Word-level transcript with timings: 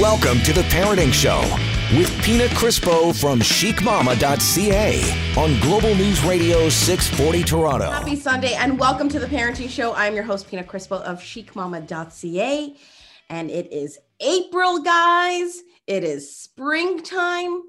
Welcome 0.00 0.40
to 0.44 0.54
the 0.54 0.62
Parenting 0.62 1.12
Show 1.12 1.42
with 1.94 2.10
Pina 2.22 2.46
Crispo 2.46 3.14
from 3.14 3.38
chicmamma.ca 3.40 5.34
on 5.38 5.60
Global 5.60 5.94
News 5.94 6.24
Radio 6.24 6.70
640 6.70 7.44
Toronto. 7.44 7.90
Happy 7.90 8.16
Sunday 8.16 8.54
and 8.54 8.78
welcome 8.78 9.10
to 9.10 9.18
the 9.18 9.26
Parenting 9.26 9.68
Show. 9.68 9.92
I'm 9.92 10.14
your 10.14 10.24
host, 10.24 10.48
Pina 10.48 10.64
Crispo 10.64 11.02
of 11.02 11.18
chicmamma.ca. 11.18 12.76
And 13.28 13.50
it 13.50 13.70
is 13.70 13.98
April, 14.20 14.78
guys. 14.78 15.60
It 15.86 16.02
is 16.02 16.34
springtime, 16.34 17.60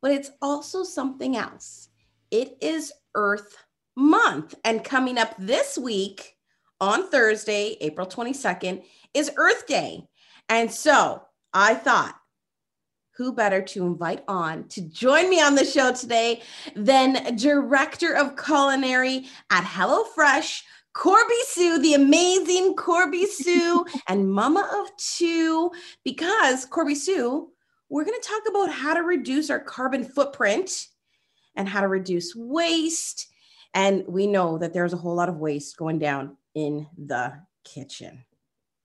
but 0.00 0.10
it's 0.10 0.30
also 0.40 0.84
something 0.84 1.36
else. 1.36 1.90
It 2.30 2.56
is 2.62 2.94
Earth 3.14 3.58
Month. 3.94 4.54
And 4.64 4.82
coming 4.82 5.18
up 5.18 5.34
this 5.38 5.76
week 5.76 6.38
on 6.80 7.10
Thursday, 7.10 7.76
April 7.82 8.06
22nd, 8.06 8.84
is 9.12 9.30
Earth 9.36 9.66
Day. 9.66 10.08
And 10.48 10.72
so 10.72 11.24
I 11.54 11.74
thought, 11.74 12.16
who 13.16 13.32
better 13.32 13.62
to 13.62 13.86
invite 13.86 14.24
on 14.26 14.66
to 14.68 14.82
join 14.82 15.30
me 15.30 15.40
on 15.40 15.54
the 15.54 15.64
show 15.64 15.92
today 15.92 16.42
than 16.74 17.36
Director 17.36 18.12
of 18.12 18.36
Culinary 18.36 19.26
at 19.50 19.62
HelloFresh, 19.62 20.62
Corby 20.94 21.34
Sue, 21.46 21.78
the 21.80 21.94
amazing 21.94 22.74
Corby 22.74 23.26
Sue, 23.26 23.86
and 24.08 24.30
Mama 24.30 24.68
of 24.82 24.96
Two, 24.96 25.70
because 26.04 26.64
Corby 26.64 26.96
Sue, 26.96 27.48
we're 27.88 28.04
going 28.04 28.20
to 28.20 28.28
talk 28.28 28.42
about 28.48 28.72
how 28.74 28.94
to 28.94 29.02
reduce 29.02 29.48
our 29.48 29.60
carbon 29.60 30.02
footprint 30.02 30.88
and 31.54 31.68
how 31.68 31.82
to 31.82 31.88
reduce 31.88 32.34
waste. 32.34 33.28
And 33.74 34.04
we 34.08 34.26
know 34.26 34.58
that 34.58 34.72
there's 34.72 34.92
a 34.92 34.96
whole 34.96 35.14
lot 35.14 35.28
of 35.28 35.36
waste 35.36 35.76
going 35.76 36.00
down 36.00 36.36
in 36.56 36.88
the 36.98 37.34
kitchen 37.64 38.24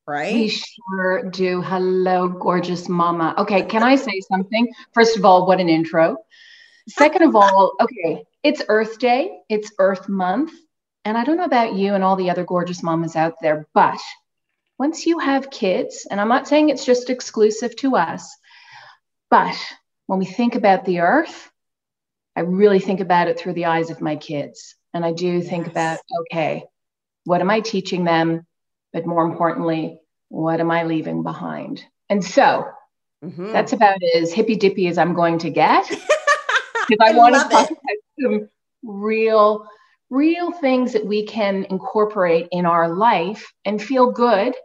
right? 0.09 0.33
We 0.33 0.47
sure 0.49 1.29
do. 1.29 1.61
Hello, 1.61 2.27
gorgeous 2.27 2.89
mama. 2.89 3.35
Okay, 3.37 3.61
can 3.61 3.83
I 3.83 3.95
say 3.95 4.19
something? 4.21 4.67
First 4.91 5.15
of 5.17 5.23
all, 5.23 5.45
what 5.45 5.59
an 5.59 5.69
intro. 5.69 6.17
Second 6.87 7.21
of 7.21 7.35
all, 7.35 7.73
okay, 7.79 8.23
it's 8.41 8.63
Earth 8.67 8.97
Day, 8.97 9.37
it's 9.49 9.71
Earth 9.77 10.09
Month. 10.09 10.51
And 11.05 11.15
I 11.15 11.23
don't 11.23 11.37
know 11.37 11.43
about 11.43 11.75
you 11.75 11.93
and 11.93 12.03
all 12.03 12.15
the 12.15 12.31
other 12.31 12.43
gorgeous 12.43 12.81
mamas 12.81 13.15
out 13.15 13.35
there, 13.39 13.67
but 13.75 13.99
once 14.79 15.05
you 15.05 15.19
have 15.19 15.51
kids, 15.51 16.07
and 16.09 16.19
I'm 16.19 16.27
not 16.27 16.47
saying 16.47 16.69
it's 16.69 16.85
just 16.85 17.11
exclusive 17.11 17.75
to 17.77 17.95
us, 17.95 18.35
but 19.29 19.55
when 20.07 20.17
we 20.17 20.25
think 20.25 20.55
about 20.55 20.85
the 20.85 21.01
earth, 21.01 21.51
I 22.35 22.41
really 22.41 22.79
think 22.79 22.99
about 22.99 23.27
it 23.27 23.39
through 23.39 23.53
the 23.53 23.65
eyes 23.65 23.91
of 23.91 24.01
my 24.01 24.15
kids. 24.15 24.75
And 24.91 25.05
I 25.05 25.11
do 25.11 25.41
think 25.41 25.67
about, 25.67 25.99
okay, 26.21 26.63
what 27.25 27.41
am 27.41 27.51
I 27.51 27.59
teaching 27.59 28.05
them? 28.05 28.47
but 28.93 29.05
more 29.05 29.25
importantly, 29.25 29.99
what 30.29 30.59
am 30.59 30.71
I 30.71 30.83
leaving 30.83 31.23
behind? 31.23 31.83
And 32.09 32.23
so 32.23 32.65
mm-hmm. 33.23 33.51
that's 33.51 33.73
about 33.73 33.97
as 34.15 34.31
hippy 34.31 34.55
dippy 34.55 34.87
as 34.87 34.97
I'm 34.97 35.13
going 35.13 35.39
to 35.39 35.49
get. 35.49 35.85
Because 36.87 37.07
I, 37.07 37.13
I 37.13 37.17
want 37.17 37.35
to 37.35 37.41
talk 37.41 37.69
about 37.69 37.79
some 38.19 38.49
real, 38.81 39.67
real 40.09 40.51
things 40.51 40.93
that 40.93 41.05
we 41.05 41.23
can 41.23 41.67
incorporate 41.69 42.47
in 42.51 42.65
our 42.65 42.89
life 42.89 43.53
and 43.63 43.79
feel 43.79 44.11
good. 44.11 44.55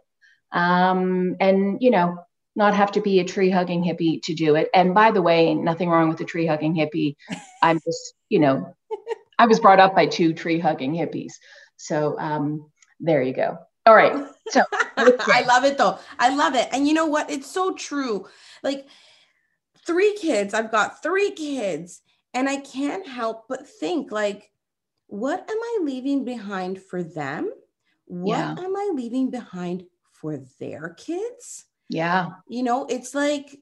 Um, 0.51 1.35
and, 1.39 1.77
you 1.81 1.91
know, 1.91 2.17
not 2.55 2.73
have 2.73 2.91
to 2.93 3.01
be 3.01 3.19
a 3.19 3.25
tree 3.25 3.49
hugging 3.49 3.83
hippie 3.83 4.21
to 4.23 4.33
do 4.33 4.55
it. 4.55 4.69
And 4.73 4.93
by 4.93 5.11
the 5.11 5.21
way, 5.21 5.53
nothing 5.53 5.89
wrong 5.89 6.09
with 6.09 6.19
a 6.21 6.25
tree 6.25 6.47
hugging 6.47 6.73
hippie. 6.73 7.15
I'm 7.61 7.79
just, 7.85 8.13
you 8.29 8.39
know, 8.39 8.73
I 9.37 9.45
was 9.47 9.59
brought 9.59 9.79
up 9.79 9.95
by 9.95 10.05
two 10.05 10.33
tree 10.33 10.59
hugging 10.59 10.93
hippies. 10.93 11.33
So 11.77 12.17
um, 12.17 12.71
there 12.99 13.21
you 13.21 13.33
go. 13.33 13.57
All 13.85 13.95
right. 13.95 14.27
So 14.49 14.63
I 14.97 15.43
love 15.47 15.63
it 15.63 15.77
though. 15.77 15.99
I 16.19 16.35
love 16.35 16.55
it. 16.55 16.69
And 16.71 16.87
you 16.87 16.93
know 16.93 17.05
what? 17.05 17.29
It's 17.29 17.49
so 17.49 17.73
true. 17.73 18.27
Like 18.63 18.87
three 19.85 20.15
kids, 20.15 20.53
I've 20.53 20.71
got 20.71 21.03
three 21.03 21.31
kids, 21.31 22.01
and 22.33 22.49
I 22.49 22.57
can't 22.57 23.07
help 23.07 23.47
but 23.47 23.67
think 23.67 24.11
like, 24.11 24.51
what 25.07 25.39
am 25.39 25.57
I 25.57 25.79
leaving 25.83 26.25
behind 26.25 26.81
for 26.81 27.03
them? 27.03 27.51
What 28.05 28.37
yeah. 28.37 28.55
am 28.57 28.75
I 28.75 28.91
leaving 28.93 29.29
behind 29.29 29.85
for 30.11 30.37
their 30.59 30.89
kids? 30.97 31.65
Yeah. 31.89 32.31
You 32.47 32.63
know, 32.63 32.85
it's 32.87 33.13
like 33.13 33.59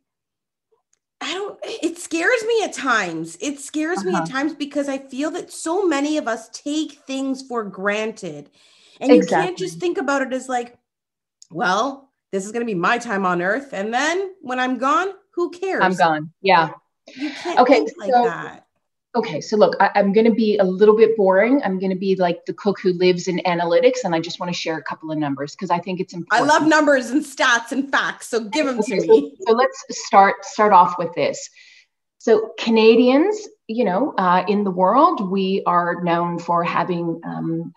I 1.23 1.34
don't, 1.34 1.57
it 1.63 1.97
scares 1.97 2.44
me 2.45 2.63
at 2.63 2.73
times. 2.73 3.38
It 3.40 3.59
scares 3.59 4.00
uh-huh. 4.00 4.09
me 4.09 4.16
at 4.16 4.23
uh-huh. 4.23 4.31
times 4.31 4.53
because 4.53 4.90
I 4.90 4.97
feel 4.97 5.31
that 5.31 5.51
so 5.51 5.88
many 5.88 6.17
of 6.17 6.28
us 6.28 6.50
take 6.50 6.94
things 7.07 7.41
for 7.41 7.63
granted. 7.63 8.50
And 9.03 9.12
exactly. 9.12 9.38
you 9.38 9.44
can't 9.47 9.58
just 9.58 9.80
think 9.80 9.97
about 9.97 10.22
it 10.22 10.34
as 10.34 10.47
like, 10.47 10.78
well, 11.52 12.09
this 12.31 12.46
is 12.46 12.52
going 12.52 12.62
to 12.62 12.66
be 12.66 12.74
my 12.74 12.97
time 12.97 13.25
on 13.25 13.41
earth. 13.41 13.74
And 13.74 13.94
then 13.94 14.34
when 14.41 14.59
I'm 14.59 14.78
gone, 14.78 15.09
who 15.31 15.52
cares? 15.52 15.84
I'm 15.84 15.96
gone. 15.96 16.31
Yeah. 16.41 16.72
okay. 17.58 17.86
like 17.97 18.12
so, 18.12 18.24
that. 18.24 18.66
Okay. 19.16 19.41
So 19.41 19.58
look, 19.58 19.75
I, 19.80 19.91
I'm 19.96 20.14
going 20.14 20.25
to 20.25 20.34
be 20.34 20.58
a 20.58 20.64
little 20.64 20.96
bit 20.96 21.16
boring. 21.16 21.62
I'm 21.64 21.78
going 21.78 21.91
to 21.91 21.97
be 21.97 22.16
like 22.16 22.46
the 22.46 22.53
cook 22.53 22.80
who 22.80 22.94
lives 22.94 23.28
in 23.28 23.40
analytics. 23.46 24.00
And 24.03 24.16
I 24.16 24.19
just 24.19 24.40
want 24.40 24.52
to 24.52 24.58
share 24.58 24.78
a 24.78 24.84
couple 24.84 25.12
of 25.12 25.18
numbers 25.18 25.52
because 25.52 25.70
I 25.70 25.80
think 25.80 26.00
it's 26.00 26.14
important. 26.14 26.50
I 26.50 26.52
love 26.52 26.68
numbers 26.68 27.12
and 27.12 27.24
stats 27.24 27.72
and 27.72 27.91
facts. 27.91 28.30
So 28.30 28.46
give 28.46 28.66
them 28.66 28.80
okay, 28.80 29.00
to 29.00 29.08
me. 29.08 29.35
So, 29.40 29.52
so 29.52 29.53
let's 29.53 29.84
start, 29.91 30.44
start 30.46 30.74
off 30.74 30.97
with 30.97 31.14
this. 31.14 31.50
So 32.18 32.52
Canadians, 32.58 33.47
you 33.68 33.84
know, 33.84 34.14
uh, 34.18 34.46
in 34.47 34.64
the 34.64 34.72
world, 34.72 35.30
we 35.30 35.62
are 35.68 36.02
known 36.03 36.40
for 36.40 36.64
having 36.64 37.20
um, 37.25 37.74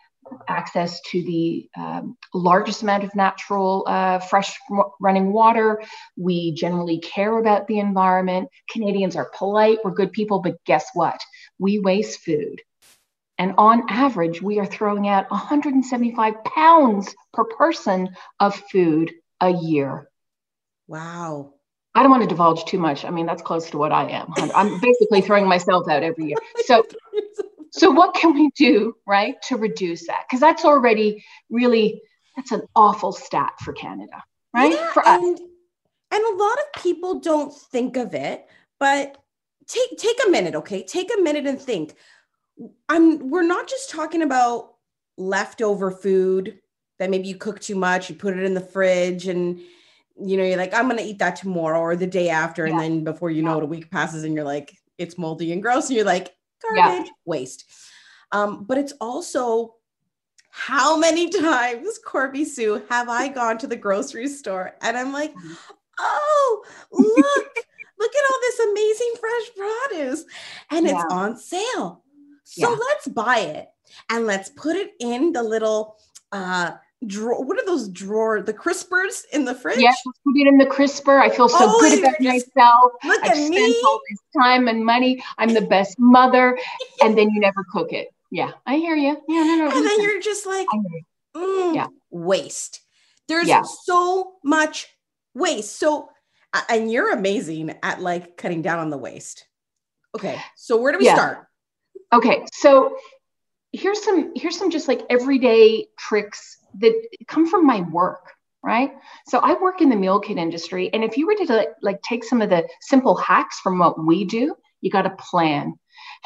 access 0.49 1.01
to 1.03 1.23
the 1.23 1.69
um, 1.77 2.17
largest 2.35 2.83
amount 2.83 3.05
of 3.05 3.15
natural, 3.15 3.85
uh, 3.87 4.19
fresh 4.19 4.57
running 5.01 5.33
water. 5.33 5.83
We 6.17 6.53
generally 6.53 6.99
care 6.99 7.39
about 7.39 7.67
the 7.67 7.79
environment. 7.79 8.49
Canadians 8.71 9.17
are 9.17 9.31
polite, 9.37 9.79
we're 9.85 9.93
good 9.93 10.13
people, 10.13 10.41
but 10.41 10.63
guess 10.65 10.87
what? 10.95 11.21
We 11.59 11.79
waste 11.79 12.21
food. 12.21 12.63
And 13.39 13.55
on 13.59 13.85
average, 13.91 14.41
we 14.41 14.59
are 14.61 14.67
throwing 14.67 15.09
out 15.09 15.31
175 15.31 16.45
pounds 16.45 17.15
per 17.33 17.45
person 17.45 18.17
of 18.41 18.57
food 18.73 19.13
a 19.41 19.51
year. 19.51 20.09
Wow. 20.89 21.53
I 21.95 22.03
don't 22.03 22.11
want 22.11 22.23
to 22.23 22.29
divulge 22.29 22.65
too 22.67 22.79
much. 22.79 23.05
I 23.05 23.11
mean, 23.11 23.27
that's 23.27 23.43
close 23.43 23.71
to 23.71 23.79
what 23.79 23.93
I 23.93 24.11
am. 24.11 24.33
I'm 24.55 24.81
basically 24.81 25.23
throwing 25.23 25.49
myself 25.49 25.89
out 25.89 26.03
every 26.03 26.27
year. 26.27 26.37
So 26.67 26.85
so 27.77 27.91
what 27.91 28.15
can 28.15 28.33
we 28.35 28.51
do, 28.57 28.95
right, 29.07 29.35
to 29.49 29.57
reduce 29.57 30.07
that? 30.07 30.25
Because 30.27 30.41
that's 30.41 30.65
already 30.65 31.25
really 31.51 32.01
that's 32.35 32.53
an 32.53 32.63
awful 32.75 33.13
stat 33.13 33.53
for 33.65 33.73
Canada, 33.73 34.23
right? 34.55 34.73
Yeah, 34.73 34.93
for 34.93 35.07
us. 35.07 35.23
And, 35.23 35.39
and 36.11 36.25
a 36.25 36.37
lot 36.37 36.59
of 36.59 36.83
people 36.83 37.21
don't 37.21 37.53
think 37.53 37.97
of 37.97 38.15
it, 38.15 38.47
but 38.79 39.19
take 39.67 39.99
take 39.99 40.19
a 40.27 40.31
minute, 40.31 40.55
okay? 40.55 40.83
Take 40.83 41.11
a 41.17 41.21
minute 41.21 41.47
and 41.47 41.61
think. 41.61 41.95
I'm 42.89 43.31
we're 43.31 43.47
not 43.47 43.69
just 43.69 43.91
talking 43.91 44.23
about 44.23 44.75
leftover 45.19 45.91
food 45.91 46.59
that 46.99 47.11
maybe 47.11 47.29
you 47.29 47.37
cook 47.37 47.61
too 47.61 47.75
much, 47.75 48.09
you 48.09 48.17
put 48.17 48.37
it 48.37 48.45
in 48.45 48.55
the 48.55 48.61
fridge 48.61 49.29
and 49.29 49.61
you 50.19 50.39
know, 50.39 50.45
you're 50.45 50.57
like, 50.57 50.73
I'm 50.73 50.89
gonna 50.89 51.03
eat 51.03 51.19
that 51.19 51.37
tomorrow 51.37 51.79
or 51.79 51.95
the 51.95 52.07
day 52.07 52.31
after, 52.31 52.67
yeah. 52.67 52.73
and 52.73 52.81
then 52.81 53.05
before 53.05 53.31
you 53.31 53.43
know 53.43 53.59
it, 53.59 53.65
a 53.65 53.67
week 53.67 53.91
passes 53.91 54.25
and 54.25 54.35
you're 54.35 54.45
like, 54.45 54.75
it's 54.97 55.19
moldy 55.19 55.53
and 55.53 55.61
gross, 55.61 55.89
and 55.89 55.97
you're 55.97 56.07
like, 56.07 56.35
garbage, 56.63 57.07
yeah. 57.07 57.13
waste. 57.25 57.65
Um, 58.33 58.65
but 58.65 58.79
it's 58.79 58.93
also 59.01 59.77
how 60.51 60.97
many 60.97 61.29
times, 61.41 61.99
Corby 62.05 62.45
Sue, 62.45 62.83
have 62.89 63.09
I 63.09 63.29
gone 63.29 63.59
to 63.59 63.67
the 63.67 63.77
grocery 63.77 64.29
store 64.29 64.75
and 64.81 64.97
I'm 64.97 65.13
like, 65.13 65.33
mm-hmm. 65.35 65.53
oh, 66.01 66.65
look, 66.93 67.17
look 67.99 68.13
at 68.15 68.31
all 68.31 68.41
this 68.41 68.61
amazing 68.61 69.13
fresh 69.21 69.91
produce 69.91 70.25
and 70.71 70.87
yeah. 70.87 70.93
it's 70.93 71.13
on 71.13 71.37
sale. 71.37 72.03
So 72.45 72.71
yeah. 72.71 72.77
let's 72.89 73.09
buy 73.09 73.39
it 73.39 73.69
and 74.11 74.27
let's 74.27 74.51
put 74.51 74.77
it 74.77 74.93
in 75.01 75.33
the 75.33 75.43
little 75.43 75.99
uh 76.33 76.73
drawer. 77.07 77.45
What 77.45 77.59
are 77.59 77.67
those 77.67 77.89
drawer? 77.89 78.43
The 78.43 78.55
crispers 78.55 79.25
in 79.33 79.45
the 79.45 79.55
fridge? 79.55 79.79
Yes, 79.79 80.01
put 80.05 80.37
it 80.37 80.47
in 80.47 80.59
the 80.59 80.67
crisper. 80.67 81.19
I 81.19 81.29
feel 81.29 81.49
so 81.49 81.59
oh, 81.61 81.81
good 81.81 81.99
about 81.99 82.21
myself. 82.21 82.93
Look 83.05 83.25
I've 83.25 83.31
at 83.31 83.37
spent 83.37 83.51
me. 83.51 83.83
all 83.87 84.01
this 84.11 84.19
time 84.37 84.69
and 84.69 84.85
money. 84.85 85.23
I'm 85.39 85.55
the 85.55 85.63
best 85.63 85.99
mother, 85.99 86.59
and 87.03 87.17
then 87.17 87.31
you 87.31 87.41
never 87.41 87.65
cook 87.73 87.93
it. 87.93 88.09
Yeah, 88.31 88.53
I 88.67 88.77
hear 88.77 88.97
you. 88.97 89.17
Yeah, 89.29 89.45
no, 89.45 89.57
no. 89.57 89.71
And 89.71 89.87
then 89.87 90.03
you're 90.03 90.21
just 90.21 90.47
like, 90.47 90.67
mm, 91.37 91.75
yeah, 91.75 91.87
waste. 92.11 92.81
There's 93.29 93.49
yeah. 93.49 93.63
so 93.63 94.35
much 94.45 94.89
waste. 95.35 95.79
So, 95.79 96.11
and 96.69 96.91
you're 96.91 97.13
amazing 97.13 97.75
at 97.83 98.01
like 98.01 98.37
cutting 98.37 98.63
down 98.63 98.79
on 98.79 98.91
the 98.91 98.99
waste. 98.99 99.47
Okay, 100.15 100.41
so 100.57 100.77
where 100.77 100.93
do 100.93 100.99
we 100.99 101.07
yeah. 101.07 101.15
start? 101.15 101.47
Okay, 102.13 102.45
so 102.53 102.97
here's 103.73 104.03
some 104.03 104.33
here's 104.35 104.59
some 104.59 104.71
just 104.71 104.89
like 104.89 105.03
everyday 105.11 105.87
tricks 105.99 106.59
that 106.79 106.95
come 107.29 107.47
from 107.47 107.67
my 107.67 107.81
work 107.83 108.33
right? 108.63 108.91
So 109.29 109.39
i 109.39 109.55
work 109.55 109.81
in 109.81 109.91
the 109.91 109.97
meal 109.97 110.19
kit 110.19 110.39
industry 110.39 110.91
and 110.93 111.05
if 111.05 111.17
you 111.17 111.27
were 111.27 111.35
to 111.47 111.69
like 111.83 112.03
take 112.03 112.25
some 112.25 112.43
of 112.43 112.51
the 112.51 112.67
simple 112.81 113.17
hacks 113.17 113.61
from 113.61 113.79
what 113.79 114.05
we 114.05 114.25
do 114.25 114.55
you 114.81 114.91
got 114.91 115.03
to 115.03 115.11
plan. 115.11 115.75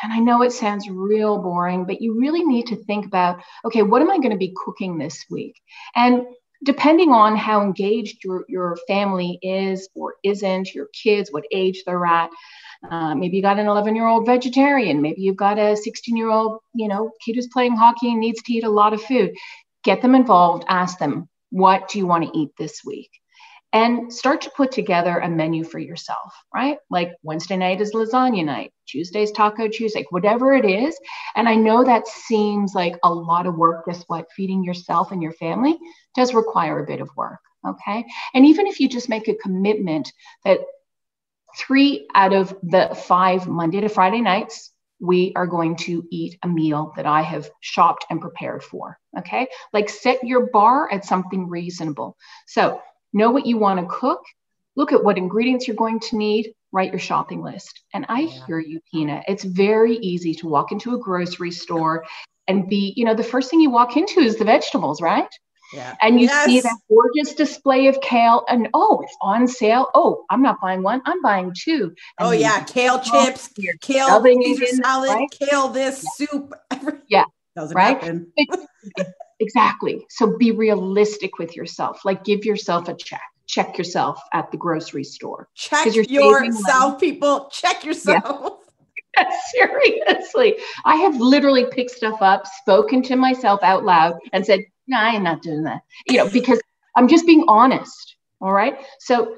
And 0.02 0.12
i 0.12 0.18
know 0.18 0.42
it 0.42 0.52
sounds 0.52 0.88
real 0.88 1.38
boring 1.38 1.84
but 1.84 2.00
you 2.00 2.18
really 2.18 2.44
need 2.44 2.66
to 2.68 2.76
think 2.84 3.06
about 3.06 3.42
okay 3.64 3.82
what 3.82 4.02
am 4.02 4.10
i 4.10 4.16
going 4.18 4.30
to 4.30 4.36
be 4.36 4.54
cooking 4.56 4.98
this 4.98 5.24
week? 5.30 5.60
And 5.94 6.24
depending 6.64 7.10
on 7.10 7.36
how 7.36 7.62
engaged 7.62 8.24
your, 8.24 8.44
your 8.48 8.76
family 8.86 9.38
is 9.42 9.88
or 9.94 10.14
isn't, 10.22 10.74
your 10.74 10.88
kids, 10.92 11.32
what 11.32 11.44
age 11.52 11.82
they're 11.84 12.06
at. 12.06 12.30
Uh, 12.90 13.14
maybe 13.14 13.36
you 13.36 13.42
got 13.42 13.58
an 13.58 13.66
11 13.66 13.94
year 13.94 14.06
old 14.06 14.26
vegetarian. 14.26 15.02
Maybe 15.02 15.22
you've 15.22 15.36
got 15.36 15.58
a 15.58 15.76
16 15.76 16.16
year 16.16 16.30
old, 16.30 16.60
you 16.74 16.88
know, 16.88 17.10
kid 17.24 17.36
who's 17.36 17.48
playing 17.48 17.76
hockey 17.76 18.10
and 18.10 18.20
needs 18.20 18.42
to 18.42 18.52
eat 18.52 18.64
a 18.64 18.70
lot 18.70 18.92
of 18.92 19.02
food. 19.02 19.34
Get 19.84 20.02
them 20.02 20.14
involved. 20.14 20.64
Ask 20.68 20.98
them, 20.98 21.28
what 21.50 21.88
do 21.88 21.98
you 21.98 22.06
want 22.06 22.24
to 22.24 22.38
eat 22.38 22.50
this 22.58 22.82
week? 22.84 23.10
And 23.72 24.12
start 24.12 24.40
to 24.42 24.50
put 24.56 24.72
together 24.72 25.18
a 25.18 25.28
menu 25.28 25.62
for 25.64 25.78
yourself, 25.78 26.32
right? 26.52 26.78
Like 26.90 27.12
Wednesday 27.22 27.56
night 27.56 27.80
is 27.80 27.92
lasagna 27.92 28.44
night, 28.44 28.72
Tuesday's 28.86 29.30
Taco 29.30 29.68
Tuesday, 29.68 30.04
whatever 30.10 30.52
it 30.54 30.64
is. 30.64 30.98
And 31.36 31.48
I 31.48 31.54
know 31.54 31.84
that 31.84 32.08
seems 32.08 32.74
like 32.74 32.96
a 33.04 33.12
lot 33.12 33.46
of 33.46 33.56
work. 33.56 33.86
Guess 33.86 34.04
what? 34.08 34.26
Feeding 34.34 34.64
yourself 34.64 35.12
and 35.12 35.22
your 35.22 35.32
family 35.32 35.78
does 36.16 36.34
require 36.34 36.82
a 36.82 36.86
bit 36.86 37.00
of 37.00 37.10
work. 37.16 37.40
Okay. 37.66 38.04
And 38.34 38.46
even 38.46 38.66
if 38.66 38.80
you 38.80 38.88
just 38.88 39.08
make 39.08 39.28
a 39.28 39.34
commitment 39.34 40.12
that 40.44 40.60
three 41.56 42.08
out 42.14 42.32
of 42.32 42.56
the 42.62 42.96
five 43.06 43.46
Monday 43.46 43.80
to 43.80 43.88
Friday 43.88 44.20
nights, 44.20 44.72
we 45.00 45.32
are 45.34 45.46
going 45.46 45.76
to 45.76 46.04
eat 46.10 46.38
a 46.42 46.48
meal 46.48 46.92
that 46.96 47.06
I 47.06 47.22
have 47.22 47.50
shopped 47.60 48.04
and 48.10 48.20
prepared 48.20 48.62
for. 48.62 48.98
Okay. 49.18 49.46
Like 49.72 49.88
set 49.88 50.24
your 50.24 50.50
bar 50.50 50.92
at 50.92 51.04
something 51.04 51.48
reasonable. 51.48 52.16
So 52.46 52.80
know 53.12 53.30
what 53.30 53.46
you 53.46 53.58
want 53.58 53.80
to 53.80 53.86
cook, 53.86 54.22
look 54.76 54.92
at 54.92 55.02
what 55.02 55.18
ingredients 55.18 55.66
you're 55.66 55.76
going 55.76 56.00
to 56.00 56.16
need, 56.16 56.54
write 56.72 56.90
your 56.90 56.98
shopping 56.98 57.42
list. 57.42 57.80
And 57.92 58.06
I 58.08 58.20
yeah. 58.20 58.46
hear 58.46 58.58
you, 58.60 58.80
Pina. 58.92 59.22
It's 59.26 59.44
very 59.44 59.96
easy 59.96 60.34
to 60.36 60.48
walk 60.48 60.72
into 60.72 60.94
a 60.94 60.98
grocery 60.98 61.50
store 61.50 62.04
and 62.48 62.68
be, 62.68 62.92
you 62.96 63.04
know, 63.04 63.14
the 63.14 63.24
first 63.24 63.50
thing 63.50 63.60
you 63.60 63.70
walk 63.70 63.96
into 63.96 64.20
is 64.20 64.36
the 64.36 64.44
vegetables, 64.44 65.00
right? 65.00 65.28
Yeah. 65.72 65.94
And 66.02 66.20
you 66.20 66.26
yes. 66.26 66.46
see 66.46 66.60
that 66.60 66.76
gorgeous 66.88 67.34
display 67.34 67.86
of 67.86 68.00
kale, 68.00 68.44
and 68.48 68.68
oh, 68.74 69.00
it's 69.04 69.16
on 69.22 69.46
sale. 69.46 69.88
Oh, 69.94 70.24
I'm 70.28 70.42
not 70.42 70.56
buying 70.60 70.82
one, 70.82 71.00
I'm 71.04 71.22
buying 71.22 71.52
two. 71.56 71.94
And 72.18 72.28
oh, 72.28 72.30
yeah. 72.32 72.64
Kale 72.64 72.98
chips, 73.00 73.50
kale 73.80 74.20
Caesar 74.22 74.66
salad, 74.66 75.10
right? 75.10 75.28
kale 75.30 75.68
this, 75.68 76.04
yeah. 76.18 76.26
soup. 76.26 76.54
yeah. 77.08 77.24
Doesn't 77.54 77.76
right? 77.76 78.00
happen. 78.00 78.32
Exactly. 79.40 80.06
So 80.10 80.36
be 80.36 80.50
realistic 80.52 81.38
with 81.38 81.56
yourself. 81.56 82.04
Like 82.04 82.24
give 82.24 82.44
yourself 82.44 82.88
a 82.88 82.94
check. 82.94 83.22
Check 83.46 83.78
yourself 83.78 84.20
at 84.32 84.50
the 84.52 84.56
grocery 84.56 85.02
store. 85.02 85.48
Check 85.54 85.94
yourself, 85.94 87.00
people. 87.00 87.48
Check 87.50 87.84
yourself. 87.84 88.24
Yeah. 88.24 88.50
Seriously. 89.52 90.56
I 90.84 90.94
have 90.96 91.16
literally 91.16 91.66
picked 91.72 91.90
stuff 91.90 92.22
up, 92.22 92.46
spoken 92.46 93.02
to 93.02 93.16
myself 93.16 93.60
out 93.64 93.84
loud, 93.84 94.14
and 94.32 94.46
said, 94.46 94.60
No, 94.86 94.98
I 94.98 95.10
am 95.10 95.24
not 95.24 95.42
doing 95.42 95.64
that. 95.64 95.82
You 96.06 96.18
know, 96.18 96.28
because 96.28 96.60
I'm 96.96 97.08
just 97.08 97.26
being 97.26 97.44
honest. 97.48 98.16
All 98.40 98.52
right. 98.52 98.78
So 99.00 99.36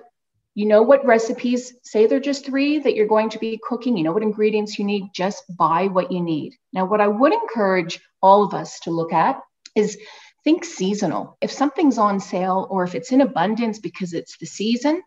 you 0.55 0.66
know 0.66 0.82
what 0.82 1.05
recipes 1.06 1.72
say 1.82 2.06
they're 2.06 2.20
just 2.20 2.44
three 2.44 2.78
that 2.78 2.94
you're 2.94 3.06
going 3.06 3.31
to 3.31 3.38
be 3.38 3.58
cooking 3.66 3.96
you 3.96 4.05
know 4.05 4.12
what 4.12 4.22
ingredients 4.22 4.78
you 4.78 4.84
need 4.84 5.05
just 5.14 5.44
buy 5.56 5.87
what 5.87 6.12
you 6.12 6.20
need 6.20 6.55
now 6.75 6.84
what 6.84 7.00
i 7.00 7.08
would 7.08 7.32
encourage 7.32 8.00
all 8.20 8.44
of 8.44 8.52
us 8.52 8.78
to 8.81 8.90
look 8.90 9.14
at 9.14 9.40
is 9.74 9.98
think 10.44 10.64
seasonal. 10.64 11.36
If 11.40 11.50
something's 11.50 11.98
on 11.98 12.20
sale 12.20 12.66
or 12.70 12.84
if 12.84 12.94
it's 12.94 13.12
in 13.12 13.20
abundance 13.20 13.78
because 13.78 14.12
it's 14.12 14.38
the 14.38 14.46
season, 14.46 15.02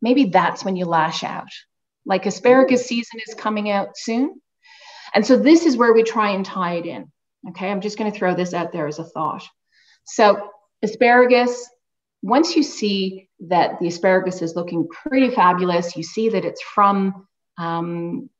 maybe 0.00 0.24
that's 0.24 0.64
when 0.64 0.76
you 0.76 0.86
lash 0.86 1.22
out. 1.22 1.48
Like 2.04 2.26
asparagus 2.26 2.86
season 2.86 3.20
is 3.26 3.34
coming 3.34 3.70
out 3.70 3.96
soon. 3.96 4.40
And 5.14 5.24
so 5.24 5.36
this 5.36 5.66
is 5.66 5.76
where 5.76 5.92
we 5.92 6.02
try 6.02 6.30
and 6.30 6.44
tie 6.44 6.74
it 6.74 6.86
in. 6.86 7.10
Okay, 7.50 7.70
I'm 7.70 7.80
just 7.80 7.98
going 7.98 8.10
to 8.10 8.16
throw 8.16 8.34
this 8.34 8.54
out 8.54 8.72
there 8.72 8.86
as 8.86 8.98
a 8.98 9.04
thought. 9.04 9.46
So, 10.04 10.50
asparagus, 10.82 11.68
once 12.22 12.54
you 12.54 12.62
see 12.62 13.28
that 13.48 13.80
the 13.80 13.88
asparagus 13.88 14.42
is 14.42 14.54
looking 14.54 14.88
pretty 14.88 15.30
fabulous, 15.30 15.96
you 15.96 16.04
see 16.04 16.28
that 16.30 16.44
it's 16.44 16.62
from, 16.62 17.26
um, 17.58 18.30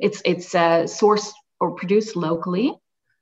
it's 0.00 0.22
it's 0.24 0.54
uh, 0.54 0.82
sourced 0.82 1.32
or 1.60 1.72
produced 1.72 2.16
locally, 2.16 2.74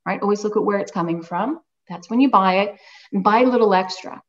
right? 0.06 0.22
Always 0.22 0.42
look 0.42 0.56
at 0.56 0.64
where 0.64 0.78
it's 0.78 0.92
coming 0.92 1.22
from. 1.22 1.60
That's 1.88 2.10
when 2.10 2.20
you 2.20 2.30
buy 2.30 2.60
it 2.60 2.76
and 3.12 3.22
buy 3.24 3.40
a 3.40 3.46
little 3.46 3.74
extra. 3.74 4.22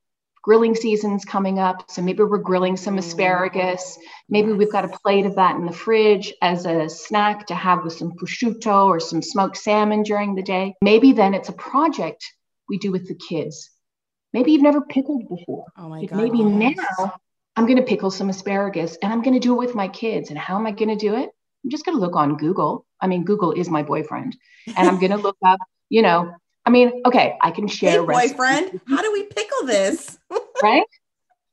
Grilling 0.43 0.75
season's 0.75 1.25
coming 1.25 1.59
up, 1.59 1.91
so 1.91 2.01
maybe 2.01 2.23
we're 2.23 2.37
grilling 2.37 2.77
some 2.77 2.95
mm. 2.95 2.99
asparagus. 2.99 3.97
Maybe 4.29 4.53
we've 4.53 4.71
got 4.71 4.85
a 4.85 4.97
plate 4.99 5.25
of 5.25 5.35
that 5.35 5.55
in 5.55 5.65
the 5.65 5.73
fridge 5.73 6.33
as 6.41 6.65
a 6.65 6.87
snack 6.87 7.47
to 7.47 7.55
have 7.55 7.83
with 7.83 7.93
some 7.93 8.13
prosciutto 8.13 8.85
or 8.85 8.99
some 8.99 9.21
smoked 9.21 9.57
salmon 9.57 10.03
during 10.03 10.35
the 10.35 10.43
day. 10.43 10.75
Maybe 10.81 11.11
then 11.11 11.33
it's 11.33 11.49
a 11.49 11.53
project 11.53 12.33
we 12.69 12.77
do 12.77 12.91
with 12.91 13.07
the 13.07 13.15
kids. 13.15 13.69
Maybe 14.33 14.51
you've 14.51 14.61
never 14.61 14.81
pickled 14.81 15.27
before. 15.27 15.65
Oh 15.77 15.89
my 15.89 16.05
God. 16.05 16.17
Maybe 16.17 16.43
now 16.43 17.19
I'm 17.55 17.65
going 17.65 17.77
to 17.77 17.83
pickle 17.83 18.11
some 18.11 18.29
asparagus 18.29 18.97
and 19.01 19.11
I'm 19.11 19.21
going 19.21 19.33
to 19.33 19.39
do 19.39 19.53
it 19.53 19.65
with 19.65 19.75
my 19.75 19.87
kids. 19.87 20.29
And 20.29 20.37
how 20.37 20.57
am 20.57 20.67
I 20.67 20.71
going 20.71 20.89
to 20.89 20.95
do 20.95 21.15
it? 21.15 21.29
I'm 21.63 21.69
just 21.69 21.85
going 21.85 21.97
to 21.97 22.01
look 22.01 22.15
on 22.15 22.37
Google. 22.37 22.85
I 23.01 23.07
mean, 23.07 23.23
Google 23.23 23.51
is 23.51 23.69
my 23.69 23.83
boyfriend. 23.83 24.37
And 24.75 24.87
I'm 24.87 24.99
going 24.99 25.11
to 25.15 25.17
look 25.17 25.37
up, 25.45 25.59
you 25.89 26.01
know, 26.01 26.33
I 26.67 26.69
mean, 26.69 27.01
okay, 27.05 27.37
I 27.39 27.51
can 27.51 27.65
share. 27.65 28.05
Hey, 28.05 28.27
boyfriend, 28.27 28.81
how 28.89 29.01
do 29.01 29.13
we 29.13 29.23
pickle 29.23 29.65
this? 29.65 30.19
right. 30.61 30.83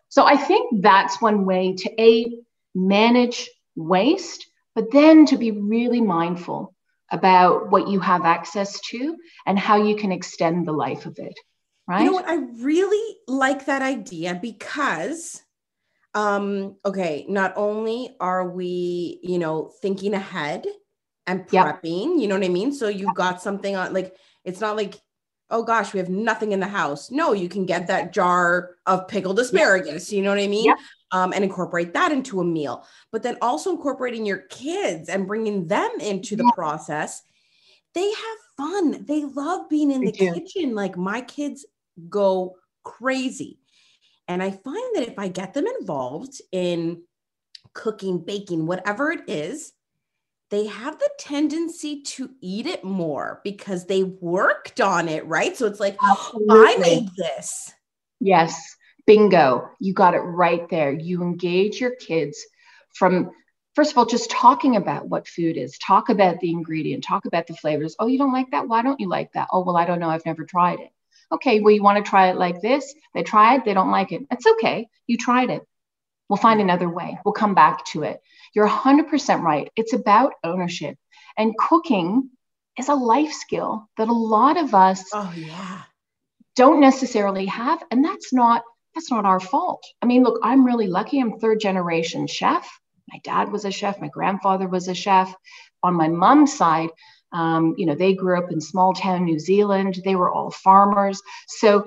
So 0.08 0.24
I 0.24 0.36
think 0.36 0.82
that's 0.82 1.22
one 1.22 1.44
way 1.44 1.72
to 1.72 2.02
a 2.02 2.36
manage 2.74 3.48
waste, 3.76 4.44
but 4.74 4.90
then 4.90 5.24
to 5.26 5.38
be 5.38 5.52
really 5.52 6.00
mindful 6.00 6.74
about 7.12 7.70
what 7.70 7.86
you 7.86 8.00
have 8.00 8.24
access 8.24 8.80
to 8.90 9.16
and 9.46 9.56
how 9.56 9.76
you 9.76 9.94
can 9.94 10.10
extend 10.10 10.66
the 10.66 10.72
life 10.72 11.06
of 11.06 11.16
it. 11.20 11.38
Right. 11.86 12.00
You 12.00 12.06
know 12.06 12.12
what? 12.12 12.28
I 12.28 12.38
really 12.60 13.16
like 13.28 13.66
that 13.66 13.82
idea 13.82 14.36
because 14.42 15.40
um 16.14 16.76
okay 16.84 17.26
not 17.28 17.52
only 17.56 18.16
are 18.20 18.48
we 18.48 19.18
you 19.24 19.36
know 19.36 19.72
thinking 19.82 20.14
ahead 20.14 20.64
and 21.26 21.40
prepping 21.48 22.12
yep. 22.12 22.20
you 22.20 22.28
know 22.28 22.36
what 22.36 22.44
i 22.44 22.48
mean 22.48 22.72
so 22.72 22.86
you 22.86 23.12
got 23.14 23.42
something 23.42 23.74
on 23.74 23.92
like 23.92 24.14
it's 24.44 24.60
not 24.60 24.76
like 24.76 25.00
oh 25.50 25.62
gosh, 25.62 25.92
we 25.92 25.98
have 25.98 26.08
nothing 26.08 26.52
in 26.52 26.60
the 26.60 26.66
house. 26.66 27.10
No, 27.10 27.32
you 27.32 27.48
can 27.48 27.66
get 27.66 27.86
that 27.86 28.12
jar 28.12 28.70
of 28.86 29.06
pickled 29.08 29.38
asparagus, 29.38 30.12
you 30.12 30.22
know 30.22 30.30
what 30.30 30.40
I 30.40 30.48
mean? 30.48 30.74
Um, 31.12 31.32
and 31.32 31.44
incorporate 31.44 31.92
that 31.94 32.10
into 32.10 32.40
a 32.40 32.44
meal. 32.44 32.84
But 33.12 33.22
then 33.22 33.36
also 33.40 33.70
incorporating 33.70 34.26
your 34.26 34.38
kids 34.50 35.08
and 35.08 35.28
bringing 35.28 35.68
them 35.68 35.90
into 36.00 36.34
the 36.34 36.44
yeah. 36.44 36.50
process. 36.54 37.22
They 37.94 38.08
have 38.08 38.38
fun. 38.56 39.04
They 39.04 39.22
love 39.24 39.68
being 39.68 39.92
in 39.92 40.00
they 40.00 40.10
the 40.10 40.18
do. 40.18 40.34
kitchen. 40.34 40.74
Like 40.74 40.96
my 40.96 41.20
kids 41.20 41.64
go 42.08 42.56
crazy. 42.82 43.60
And 44.26 44.42
I 44.42 44.50
find 44.50 44.96
that 44.96 45.06
if 45.06 45.18
I 45.18 45.28
get 45.28 45.54
them 45.54 45.66
involved 45.78 46.40
in 46.50 47.02
cooking, 47.74 48.18
baking, 48.18 48.66
whatever 48.66 49.12
it 49.12 49.28
is, 49.28 49.72
they 50.50 50.66
have 50.66 50.98
the 50.98 51.10
tendency 51.18 52.02
to 52.02 52.30
eat 52.40 52.66
it 52.66 52.84
more 52.84 53.40
because 53.44 53.86
they 53.86 54.04
worked 54.04 54.80
on 54.80 55.08
it, 55.08 55.26
right? 55.26 55.56
So 55.56 55.66
it's 55.66 55.80
like, 55.80 55.96
Absolutely. 56.02 56.46
I 56.50 56.76
made 56.78 57.08
this. 57.16 57.72
Yes, 58.20 58.76
bingo. 59.06 59.68
You 59.80 59.94
got 59.94 60.14
it 60.14 60.18
right 60.18 60.68
there. 60.68 60.92
You 60.92 61.22
engage 61.22 61.80
your 61.80 61.96
kids 61.96 62.38
from, 62.94 63.30
first 63.74 63.92
of 63.92 63.98
all, 63.98 64.06
just 64.06 64.30
talking 64.30 64.76
about 64.76 65.08
what 65.08 65.26
food 65.26 65.56
is, 65.56 65.78
talk 65.78 66.08
about 66.08 66.40
the 66.40 66.50
ingredient, 66.50 67.04
talk 67.04 67.24
about 67.24 67.46
the 67.46 67.56
flavors. 67.56 67.96
Oh, 67.98 68.06
you 68.06 68.18
don't 68.18 68.32
like 68.32 68.50
that? 68.52 68.68
Why 68.68 68.82
don't 68.82 69.00
you 69.00 69.08
like 69.08 69.32
that? 69.32 69.48
Oh, 69.52 69.64
well, 69.64 69.76
I 69.76 69.86
don't 69.86 69.98
know. 69.98 70.10
I've 70.10 70.26
never 70.26 70.44
tried 70.44 70.80
it. 70.80 70.90
Okay, 71.32 71.60
well, 71.60 71.74
you 71.74 71.82
want 71.82 72.04
to 72.04 72.08
try 72.08 72.28
it 72.28 72.36
like 72.36 72.60
this? 72.60 72.94
They 73.14 73.22
try 73.22 73.56
it, 73.56 73.64
they 73.64 73.74
don't 73.74 73.90
like 73.90 74.12
it. 74.12 74.22
That's 74.30 74.46
okay. 74.46 74.88
You 75.06 75.16
tried 75.16 75.50
it. 75.50 75.62
We'll 76.28 76.36
find 76.36 76.60
another 76.60 76.88
way. 76.88 77.18
We'll 77.24 77.32
come 77.32 77.54
back 77.54 77.84
to 77.86 78.02
it. 78.02 78.20
You're 78.54 78.68
100% 78.68 79.42
right. 79.42 79.70
It's 79.76 79.92
about 79.92 80.34
ownership. 80.44 80.96
And 81.36 81.56
cooking 81.58 82.30
is 82.78 82.88
a 82.88 82.94
life 82.94 83.32
skill 83.32 83.88
that 83.96 84.08
a 84.08 84.12
lot 84.12 84.56
of 84.56 84.74
us 84.74 85.04
oh, 85.12 85.32
yeah. 85.36 85.82
don't 86.56 86.80
necessarily 86.80 87.46
have. 87.46 87.82
And 87.90 88.04
that's 88.04 88.32
not 88.32 88.62
that's 88.94 89.10
not 89.10 89.24
our 89.24 89.40
fault. 89.40 89.84
I 90.02 90.06
mean, 90.06 90.22
look, 90.22 90.38
I'm 90.42 90.64
really 90.64 90.86
lucky. 90.86 91.18
I'm 91.18 91.38
third 91.38 91.58
generation 91.58 92.28
chef. 92.28 92.68
My 93.12 93.18
dad 93.24 93.50
was 93.50 93.64
a 93.64 93.70
chef. 93.72 94.00
My 94.00 94.06
grandfather 94.08 94.68
was 94.68 94.86
a 94.86 94.94
chef. 94.94 95.34
On 95.82 95.94
my 95.94 96.08
mom's 96.08 96.56
side, 96.56 96.90
um, 97.32 97.74
you 97.76 97.86
know, 97.86 97.96
they 97.96 98.14
grew 98.14 98.38
up 98.38 98.52
in 98.52 98.60
small 98.60 98.94
town 98.94 99.24
New 99.24 99.40
Zealand. 99.40 100.00
They 100.04 100.14
were 100.14 100.30
all 100.30 100.52
farmers. 100.52 101.20
So 101.48 101.86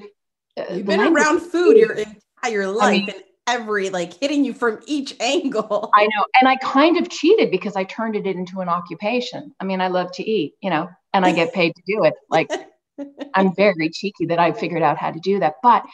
uh, 0.60 0.74
you've 0.74 0.86
been 0.86 1.00
around 1.00 1.40
food 1.40 1.78
your 1.78 1.94
entire 1.94 2.68
life. 2.68 2.88
I 2.88 2.92
mean, 2.92 3.10
and 3.10 3.24
every 3.48 3.89
like 3.89 4.20
hitting 4.20 4.46
you 4.46 4.54
from 4.54 4.80
each 4.86 5.16
angle. 5.22 5.89
I 5.96 6.04
know. 6.04 6.25
And 6.39 6.48
I 6.48 6.58
kind 6.58 6.98
of 6.98 7.10
cheated 7.10 7.50
because 7.50 7.75
I 7.75 7.86
turned 7.86 8.16
it 8.16 8.25
into 8.25 8.60
an 8.60 8.70
occupation. 8.70 9.56
I 9.60 9.66
mean, 9.66 9.82
I 9.82 9.88
love 9.88 10.12
to 10.13 10.30
eat, 10.30 10.56
you 10.62 10.70
know, 10.70 10.89
and 11.13 11.25
I 11.25 11.32
get 11.32 11.54
paid 11.54 11.74
to 11.75 11.82
do 11.88 12.04
it. 12.04 12.13
Like 12.30 12.51
I'm 13.34 13.56
very 13.56 13.89
cheeky 13.89 14.27
that 14.27 14.39
I 14.39 14.51
figured 14.51 14.84
out 14.84 14.98
how 14.98 15.12
to 15.12 15.20
do 15.20 15.39
that. 15.39 15.56
But 15.63 15.86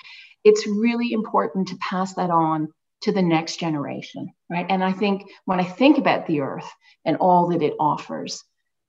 it's 0.44 0.68
really 0.68 1.14
important 1.14 1.70
to 1.70 1.78
pass 1.78 2.16
that 2.16 2.30
on 2.30 2.70
to 3.02 3.12
the 3.12 3.22
next 3.22 3.58
generation, 3.58 4.34
right? 4.50 4.66
And 4.70 4.84
I 4.84 4.92
think 4.92 5.30
when 5.46 5.60
I 5.60 5.64
think 5.64 5.98
about 5.98 6.26
the 6.26 6.42
earth 6.42 6.70
and 7.06 7.18
all 7.18 7.50
that 7.50 7.62
it 7.62 7.74
offers 7.80 8.44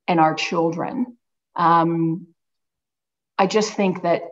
and 0.06 0.20
our 0.20 0.34
children, 0.34 1.16
um, 1.56 2.28
I 3.38 3.46
just 3.46 3.72
think 3.72 4.02
that 4.02 4.22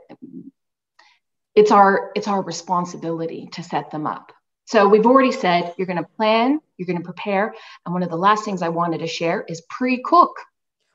it's 1.55 1.71
our 1.71 2.13
it's 2.15 2.29
our 2.29 2.43
responsibility 2.43 3.49
to 3.53 3.63
set 3.63 3.91
them 3.91 4.07
up. 4.07 4.33
So 4.65 4.89
we've 4.89 5.07
already 5.07 5.33
said 5.33 5.75
you're 5.77 5.87
going 5.87 6.03
to 6.03 6.09
plan, 6.17 6.61
you're 6.77 6.87
going 6.87 6.99
to 6.99 7.05
prepare, 7.05 7.55
and 7.85 7.93
one 7.93 8.03
of 8.03 8.11
the 8.11 8.17
last 8.17 8.45
things 8.45 8.63
I 8.63 8.69
wanted 8.69 8.99
to 8.99 9.07
share 9.07 9.45
is 9.49 9.61
pre-cook. 9.69 10.37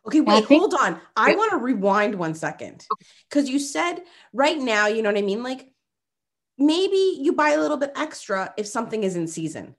Okay, 0.08 0.22
wait, 0.22 0.46
think, 0.46 0.62
hold 0.62 0.74
on. 0.74 1.02
I 1.18 1.36
want 1.36 1.52
to 1.52 1.58
rewind 1.58 2.16
one 2.16 2.34
second 2.34 2.88
because 3.30 3.50
you 3.50 3.60
said 3.60 4.04
right 4.32 4.58
now, 4.58 4.88
you 4.88 5.02
know 5.02 5.10
what 5.10 5.18
I 5.18 5.22
mean? 5.22 5.44
Like 5.44 5.68
maybe 6.58 7.20
you 7.20 7.34
buy 7.34 7.52
a 7.52 7.60
little 7.60 7.78
bit 7.78 7.92
extra 7.96 8.54
if 8.58 8.68
something 8.68 9.04
is 9.04 9.16
in 9.16 9.28
season. 9.28 9.76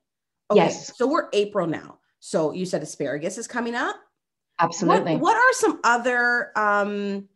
Okay, 0.51 0.61
yes. 0.61 0.95
So 0.97 1.07
we're 1.07 1.29
April 1.33 1.67
now. 1.67 1.99
So 2.19 2.51
you 2.51 2.65
said 2.65 2.83
asparagus 2.83 3.37
is 3.37 3.47
coming 3.47 3.75
up. 3.75 3.95
Absolutely. 4.59 5.13
What, 5.13 5.21
what 5.21 5.35
are 5.35 5.53
some 5.53 5.79
other 5.83 6.51
um, 6.55 7.27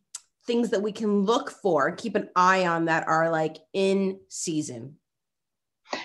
things 0.45 0.69
that 0.69 0.81
we 0.81 0.91
can 0.91 1.21
look 1.21 1.51
for, 1.51 1.91
keep 1.95 2.15
an 2.15 2.29
eye 2.35 2.67
on 2.67 2.85
that 2.85 3.07
are 3.07 3.29
like 3.29 3.57
in 3.73 4.19
season? 4.29 4.97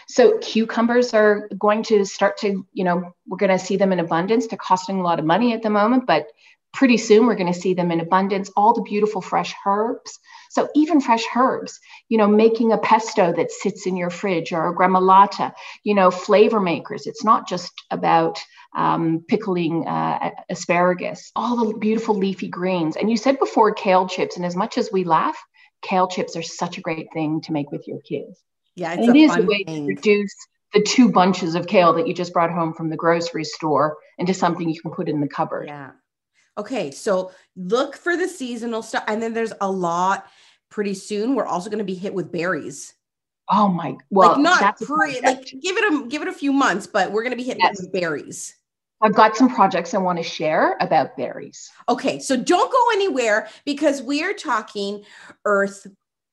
So 0.09 0.38
cucumbers 0.38 1.14
are 1.14 1.49
going 1.59 1.83
to 1.85 2.04
start 2.04 2.37
to, 2.38 2.66
you 2.73 2.85
know, 2.85 3.12
we're 3.26 3.38
going 3.38 3.57
to 3.57 3.64
see 3.64 3.76
them 3.76 3.92
in 3.92 4.00
abundance. 4.00 4.47
They're 4.47 4.59
costing 4.59 5.00
a 5.00 5.02
lot 5.02 5.18
of 5.18 5.25
money 5.25 5.52
at 5.54 5.62
the 5.62 5.71
moment, 5.71 6.07
but 6.07 6.26
pretty 6.73 6.99
soon 6.99 7.26
we're 7.26 7.35
going 7.37 7.52
to 7.52 7.59
see 7.59 7.75
them 7.75 7.90
in 7.90 8.00
abundance 8.00 8.50
all 8.57 8.75
the 8.75 8.83
beautiful 8.83 9.23
fresh 9.23 9.54
herbs 9.66 10.18
so 10.50 10.68
even 10.74 11.00
fresh 11.00 11.24
herbs 11.36 11.78
you 12.08 12.18
know 12.18 12.28
making 12.28 12.72
a 12.72 12.78
pesto 12.78 13.32
that 13.34 13.50
sits 13.50 13.86
in 13.86 13.96
your 13.96 14.10
fridge 14.10 14.52
or 14.52 14.68
a 14.68 14.74
gremolata 14.74 15.52
you 15.84 15.94
know 15.94 16.10
flavor 16.10 16.60
makers. 16.60 17.06
It's 17.06 17.24
not 17.24 17.48
just 17.48 17.72
about 17.90 18.38
um, 18.76 19.24
pickling 19.26 19.86
uh, 19.86 20.30
asparagus. 20.50 21.32
All 21.34 21.64
the 21.64 21.78
beautiful 21.78 22.14
leafy 22.14 22.48
greens. 22.48 22.96
And 22.96 23.10
you 23.10 23.16
said 23.16 23.38
before 23.38 23.72
kale 23.72 24.06
chips 24.06 24.36
and 24.36 24.44
as 24.44 24.56
much 24.56 24.78
as 24.78 24.90
we 24.92 25.04
laugh 25.04 25.38
kale 25.80 26.08
chips 26.08 26.36
are 26.36 26.42
such 26.42 26.76
a 26.76 26.80
great 26.80 27.08
thing 27.12 27.40
to 27.42 27.52
make 27.52 27.70
with 27.70 27.86
your 27.86 28.00
kids. 28.00 28.38
Yeah 28.74 28.92
it's 28.92 29.06
and 29.06 29.16
it 29.16 29.20
is 29.20 29.36
a 29.36 29.42
way 29.42 29.64
thing. 29.64 29.86
to 29.86 29.94
reduce 29.94 30.34
the 30.74 30.82
two 30.82 31.10
bunches 31.10 31.54
of 31.54 31.66
kale 31.66 31.94
that 31.94 32.06
you 32.06 32.12
just 32.12 32.32
brought 32.32 32.50
home 32.50 32.74
from 32.74 32.90
the 32.90 32.96
grocery 32.96 33.44
store 33.44 33.96
into 34.18 34.34
something 34.34 34.68
you 34.68 34.80
can 34.80 34.90
put 34.90 35.08
in 35.08 35.20
the 35.20 35.28
cupboard. 35.28 35.66
Yeah 35.66 35.92
Okay, 36.58 36.90
so 36.90 37.30
look 37.56 37.96
for 37.96 38.16
the 38.16 38.28
seasonal 38.28 38.82
stuff. 38.82 39.04
And 39.06 39.22
then 39.22 39.32
there's 39.32 39.52
a 39.60 39.70
lot 39.70 40.26
pretty 40.70 40.94
soon. 40.94 41.34
We're 41.34 41.46
also 41.46 41.70
going 41.70 41.78
to 41.78 41.84
be 41.84 41.94
hit 41.94 42.12
with 42.12 42.32
berries. 42.32 42.94
Oh 43.50 43.68
my 43.68 43.96
well 44.10 44.32
like 44.32 44.40
not 44.40 44.78
pre 44.78 45.20
like 45.22 45.42
give 45.42 45.76
it 45.78 45.92
a 45.92 46.06
give 46.08 46.20
it 46.20 46.28
a 46.28 46.32
few 46.32 46.52
months, 46.52 46.86
but 46.86 47.10
we're 47.10 47.22
gonna 47.22 47.34
be 47.34 47.44
hit 47.44 47.56
yes. 47.58 47.80
with 47.80 47.90
berries. 47.92 48.54
I've 49.00 49.14
got 49.14 49.36
some 49.36 49.48
projects 49.48 49.94
I 49.94 49.98
want 49.98 50.18
to 50.18 50.24
share 50.24 50.76
about 50.80 51.16
berries. 51.16 51.70
Okay, 51.88 52.18
so 52.18 52.36
don't 52.36 52.70
go 52.70 52.84
anywhere 52.92 53.48
because 53.64 54.02
we 54.02 54.22
are 54.24 54.34
talking 54.34 55.02
earth 55.44 55.86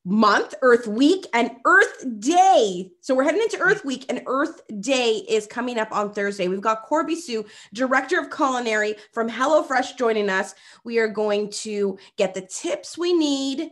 month, 0.06 0.54
Earth 0.62 0.86
Week, 0.86 1.26
and 1.34 1.50
Earth 1.64 2.04
Day. 2.20 2.92
So 3.00 3.14
we're 3.14 3.24
heading 3.24 3.42
into 3.42 3.58
Earth 3.58 3.84
Week, 3.84 4.06
and 4.08 4.22
Earth 4.26 4.62
Day 4.78 5.24
is 5.28 5.48
coming 5.48 5.78
up 5.78 5.90
on 5.90 6.12
Thursday. 6.12 6.46
We've 6.46 6.60
got 6.60 6.84
Corby 6.84 7.16
Sue, 7.16 7.44
Director 7.74 8.20
of 8.20 8.30
Culinary 8.30 8.94
from 9.12 9.28
HelloFresh, 9.28 9.98
joining 9.98 10.30
us. 10.30 10.54
We 10.84 10.98
are 11.00 11.08
going 11.08 11.50
to 11.50 11.98
get 12.16 12.34
the 12.34 12.42
tips 12.42 12.96
we 12.96 13.12
need 13.12 13.70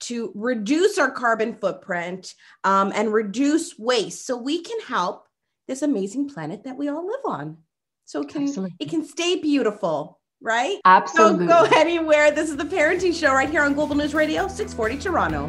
to 0.00 0.32
reduce 0.34 0.96
our 0.96 1.10
carbon 1.10 1.54
footprint 1.54 2.34
um, 2.64 2.90
and 2.94 3.12
reduce 3.12 3.78
waste 3.78 4.26
so 4.26 4.38
we 4.38 4.62
can 4.62 4.80
help 4.80 5.28
this 5.68 5.82
amazing 5.82 6.30
planet 6.30 6.64
that 6.64 6.78
we 6.78 6.88
all 6.88 7.06
live 7.06 7.20
on. 7.26 7.58
So 8.06 8.22
it 8.22 8.30
can, 8.30 8.72
it 8.80 8.88
can 8.88 9.04
stay 9.04 9.36
beautiful 9.36 10.18
right? 10.44 10.78
Absolutely. 10.84 11.46
Don't 11.46 11.70
go 11.70 11.76
anywhere. 11.76 12.30
This 12.30 12.50
is 12.50 12.56
the 12.56 12.64
Parenting 12.64 13.18
Show 13.18 13.32
right 13.32 13.48
here 13.48 13.62
on 13.62 13.72
Global 13.72 13.96
News 13.96 14.14
Radio, 14.14 14.46
640 14.46 14.98
Toronto. 14.98 15.48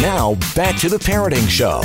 Now, 0.00 0.34
back 0.56 0.76
to 0.80 0.88
the 0.88 0.98
Parenting 0.98 1.48
Show 1.48 1.82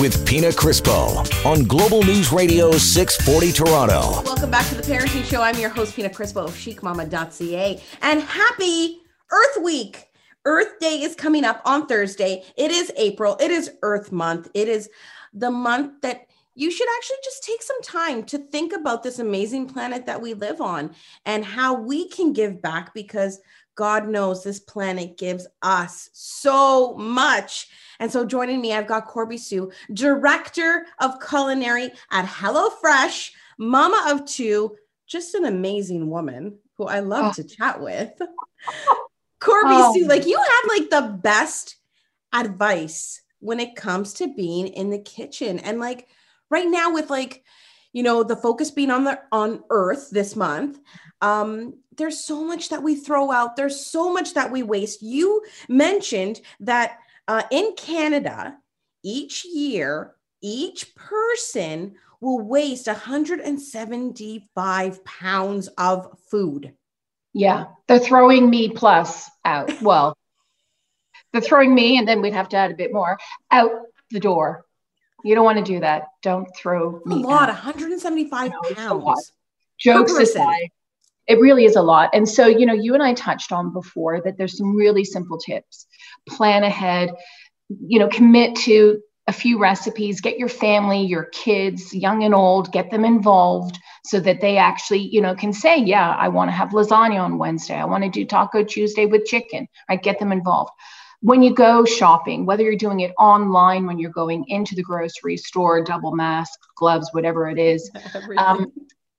with 0.00 0.26
Pina 0.26 0.48
Crispo 0.48 1.46
on 1.46 1.62
Global 1.62 2.02
News 2.02 2.32
Radio 2.32 2.72
640 2.72 3.52
Toronto. 3.52 4.22
Welcome 4.24 4.50
back 4.50 4.66
to 4.66 4.74
the 4.74 4.82
Parenting 4.82 5.24
Show. 5.24 5.42
I'm 5.42 5.56
your 5.58 5.70
host, 5.70 5.94
Pina 5.94 6.10
Crispo 6.10 6.44
of 6.44 6.54
chicmamma.ca. 6.54 7.80
And 8.02 8.20
happy 8.20 9.00
Earth 9.30 9.62
Week! 9.62 10.08
Earth 10.44 10.80
Day 10.80 11.02
is 11.02 11.14
coming 11.14 11.44
up 11.44 11.62
on 11.64 11.86
Thursday. 11.86 12.42
It 12.56 12.72
is 12.72 12.90
April. 12.96 13.36
It 13.38 13.52
is 13.52 13.70
Earth 13.82 14.10
Month. 14.10 14.50
It 14.54 14.66
is 14.66 14.90
the 15.32 15.52
month 15.52 16.00
that 16.02 16.26
you 16.54 16.70
should 16.70 16.88
actually 16.96 17.16
just 17.24 17.44
take 17.44 17.62
some 17.62 17.80
time 17.82 18.24
to 18.24 18.38
think 18.38 18.72
about 18.72 19.02
this 19.02 19.18
amazing 19.18 19.66
planet 19.66 20.06
that 20.06 20.20
we 20.20 20.34
live 20.34 20.60
on 20.60 20.94
and 21.24 21.44
how 21.44 21.74
we 21.74 22.08
can 22.08 22.32
give 22.32 22.60
back 22.60 22.92
because 22.92 23.40
God 23.74 24.06
knows 24.06 24.44
this 24.44 24.60
planet 24.60 25.16
gives 25.16 25.46
us 25.62 26.10
so 26.12 26.94
much. 26.96 27.68
And 28.00 28.12
so, 28.12 28.24
joining 28.24 28.60
me, 28.60 28.74
I've 28.74 28.86
got 28.86 29.06
Corby 29.06 29.38
Sue, 29.38 29.72
Director 29.92 30.86
of 31.00 31.20
Culinary 31.26 31.90
at 32.10 32.26
HelloFresh, 32.26 33.30
Mama 33.58 34.08
of 34.10 34.26
Two, 34.26 34.76
just 35.06 35.34
an 35.34 35.46
amazing 35.46 36.10
woman 36.10 36.58
who 36.76 36.84
I 36.84 37.00
love 37.00 37.30
oh. 37.30 37.42
to 37.42 37.48
chat 37.48 37.80
with. 37.80 38.12
Corby 39.40 39.70
oh. 39.70 39.94
Sue, 39.94 40.06
like 40.06 40.26
you 40.26 40.36
have 40.36 40.68
like 40.68 40.90
the 40.90 41.18
best 41.22 41.76
advice 42.32 43.22
when 43.40 43.58
it 43.58 43.74
comes 43.74 44.14
to 44.14 44.34
being 44.34 44.68
in 44.68 44.90
the 44.90 44.98
kitchen 44.98 45.58
and 45.58 45.80
like 45.80 46.08
right 46.52 46.68
now 46.68 46.92
with 46.92 47.10
like 47.10 47.42
you 47.92 48.04
know 48.04 48.22
the 48.22 48.36
focus 48.36 48.70
being 48.70 48.90
on 48.90 49.04
the 49.04 49.18
on 49.32 49.64
earth 49.70 50.10
this 50.10 50.36
month 50.36 50.78
um 51.20 51.74
there's 51.96 52.24
so 52.24 52.44
much 52.44 52.68
that 52.70 52.82
we 52.82 52.96
throw 52.96 53.30
out. 53.30 53.54
There's 53.56 53.86
so 53.86 54.12
much 54.12 54.34
that 54.34 54.50
we 54.50 54.62
waste. 54.62 55.02
You 55.02 55.42
mentioned 55.68 56.40
that 56.60 56.98
uh, 57.28 57.42
in 57.50 57.74
canada 57.76 58.56
each 59.04 59.44
year 59.44 60.14
each 60.40 60.94
person 60.96 61.94
will 62.20 62.40
waste 62.40 62.88
175 62.88 65.04
pounds 65.04 65.68
of 65.78 66.18
food. 66.30 66.74
Yeah 67.32 67.66
they're 67.86 67.98
throwing 67.98 68.50
me 68.50 68.68
plus 68.70 69.30
out. 69.44 69.82
Well 69.82 70.16
they're 71.32 71.40
throwing 71.40 71.74
me 71.74 71.98
and 71.98 72.06
then 72.06 72.22
we'd 72.22 72.34
have 72.34 72.50
to 72.50 72.56
add 72.56 72.72
a 72.72 72.76
bit 72.76 72.92
more 72.92 73.18
out 73.50 73.70
the 74.10 74.20
door 74.20 74.66
you 75.24 75.34
don't 75.34 75.44
want 75.44 75.58
to 75.58 75.64
do 75.64 75.80
that. 75.80 76.08
Don't 76.22 76.48
throw 76.56 77.00
me. 77.04 77.22
A 77.22 77.26
lot, 77.26 77.48
out. 77.48 77.54
175 77.54 78.50
no, 78.50 78.74
pounds. 78.74 79.32
Jokes 79.78 80.12
aside, 80.12 80.68
it 81.26 81.40
really 81.40 81.64
is 81.64 81.76
a 81.76 81.82
lot. 81.82 82.10
And 82.12 82.28
so, 82.28 82.46
you 82.46 82.66
know, 82.66 82.72
you 82.72 82.94
and 82.94 83.02
I 83.02 83.14
touched 83.14 83.52
on 83.52 83.72
before 83.72 84.20
that 84.22 84.36
there's 84.38 84.56
some 84.56 84.76
really 84.76 85.04
simple 85.04 85.38
tips. 85.38 85.86
Plan 86.28 86.62
ahead, 86.62 87.10
you 87.68 87.98
know, 87.98 88.08
commit 88.08 88.56
to 88.56 89.00
a 89.28 89.32
few 89.32 89.58
recipes, 89.58 90.20
get 90.20 90.38
your 90.38 90.48
family, 90.48 91.04
your 91.04 91.24
kids, 91.26 91.94
young 91.94 92.24
and 92.24 92.34
old, 92.34 92.72
get 92.72 92.90
them 92.90 93.04
involved 93.04 93.78
so 94.04 94.18
that 94.18 94.40
they 94.40 94.56
actually, 94.56 94.98
you 94.98 95.20
know, 95.20 95.34
can 95.34 95.52
say, 95.52 95.78
yeah, 95.78 96.10
I 96.10 96.28
want 96.28 96.48
to 96.48 96.52
have 96.52 96.70
lasagna 96.70 97.20
on 97.20 97.38
Wednesday. 97.38 97.74
I 97.74 97.84
want 97.84 98.02
to 98.02 98.10
do 98.10 98.24
Taco 98.24 98.64
Tuesday 98.64 99.06
with 99.06 99.24
chicken. 99.24 99.68
Right? 99.88 100.02
Get 100.02 100.18
them 100.18 100.32
involved 100.32 100.72
when 101.22 101.40
you 101.40 101.54
go 101.54 101.84
shopping, 101.84 102.44
whether 102.44 102.64
you're 102.64 102.76
doing 102.76 103.00
it 103.00 103.12
online, 103.18 103.86
when 103.86 103.98
you're 103.98 104.10
going 104.10 104.44
into 104.48 104.74
the 104.74 104.82
grocery 104.82 105.36
store, 105.36 105.82
double 105.82 106.14
mask, 106.14 106.58
gloves, 106.76 107.08
whatever 107.12 107.48
it 107.48 107.58
is, 107.58 107.90
um, 108.36 108.72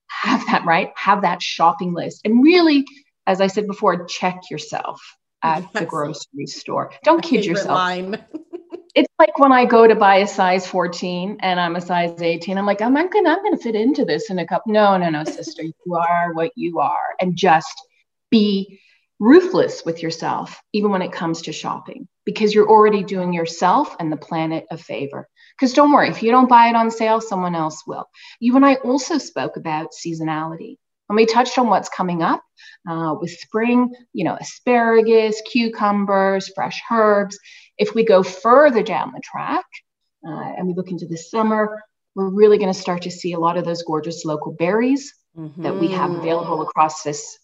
have 0.07 0.45
that 0.48 0.65
right. 0.65 0.91
Have 0.95 1.22
that 1.22 1.41
shopping 1.41 1.93
list, 1.93 2.22
and 2.25 2.43
really, 2.43 2.86
as 3.25 3.41
I 3.41 3.48
said 3.48 3.67
before, 3.67 4.05
check 4.05 4.50
yourself 4.51 5.01
at 5.41 5.63
yes. 5.63 5.72
the 5.74 5.86
grocery 5.86 6.45
store. 6.45 6.91
Don't 7.03 7.24
kid 7.24 7.45
yourself. 7.45 7.79
it's 8.95 9.13
like 9.17 9.39
when 9.39 9.51
I 9.51 9.65
go 9.65 9.88
to 9.88 9.95
buy 9.95 10.17
a 10.17 10.27
size 10.27 10.67
14 10.67 11.38
and 11.39 11.60
I'm 11.60 11.75
a 11.75 11.81
size 11.81 12.22
18. 12.22 12.57
I'm 12.57 12.65
like, 12.65 12.81
I'm 12.81 12.93
not 12.93 13.12
gonna, 13.12 13.29
I'm 13.29 13.43
gonna 13.43 13.57
fit 13.57 13.75
into 13.75 14.05
this 14.05 14.29
in 14.29 14.39
a 14.39 14.45
cup. 14.45 14.63
No, 14.67 14.98
no, 14.98 15.10
no, 15.10 15.24
sister, 15.24 15.63
you 15.63 15.95
are 15.95 16.33
what 16.33 16.51
you 16.55 16.79
are, 16.79 17.15
and 17.19 17.36
just 17.36 17.74
be 18.29 18.79
ruthless 19.20 19.84
with 19.86 20.01
yourself, 20.03 20.62
even 20.74 20.91
when 20.91 21.01
it 21.01 21.12
comes 21.12 21.43
to 21.43 21.53
shopping, 21.53 22.08
because 22.25 22.53
you're 22.53 22.70
already 22.70 23.03
doing 23.03 23.34
yourself 23.34 23.96
and 24.00 24.12
the 24.12 24.17
planet 24.17 24.65
a 24.72 24.77
favor. 24.77 25.27
Because 25.58 25.74
don't 25.74 25.91
worry, 25.91 26.10
if 26.10 26.24
you 26.24 26.32
don't 26.32 26.50
buy 26.50 26.70
it 26.70 26.75
on 26.75 26.91
sale, 26.91 27.22
someone 27.22 27.55
else 27.55 27.84
will. 27.86 28.05
You 28.39 28.55
and 28.55 28.65
I 28.65 28.75
also 28.75 29.17
spoke 29.17 29.55
about 29.58 29.91
seasonality. 29.93 30.77
And 31.10 31.15
we 31.15 31.25
touched 31.25 31.58
on 31.58 31.67
what's 31.67 31.89
coming 31.89 32.24
up 32.24 32.41
uh, 32.89 33.15
with 33.20 33.32
spring, 33.32 33.93
you 34.13 34.24
know, 34.24 34.36
asparagus, 34.39 35.41
cucumbers, 35.51 36.50
fresh 36.55 36.82
herbs. 36.89 37.38
If 37.77 37.93
we 37.93 38.05
go 38.05 38.24
further 38.24 38.82
down 38.84 39.12
the 39.13 39.22
track 39.24 39.65
uh, 40.27 40.53
and 40.58 40.67
we 40.67 40.74
look 40.74 40.91
into 40.91 41.05
the 41.05 41.17
summer, 41.17 41.84
we're 42.15 42.29
really 42.29 42.58
going 42.58 42.74
to 42.74 42.79
start 42.79 43.03
to 43.03 43.12
see 43.12 43.34
a 43.34 43.39
lot 43.39 43.58
of 43.58 43.65
those 43.65 43.84
gorgeous 43.84 44.24
local 44.25 44.53
berries 44.53 45.13
mm-hmm. 45.38 45.62
that 45.63 45.79
we 45.79 45.89
have 45.89 46.12
available 46.12 46.62
across 46.62 47.03
this 47.03 47.38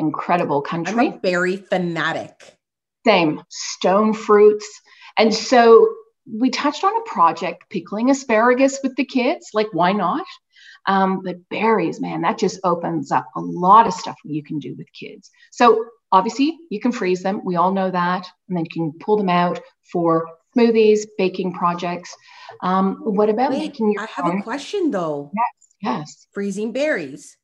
incredible 0.00 0.62
country. 0.62 1.08
I'm 1.08 1.14
a 1.14 1.18
berry 1.18 1.56
fanatic. 1.56 2.56
Same, 3.06 3.42
stone 3.48 4.12
fruits. 4.12 4.68
And 5.16 5.32
so 5.32 5.88
we 6.30 6.50
touched 6.50 6.84
on 6.84 6.92
a 6.96 7.04
project 7.08 7.64
pickling 7.70 8.10
asparagus 8.10 8.78
with 8.82 8.96
the 8.96 9.04
kids. 9.04 9.50
Like, 9.54 9.68
why 9.72 9.92
not? 9.92 10.26
Um, 10.86 11.22
but 11.22 11.48
berries, 11.50 12.00
man, 12.00 12.22
that 12.22 12.38
just 12.38 12.58
opens 12.64 13.12
up 13.12 13.26
a 13.36 13.40
lot 13.40 13.86
of 13.86 13.92
stuff 13.94 14.16
you 14.24 14.42
can 14.42 14.58
do 14.58 14.74
with 14.76 14.86
kids. 14.92 15.30
So 15.50 15.84
obviously, 16.10 16.58
you 16.70 16.80
can 16.80 16.92
freeze 16.92 17.22
them. 17.22 17.42
We 17.44 17.56
all 17.56 17.72
know 17.72 17.90
that. 17.90 18.26
And 18.48 18.56
then 18.56 18.64
you 18.64 18.70
can 18.70 18.98
pull 18.98 19.16
them 19.16 19.28
out 19.28 19.60
for 19.92 20.26
smoothies, 20.56 21.06
baking 21.18 21.52
projects. 21.52 22.16
Um, 22.62 22.96
what 23.04 23.28
about 23.28 23.50
Wait, 23.50 23.58
making 23.58 23.92
your 23.92 24.02
I 24.02 24.06
have 24.06 24.26
own? 24.26 24.40
a 24.40 24.42
question 24.42 24.90
though. 24.90 25.30
Yes, 25.34 25.76
yes, 25.82 26.26
Freezing 26.32 26.72
berries. 26.72 27.36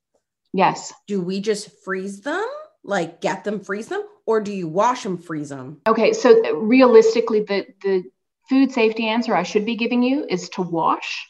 Yes. 0.57 0.93
Do 1.07 1.21
we 1.21 1.41
just 1.41 1.71
freeze 1.85 2.21
them? 2.21 2.47
Like 2.85 3.21
get 3.21 3.45
them, 3.45 3.61
freeze 3.61 3.89
them, 3.89 4.03
or 4.27 4.41
do 4.41 4.53
you 4.53 4.69
wash 4.69 5.03
them, 5.03 5.19
freeze 5.19 5.49
them? 5.49 5.81
Okay, 5.87 6.13
so 6.13 6.55
realistically, 6.55 7.41
the 7.41 7.67
the 7.83 8.05
food 8.49 8.71
safety 8.71 9.09
answer 9.09 9.35
I 9.35 9.43
should 9.43 9.67
be 9.67 9.77
giving 9.77 10.03
you 10.03 10.25
is 10.29 10.49
to 10.51 10.63
wash. 10.63 11.29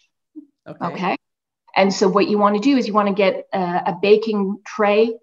Okay. 0.68 0.86
Okay. 0.86 1.16
And 1.74 1.92
so 1.92 2.08
what 2.08 2.28
you 2.28 2.38
want 2.38 2.56
to 2.56 2.60
do 2.60 2.76
is 2.76 2.86
you 2.86 2.94
want 2.94 3.08
to 3.08 3.14
get 3.14 3.46
a, 3.52 3.58
a 3.58 3.98
baking 4.00 4.58
tray, 4.66 5.14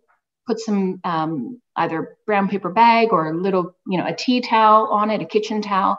put 0.46 0.60
some 0.60 1.00
um, 1.04 1.60
either 1.76 2.18
brown 2.28 2.48
paper 2.48 2.70
bag 2.70 3.10
or 3.12 3.30
a 3.30 3.38
little, 3.38 3.76
you 3.88 3.98
know, 3.98 4.06
a 4.06 4.16
tea 4.16 4.42
towel 4.42 4.88
on 4.88 5.10
it, 5.10 5.22
a 5.22 5.26
kitchen 5.26 5.62
towel. 5.62 5.98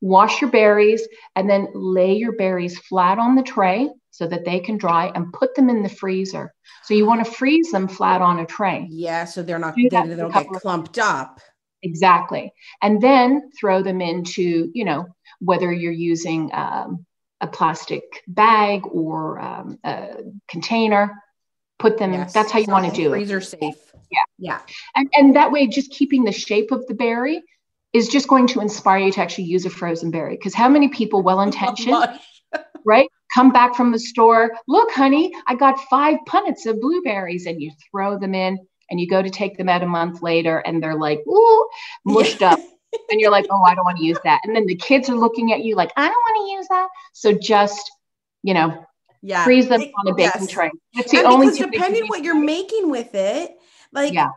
Wash 0.00 0.40
your 0.40 0.50
berries 0.50 1.06
and 1.36 1.48
then 1.48 1.68
lay 1.74 2.14
your 2.14 2.32
berries 2.32 2.76
flat 2.78 3.18
on 3.18 3.36
the 3.36 3.42
tray 3.42 3.88
so 4.12 4.26
that 4.26 4.44
they 4.44 4.60
can 4.60 4.76
dry 4.76 5.10
and 5.14 5.32
put 5.32 5.54
them 5.56 5.68
in 5.68 5.82
the 5.82 5.88
freezer. 5.88 6.54
So 6.84 6.94
you 6.94 7.06
want 7.06 7.24
to 7.24 7.32
freeze 7.32 7.72
them 7.72 7.88
flat 7.88 8.20
on 8.20 8.38
a 8.38 8.46
tray. 8.46 8.86
Yeah, 8.90 9.24
so 9.24 9.42
they're 9.42 9.58
not 9.58 9.74
they, 9.74 9.84
they 9.84 10.14
don't 10.14 10.32
get 10.32 10.46
of- 10.46 10.60
clumped 10.60 10.98
up. 10.98 11.40
Exactly. 11.82 12.52
And 12.80 13.00
then 13.00 13.50
throw 13.58 13.82
them 13.82 14.00
into, 14.00 14.70
you 14.72 14.84
know, 14.84 15.06
whether 15.40 15.72
you're 15.72 15.90
using 15.90 16.50
um, 16.52 17.04
a 17.40 17.48
plastic 17.48 18.04
bag 18.28 18.82
or 18.86 19.40
um, 19.40 19.78
a 19.82 20.18
container, 20.46 21.20
put 21.80 21.98
them, 21.98 22.12
Yes, 22.12 22.32
that's 22.32 22.52
how 22.52 22.60
you 22.60 22.66
want 22.68 22.88
to 22.88 22.94
do 22.94 23.14
it. 23.14 23.16
Freezer 23.16 23.40
safe. 23.40 23.74
Yeah. 24.12 24.18
Yeah. 24.38 24.60
And, 24.94 25.10
and 25.16 25.36
that 25.36 25.50
way, 25.50 25.66
just 25.66 25.90
keeping 25.90 26.22
the 26.22 26.32
shape 26.32 26.70
of 26.70 26.86
the 26.86 26.94
berry 26.94 27.42
is 27.92 28.08
just 28.08 28.28
going 28.28 28.46
to 28.48 28.60
inspire 28.60 28.98
you 28.98 29.12
to 29.12 29.20
actually 29.20 29.44
use 29.44 29.66
a 29.66 29.70
frozen 29.70 30.10
berry. 30.10 30.36
Because 30.36 30.54
how 30.54 30.68
many 30.68 30.88
people, 30.88 31.22
well 31.22 31.40
intentioned, 31.48 31.96
right, 32.84 33.08
come 33.34 33.50
back 33.52 33.74
from 33.74 33.92
the 33.92 33.98
store, 33.98 34.52
look, 34.68 34.90
honey, 34.90 35.32
I 35.46 35.54
got 35.54 35.78
five 35.88 36.18
punnets 36.28 36.66
of 36.66 36.80
blueberries, 36.80 37.46
and 37.46 37.60
you 37.60 37.70
throw 37.90 38.18
them 38.18 38.34
in. 38.34 38.58
And 38.90 39.00
you 39.00 39.08
go 39.08 39.22
to 39.22 39.30
take 39.30 39.56
them 39.56 39.70
out 39.70 39.82
a 39.82 39.86
month 39.86 40.20
later, 40.20 40.58
and 40.58 40.82
they're 40.82 40.98
like, 40.98 41.20
ooh, 41.26 41.68
mushed 42.04 42.42
up. 42.42 42.58
and 43.10 43.20
you're 43.20 43.30
like, 43.30 43.46
oh, 43.50 43.62
I 43.62 43.74
don't 43.74 43.84
want 43.84 43.96
to 43.98 44.04
use 44.04 44.18
that. 44.24 44.40
And 44.44 44.54
then 44.54 44.66
the 44.66 44.74
kids 44.74 45.08
are 45.08 45.14
looking 45.16 45.52
at 45.52 45.64
you 45.64 45.76
like, 45.76 45.90
I 45.96 46.02
don't 46.08 46.10
want 46.12 46.46
to 46.46 46.52
use 46.52 46.66
that. 46.68 46.88
So 47.14 47.32
just, 47.32 47.90
you 48.42 48.52
know, 48.52 48.84
Yeah. 49.22 49.44
freeze 49.44 49.68
them 49.68 49.80
It- 49.80 49.92
on 49.98 50.08
a 50.08 50.14
baking 50.14 50.42
yes. 50.42 50.50
tray. 50.50 50.70
That's 50.94 51.10
the 51.10 51.18
and 51.18 51.26
only 51.26 51.46
because 51.50 51.70
depending 51.70 52.06
what 52.08 52.22
you're 52.22 52.34
making 52.34 52.90
with 52.90 53.14
it, 53.14 53.56
like 53.92 54.12
Yeah. 54.12 54.30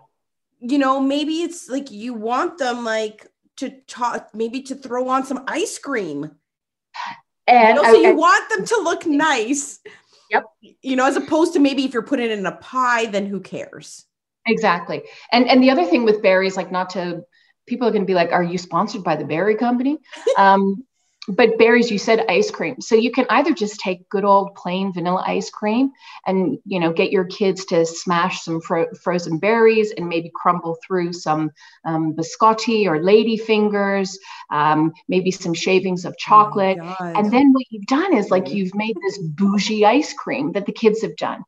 you 0.60 0.78
know, 0.78 1.02
maybe 1.02 1.42
it's 1.42 1.68
like 1.70 1.92
you 1.92 2.14
want 2.14 2.58
them 2.58 2.86
like 2.86 3.28
to 3.58 3.72
talk, 3.88 4.30
maybe 4.34 4.62
to 4.64 4.76
throw 4.76 5.10
on 5.10 5.26
some 5.26 5.44
ice 5.48 5.78
cream. 5.80 6.32
And 7.48 7.76
You 7.78 7.84
know, 7.84 7.90
I- 7.90 8.02
you 8.02 8.10
I- 8.10 8.14
want 8.14 8.50
them 8.50 8.66
to 8.66 8.78
look 8.84 9.06
nice. 9.06 9.80
Yep. 10.32 10.44
You 10.82 10.96
know, 10.96 11.06
as 11.06 11.16
opposed 11.16 11.54
to 11.54 11.60
maybe 11.60 11.86
if 11.86 11.94
you're 11.94 12.02
putting 12.02 12.26
it 12.32 12.38
in 12.40 12.46
a 12.46 12.54
pie, 12.58 13.06
then 13.06 13.26
who 13.28 13.40
cares? 13.40 14.06
exactly. 14.48 15.02
And 15.32 15.48
and 15.50 15.62
the 15.64 15.72
other 15.72 15.86
thing 15.86 16.04
with 16.06 16.22
berries, 16.22 16.56
like 16.56 16.72
not 16.72 16.92
to 16.92 17.24
people 17.68 17.88
are 17.88 17.92
going 17.92 18.04
to 18.04 18.08
be 18.08 18.14
like, 18.14 18.32
are 18.32 18.44
you 18.44 18.58
sponsored 18.60 19.04
by 19.04 19.16
the 19.16 19.26
berry 19.26 19.56
company? 19.56 19.98
um, 20.38 20.84
but 21.28 21.58
berries, 21.58 21.90
you 21.90 21.98
said 21.98 22.26
ice 22.30 22.52
cream, 22.52 22.80
so 22.80 22.96
you 22.96 23.12
can 23.12 23.26
either 23.30 23.54
just 23.54 23.80
take 23.80 24.08
good 24.10 24.24
old 24.24 24.54
plain 24.56 24.94
vanilla 24.94 25.24
ice 25.26 25.50
cream, 25.50 25.92
and 26.28 26.60
you 26.66 26.80
know 26.80 26.94
get 26.94 27.12
your 27.12 27.26
kids 27.26 27.66
to 27.66 27.86
smash 27.86 28.44
some 28.44 28.62
fro- 28.62 28.94
frozen 29.02 29.40
berries 29.40 29.92
and 29.92 30.08
maybe 30.08 30.32
crumble 30.36 30.78
through 30.86 31.14
some 31.14 31.52
um, 31.84 32.14
biscotti 32.14 32.86
or 32.86 33.02
lady 33.02 33.38
fingers, 33.38 34.18
um, 34.52 34.94
maybe 35.08 35.32
some 35.32 35.54
shavings 35.54 36.06
of 36.06 36.18
chocolate. 36.18 36.78
Oh 36.80 36.96
And 37.00 37.32
then 37.32 37.54
what 37.54 37.66
you've 37.70 37.88
done 37.88 38.16
is 38.16 38.30
like 38.30 38.54
you've 38.54 38.76
made 38.76 38.96
this 39.02 39.18
bougie 39.18 39.86
ice 39.86 40.14
cream 40.14 40.52
that 40.52 40.68
the 40.68 40.74
kids 40.74 41.02
have 41.02 41.16
done. 41.16 41.44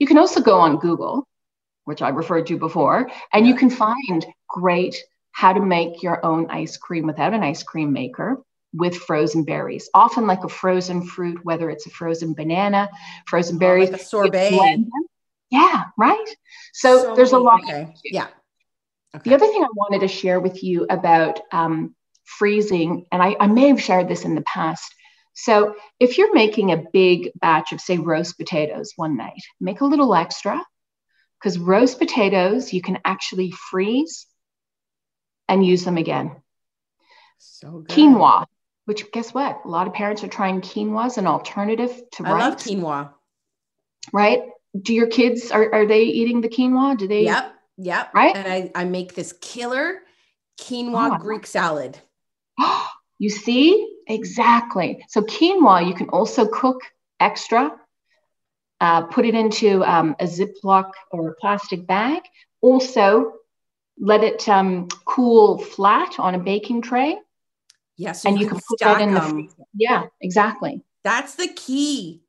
You 0.00 0.06
can 0.08 0.18
also 0.18 0.40
go 0.40 0.58
on 0.58 0.78
Google, 0.78 1.28
which 1.84 2.02
I 2.02 2.08
referred 2.08 2.46
to 2.48 2.58
before, 2.58 3.10
and 3.32 3.46
you 3.46 3.54
can 3.54 3.70
find 3.70 4.26
great 4.48 4.96
how 5.30 5.52
to 5.52 5.60
make 5.60 6.02
your 6.02 6.24
own 6.24 6.50
ice 6.50 6.76
cream 6.76 7.06
without 7.06 7.34
an 7.34 7.42
ice 7.42 7.62
cream 7.62 7.92
maker 7.92 8.42
with 8.72 8.96
frozen 8.96 9.44
berries. 9.44 9.88
Often 9.94 10.26
like 10.26 10.44
a 10.44 10.48
frozen 10.48 11.04
fruit, 11.04 11.44
whether 11.44 11.70
it's 11.70 11.86
a 11.86 11.90
frozen 11.90 12.34
banana, 12.34 12.88
frozen 13.26 13.56
Oh, 13.56 13.58
berries. 13.58 13.90
like 13.90 14.00
sorbet. 14.00 14.78
Yeah, 15.50 15.84
right. 15.98 16.26
So, 16.72 17.14
there's 17.14 17.32
a 17.32 17.38
lot. 17.38 17.60
Okay. 17.64 17.94
Yeah. 18.04 18.28
The 19.24 19.34
other 19.34 19.46
thing 19.46 19.62
I 19.62 19.68
wanted 19.74 20.00
to 20.00 20.08
share 20.08 20.40
with 20.40 20.62
you 20.64 20.86
about 20.88 21.40
um, 21.52 21.94
freezing, 22.24 23.04
and 23.12 23.22
I, 23.22 23.36
I 23.38 23.46
may 23.46 23.68
have 23.68 23.82
shared 23.82 24.08
this 24.08 24.24
in 24.24 24.34
the 24.34 24.42
past. 24.42 24.94
So, 25.34 25.76
if 26.00 26.16
you're 26.16 26.34
making 26.34 26.72
a 26.72 26.84
big 26.92 27.30
batch 27.34 27.72
of, 27.72 27.80
say, 27.80 27.98
roast 27.98 28.38
potatoes 28.38 28.92
one 28.96 29.16
night, 29.16 29.42
make 29.60 29.82
a 29.82 29.86
little 29.86 30.14
extra 30.14 30.64
because 31.38 31.58
roast 31.58 31.98
potatoes 31.98 32.72
you 32.72 32.80
can 32.80 32.98
actually 33.04 33.50
freeze 33.50 34.26
and 35.48 35.64
use 35.66 35.84
them 35.84 35.98
again. 35.98 36.36
So 37.38 37.80
good. 37.80 37.88
Quinoa, 37.88 38.46
which 38.84 39.10
guess 39.12 39.32
what? 39.32 39.60
A 39.64 39.68
lot 39.68 39.86
of 39.86 39.94
parents 39.94 40.24
are 40.24 40.28
trying 40.28 40.60
quinoa 40.60 41.06
as 41.06 41.18
an 41.18 41.26
alternative 41.26 42.02
to 42.12 42.22
rice. 42.22 42.32
I 42.32 42.38
love 42.48 42.58
quinoa. 42.58 43.10
right? 44.12 44.42
Do 44.80 44.94
your 44.94 45.06
kids 45.06 45.50
are, 45.50 45.72
are 45.72 45.86
they 45.86 46.02
eating 46.04 46.40
the 46.40 46.48
quinoa? 46.48 46.96
Do 46.98 47.06
they? 47.06 47.24
Yep. 47.24 47.54
Yep. 47.78 48.14
Right? 48.14 48.36
And 48.36 48.48
I, 48.52 48.70
I 48.74 48.84
make 48.84 49.14
this 49.14 49.32
killer 49.40 50.00
quinoa 50.60 51.12
Oh. 51.14 51.18
Greek 51.18 51.46
salad. 51.46 51.98
you 53.18 53.30
see? 53.30 53.88
Exactly. 54.08 55.04
So 55.08 55.22
quinoa, 55.22 55.86
you 55.86 55.94
can 55.94 56.08
also 56.08 56.46
cook 56.46 56.80
extra, 57.20 57.70
uh, 58.80 59.02
put 59.02 59.24
it 59.24 59.34
into 59.34 59.84
um, 59.84 60.16
a 60.18 60.24
Ziploc 60.24 60.90
or 61.10 61.28
a 61.30 61.34
plastic 61.36 61.86
bag. 61.86 62.22
Also, 62.62 63.34
let 63.98 64.24
it 64.24 64.48
um, 64.48 64.88
cool 65.04 65.58
flat 65.58 66.18
on 66.18 66.34
a 66.34 66.38
baking 66.38 66.82
tray, 66.82 67.18
Yes. 68.02 68.22
so 68.22 68.28
and 68.28 68.38
you 68.38 68.48
can 68.48 68.58
put 68.68 68.78
that 68.80 69.00
in 69.00 69.14
the 69.14 69.20
them. 69.20 69.30
freezer. 69.30 69.64
Yeah, 69.74 70.04
exactly. 70.20 70.82
That's 71.04 71.34
the 71.36 71.48
key. 71.48 72.22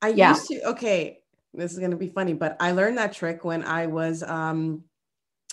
I 0.00 0.08
Yeah. 0.08 0.30
used 0.30 0.48
to 0.48 0.62
okay, 0.70 1.20
this 1.52 1.72
is 1.72 1.78
gonna 1.78 1.96
be 1.96 2.08
funny, 2.08 2.32
but 2.32 2.56
I 2.60 2.72
learned 2.72 2.98
that 2.98 3.12
trick 3.12 3.44
when 3.44 3.62
I 3.62 3.86
was 3.86 4.22
um 4.22 4.84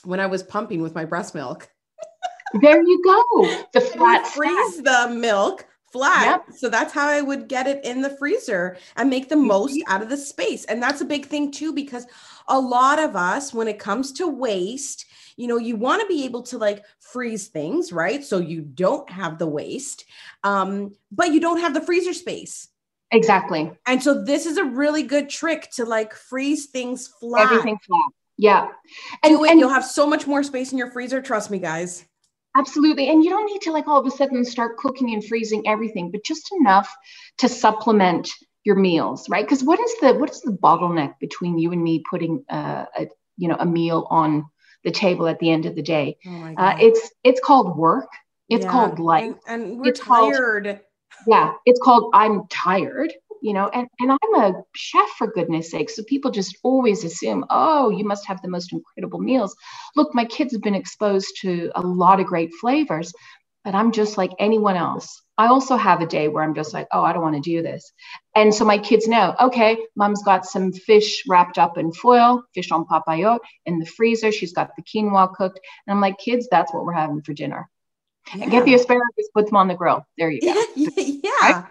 when 0.04 0.20
I 0.20 0.28
was 0.28 0.44
pumping 0.44 0.82
with 0.82 0.96
my 0.96 1.06
breast 1.06 1.36
milk. 1.36 1.70
There 2.62 2.82
you 2.82 3.02
go. 3.04 3.64
The 3.74 3.82
flat 3.82 4.26
freeze 4.28 4.82
the 4.82 5.10
milk 5.10 5.66
flat. 5.92 6.44
So 6.56 6.70
that's 6.70 6.94
how 6.94 7.08
I 7.08 7.22
would 7.22 7.50
get 7.50 7.68
it 7.68 7.84
in 7.84 8.02
the 8.02 8.12
freezer 8.12 8.78
and 8.96 9.10
make 9.10 9.28
the 9.30 9.36
most 9.36 9.78
out 9.88 10.02
of 10.02 10.10
the 10.10 10.16
space. 10.18 10.64
And 10.66 10.82
that's 10.82 11.02
a 11.02 11.06
big 11.06 11.26
thing 11.26 11.52
too, 11.52 11.74
because 11.74 12.06
a 12.48 12.60
lot 12.60 13.00
of 13.00 13.16
us, 13.16 13.54
when 13.54 13.68
it 13.68 13.80
comes 13.80 14.12
to 14.14 14.28
waste, 14.28 15.06
you 15.38 15.48
know, 15.48 15.58
you 15.58 15.76
want 15.76 16.02
to 16.02 16.08
be 16.08 16.26
able 16.26 16.44
to 16.44 16.58
like 16.58 16.84
freeze 17.00 17.48
things, 17.48 17.92
right? 17.92 18.24
So 18.24 18.40
you 18.40 18.62
don't 18.62 19.10
have 19.10 19.38
the 19.38 19.48
waste, 19.48 20.06
um, 20.44 20.96
but 21.12 21.34
you 21.34 21.40
don't 21.40 21.60
have 21.60 21.74
the 21.74 21.82
freezer 21.82 22.14
space. 22.14 22.70
Exactly. 23.12 23.72
And 23.86 24.02
so 24.02 24.24
this 24.24 24.46
is 24.46 24.58
a 24.58 24.64
really 24.64 25.04
good 25.04 25.30
trick 25.30 25.70
to 25.76 25.86
like 25.86 26.14
freeze 26.14 26.68
things 26.68 27.08
flat. 27.08 27.52
Everything 27.52 27.78
flat. 27.86 28.12
Yeah. 28.38 28.68
Do 29.24 29.46
it. 29.46 29.58
You'll 29.58 29.70
have 29.70 29.86
so 29.86 30.06
much 30.06 30.28
more 30.28 30.44
space 30.44 30.72
in 30.72 30.78
your 30.78 30.92
freezer. 30.92 31.22
Trust 31.22 31.50
me, 31.52 31.60
guys. 31.60 32.06
Absolutely. 32.58 33.10
And 33.10 33.24
you 33.24 33.30
don't 33.30 33.46
need 33.46 33.62
to 33.62 33.72
like 33.72 33.88
all 33.88 34.00
of 34.00 34.06
a 34.06 34.12
sudden 34.12 34.44
start 34.46 34.78
cooking 34.78 35.14
and 35.14 35.24
freezing 35.24 35.68
everything, 35.68 36.12
but 36.12 36.24
just 36.24 36.50
enough 36.60 36.94
to 37.38 37.50
supplement 37.50 38.30
your 38.66 38.76
meals, 38.76 39.30
right? 39.30 39.46
Because 39.46 39.64
what 39.64 39.80
is 39.80 39.96
the 40.02 40.14
what 40.16 40.30
is 40.32 40.42
the 40.42 40.52
bottleneck 40.52 41.20
between 41.20 41.58
you 41.58 41.72
and 41.72 41.82
me 41.84 42.04
putting 42.10 42.44
uh, 42.50 42.86
a 42.98 43.08
you 43.38 43.48
know 43.48 43.58
a 43.60 43.66
meal 43.66 44.08
on 44.10 44.46
the 44.84 44.92
table 44.92 45.28
at 45.28 45.40
the 45.40 45.50
end 45.52 45.66
of 45.66 45.76
the 45.76 45.82
day? 45.84 46.18
Oh 46.28 46.54
Uh, 46.58 46.76
it's 46.80 47.12
it's 47.24 47.40
called 47.40 47.78
work. 47.78 48.10
It's 48.50 48.66
Yeah. 48.66 48.72
called 48.72 49.00
life. 49.00 49.36
And, 49.48 49.62
and 49.64 49.80
we're 49.80 49.90
It's 49.90 50.02
called- 50.02 50.34
tired. 50.34 50.82
Yeah, 51.28 51.54
it's 51.66 51.80
called 51.82 52.12
I'm 52.14 52.46
tired, 52.50 53.12
you 53.42 53.54
know, 53.54 53.70
and, 53.70 53.88
and 54.00 54.12
I'm 54.12 54.36
a 54.42 54.64
chef 54.76 55.10
for 55.18 55.28
goodness 55.28 55.72
sake. 55.72 55.90
So 55.90 56.04
people 56.04 56.30
just 56.30 56.58
always 56.62 57.04
assume, 57.06 57.46
oh, 57.50 57.90
you 57.90 58.04
must 58.06 58.28
have 58.28 58.42
the 58.42 58.50
most 58.50 58.74
incredible 58.74 59.20
meals. 59.20 59.56
Look, 59.96 60.14
my 60.14 60.26
kids 60.26 60.52
have 60.54 60.62
been 60.62 60.76
exposed 60.76 61.38
to 61.42 61.72
a 61.76 61.82
lot 61.82 62.20
of 62.20 62.26
great 62.28 62.52
flavors, 62.62 63.14
but 63.64 63.74
I'm 63.74 63.92
just 63.94 64.18
like 64.18 64.32
anyone 64.40 64.76
else. 64.76 65.22
I 65.38 65.48
also 65.48 65.76
have 65.76 66.02
a 66.02 66.06
day 66.06 66.28
where 66.28 66.44
I'm 66.44 66.56
just 66.56 66.74
like, 66.74 66.88
oh, 66.92 67.04
I 67.04 67.12
don't 67.12 67.22
want 67.22 67.36
to 67.36 67.42
do 67.42 67.62
this. 67.62 67.92
And 68.36 68.54
so 68.54 68.64
my 68.64 68.78
kids 68.78 69.08
know, 69.08 69.36
okay, 69.40 69.78
mom's 69.96 70.24
got 70.24 70.46
some 70.46 70.72
fish 70.72 71.24
wrapped 71.28 71.58
up 71.58 71.78
in 71.78 71.92
foil, 71.92 72.44
fish 72.54 72.72
on 72.72 72.86
papillote 72.86 73.40
in 73.66 73.80
the 73.80 73.86
freezer. 73.86 74.32
She's 74.32 74.54
got 74.54 74.72
the 74.76 74.84
quinoa 74.84 75.34
cooked. 75.34 75.60
And 75.86 75.94
I'm 75.94 76.02
like, 76.02 76.18
kids, 76.18 76.48
that's 76.50 76.74
what 76.74 76.86
we're 76.86 76.94
having 76.94 77.22
for 77.22 77.34
dinner. 77.34 77.70
And 78.34 78.50
get 78.50 78.66
the 78.66 78.74
asparagus, 78.74 79.30
put 79.34 79.48
them 79.48 79.58
on 79.58 79.68
the 79.68 79.76
grill. 79.76 80.06
There 80.18 80.32
you 80.32 80.42
go. 80.42 80.66
yeah. 80.76 81.20
yeah. 81.24 81.66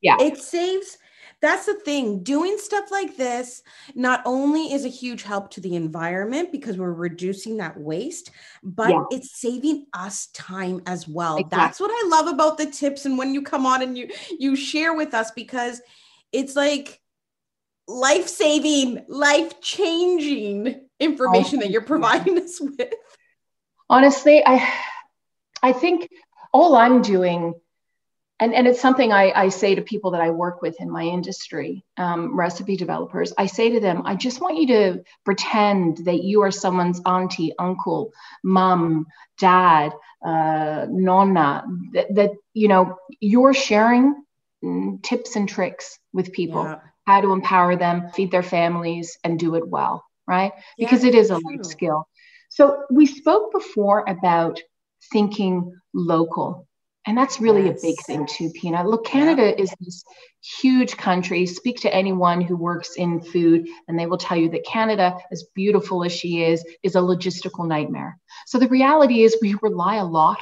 Yeah. 0.00 0.16
It 0.20 0.38
saves 0.38 0.98
that's 1.44 1.66
the 1.66 1.74
thing. 1.74 2.22
Doing 2.22 2.56
stuff 2.58 2.90
like 2.90 3.16
this 3.16 3.62
not 3.94 4.22
only 4.24 4.72
is 4.72 4.84
a 4.84 4.88
huge 4.88 5.22
help 5.22 5.50
to 5.50 5.60
the 5.60 5.76
environment 5.76 6.50
because 6.50 6.78
we're 6.78 6.92
reducing 6.92 7.58
that 7.58 7.78
waste, 7.78 8.30
but 8.62 8.90
yeah. 8.90 9.04
it's 9.10 9.38
saving 9.38 9.86
us 9.92 10.28
time 10.28 10.80
as 10.86 11.06
well. 11.06 11.36
Exactly. 11.36 11.58
That's 11.58 11.80
what 11.80 11.90
I 11.92 12.08
love 12.08 12.28
about 12.28 12.56
the 12.56 12.66
tips 12.66 13.04
and 13.04 13.18
when 13.18 13.34
you 13.34 13.42
come 13.42 13.66
on 13.66 13.82
and 13.82 13.96
you 13.96 14.08
you 14.38 14.56
share 14.56 14.94
with 14.94 15.12
us 15.12 15.30
because 15.32 15.82
it's 16.32 16.56
like 16.56 17.00
life 17.86 18.26
saving, 18.26 19.04
life 19.08 19.60
changing 19.60 20.88
information 20.98 21.60
that 21.60 21.70
you're 21.70 21.82
providing 21.82 22.38
us 22.38 22.60
with. 22.60 22.92
Honestly, 23.90 24.42
I 24.46 24.72
I 25.62 25.72
think 25.72 26.08
all 26.52 26.76
I'm 26.76 27.02
doing, 27.02 27.54
and, 28.44 28.54
and 28.54 28.66
it's 28.68 28.80
something 28.80 29.12
I, 29.12 29.32
I 29.34 29.48
say 29.48 29.74
to 29.74 29.82
people 29.82 30.10
that 30.12 30.20
I 30.20 30.30
work 30.30 30.62
with 30.62 30.80
in 30.80 30.90
my 30.90 31.02
industry, 31.02 31.84
um, 31.96 32.36
recipe 32.36 32.76
developers, 32.76 33.32
I 33.38 33.46
say 33.46 33.70
to 33.70 33.80
them, 33.80 34.02
I 34.04 34.14
just 34.14 34.40
want 34.40 34.58
you 34.58 34.66
to 34.68 35.04
pretend 35.24 35.98
that 36.04 36.22
you 36.22 36.42
are 36.42 36.50
someone's 36.50 37.00
auntie, 37.06 37.52
uncle, 37.58 38.12
mom, 38.42 39.06
dad, 39.38 39.92
uh, 40.24 40.86
nonna, 40.90 41.64
that, 41.92 42.14
that, 42.14 42.30
you 42.52 42.68
know, 42.68 42.96
you're 43.20 43.54
sharing 43.54 44.22
mm, 44.62 45.02
tips 45.02 45.36
and 45.36 45.48
tricks 45.48 45.98
with 46.12 46.32
people. 46.32 46.64
Yeah 46.64 46.80
how 47.06 47.20
to 47.20 47.32
empower 47.32 47.76
them, 47.76 48.08
feed 48.14 48.30
their 48.30 48.42
families, 48.42 49.18
and 49.24 49.38
do 49.38 49.54
it 49.56 49.68
well, 49.68 50.04
right? 50.26 50.52
Yeah, 50.78 50.86
because 50.86 51.04
it 51.04 51.14
is 51.14 51.30
a 51.30 51.34
life 51.34 51.64
skill. 51.64 52.08
So 52.48 52.84
we 52.90 53.06
spoke 53.06 53.52
before 53.52 54.04
about 54.08 54.60
thinking 55.12 55.74
local. 55.92 56.66
And 57.06 57.18
that's 57.18 57.40
really 57.40 57.66
yes. 57.66 57.82
a 57.82 57.86
big 57.86 57.96
thing 58.06 58.26
too, 58.26 58.50
Pina. 58.50 58.88
Look, 58.88 59.04
Canada 59.04 59.42
yeah. 59.42 59.62
is 59.62 59.74
this 59.80 60.04
huge 60.60 60.96
country. 60.96 61.44
Speak 61.46 61.80
to 61.80 61.94
anyone 61.94 62.40
who 62.40 62.56
works 62.56 62.94
in 62.96 63.20
food, 63.20 63.68
and 63.88 63.98
they 63.98 64.06
will 64.06 64.16
tell 64.16 64.38
you 64.38 64.48
that 64.50 64.64
Canada, 64.64 65.18
as 65.30 65.44
beautiful 65.54 66.02
as 66.02 66.12
she 66.12 66.42
is, 66.42 66.64
is 66.82 66.94
a 66.94 67.00
logistical 67.00 67.68
nightmare. 67.68 68.18
So 68.46 68.58
the 68.58 68.68
reality 68.68 69.22
is, 69.22 69.36
we 69.42 69.54
rely 69.60 69.96
a 69.96 70.04
lot 70.04 70.38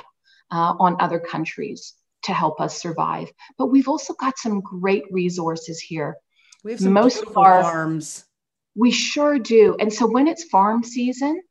uh, 0.52 0.74
on 0.78 0.96
other 1.00 1.18
countries 1.18 1.94
to 2.24 2.32
help 2.32 2.60
us 2.60 2.80
survive. 2.80 3.32
But 3.58 3.66
we've 3.66 3.88
also 3.88 4.14
got 4.14 4.38
some 4.38 4.60
great 4.60 5.04
resources 5.10 5.80
here. 5.80 6.16
We 6.62 6.72
have 6.72 6.80
some 6.80 6.92
most 6.92 7.24
of 7.24 7.36
our 7.36 7.62
farms. 7.62 8.24
We 8.76 8.92
sure 8.92 9.38
do. 9.38 9.76
And 9.80 9.92
so 9.92 10.06
when 10.06 10.28
it's 10.28 10.44
farm 10.44 10.84
season, 10.84 11.42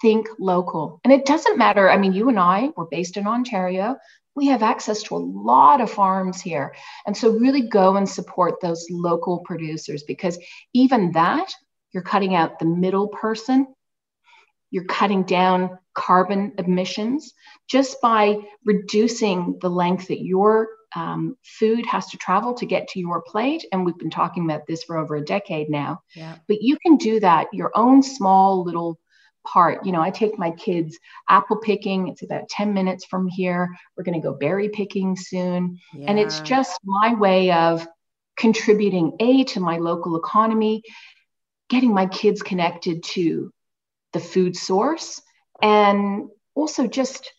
think 0.00 0.28
local. 0.38 1.00
And 1.04 1.12
it 1.12 1.26
doesn't 1.26 1.58
matter. 1.58 1.90
I 1.90 1.98
mean, 1.98 2.12
you 2.12 2.28
and 2.28 2.38
I, 2.38 2.70
we're 2.76 2.86
based 2.86 3.16
in 3.16 3.26
Ontario. 3.26 3.96
We 4.40 4.46
have 4.46 4.62
access 4.62 5.02
to 5.02 5.16
a 5.16 5.18
lot 5.18 5.82
of 5.82 5.90
farms 5.90 6.40
here. 6.40 6.74
And 7.06 7.14
so 7.14 7.30
really 7.30 7.60
go 7.60 7.96
and 7.96 8.08
support 8.08 8.58
those 8.62 8.86
local 8.90 9.40
producers 9.40 10.02
because 10.02 10.38
even 10.72 11.12
that, 11.12 11.52
you're 11.92 12.02
cutting 12.02 12.34
out 12.34 12.58
the 12.58 12.64
middle 12.64 13.08
person. 13.08 13.66
You're 14.70 14.86
cutting 14.86 15.24
down 15.24 15.78
carbon 15.92 16.54
emissions 16.56 17.34
just 17.68 18.00
by 18.00 18.38
reducing 18.64 19.58
the 19.60 19.68
length 19.68 20.08
that 20.08 20.24
your 20.24 20.68
um, 20.96 21.36
food 21.44 21.84
has 21.84 22.06
to 22.06 22.16
travel 22.16 22.54
to 22.54 22.64
get 22.64 22.88
to 22.88 22.98
your 22.98 23.20
plate. 23.20 23.66
And 23.72 23.84
we've 23.84 23.98
been 23.98 24.08
talking 24.08 24.46
about 24.46 24.66
this 24.66 24.84
for 24.84 24.96
over 24.96 25.16
a 25.16 25.24
decade 25.24 25.68
now. 25.68 26.00
Yeah. 26.14 26.36
But 26.48 26.62
you 26.62 26.78
can 26.78 26.96
do 26.96 27.20
that, 27.20 27.48
your 27.52 27.72
own 27.74 28.02
small 28.02 28.64
little 28.64 28.98
part. 29.46 29.84
You 29.86 29.92
know, 29.92 30.00
I 30.00 30.10
take 30.10 30.38
my 30.38 30.50
kids 30.50 30.98
apple 31.28 31.56
picking. 31.58 32.08
It's 32.08 32.22
about 32.22 32.48
10 32.48 32.74
minutes 32.74 33.04
from 33.04 33.26
here. 33.26 33.68
We're 33.96 34.04
going 34.04 34.20
to 34.20 34.26
go 34.26 34.34
berry 34.34 34.68
picking 34.68 35.16
soon. 35.16 35.78
Yeah. 35.94 36.06
And 36.08 36.18
it's 36.18 36.40
just 36.40 36.78
my 36.84 37.14
way 37.14 37.52
of 37.52 37.86
contributing 38.36 39.16
A 39.20 39.44
to 39.44 39.60
my 39.60 39.78
local 39.78 40.16
economy, 40.16 40.82
getting 41.68 41.92
my 41.92 42.06
kids 42.06 42.42
connected 42.42 43.02
to 43.04 43.52
the 44.12 44.20
food 44.20 44.56
source, 44.56 45.20
and 45.62 46.28
also 46.54 46.86
just 46.86 47.32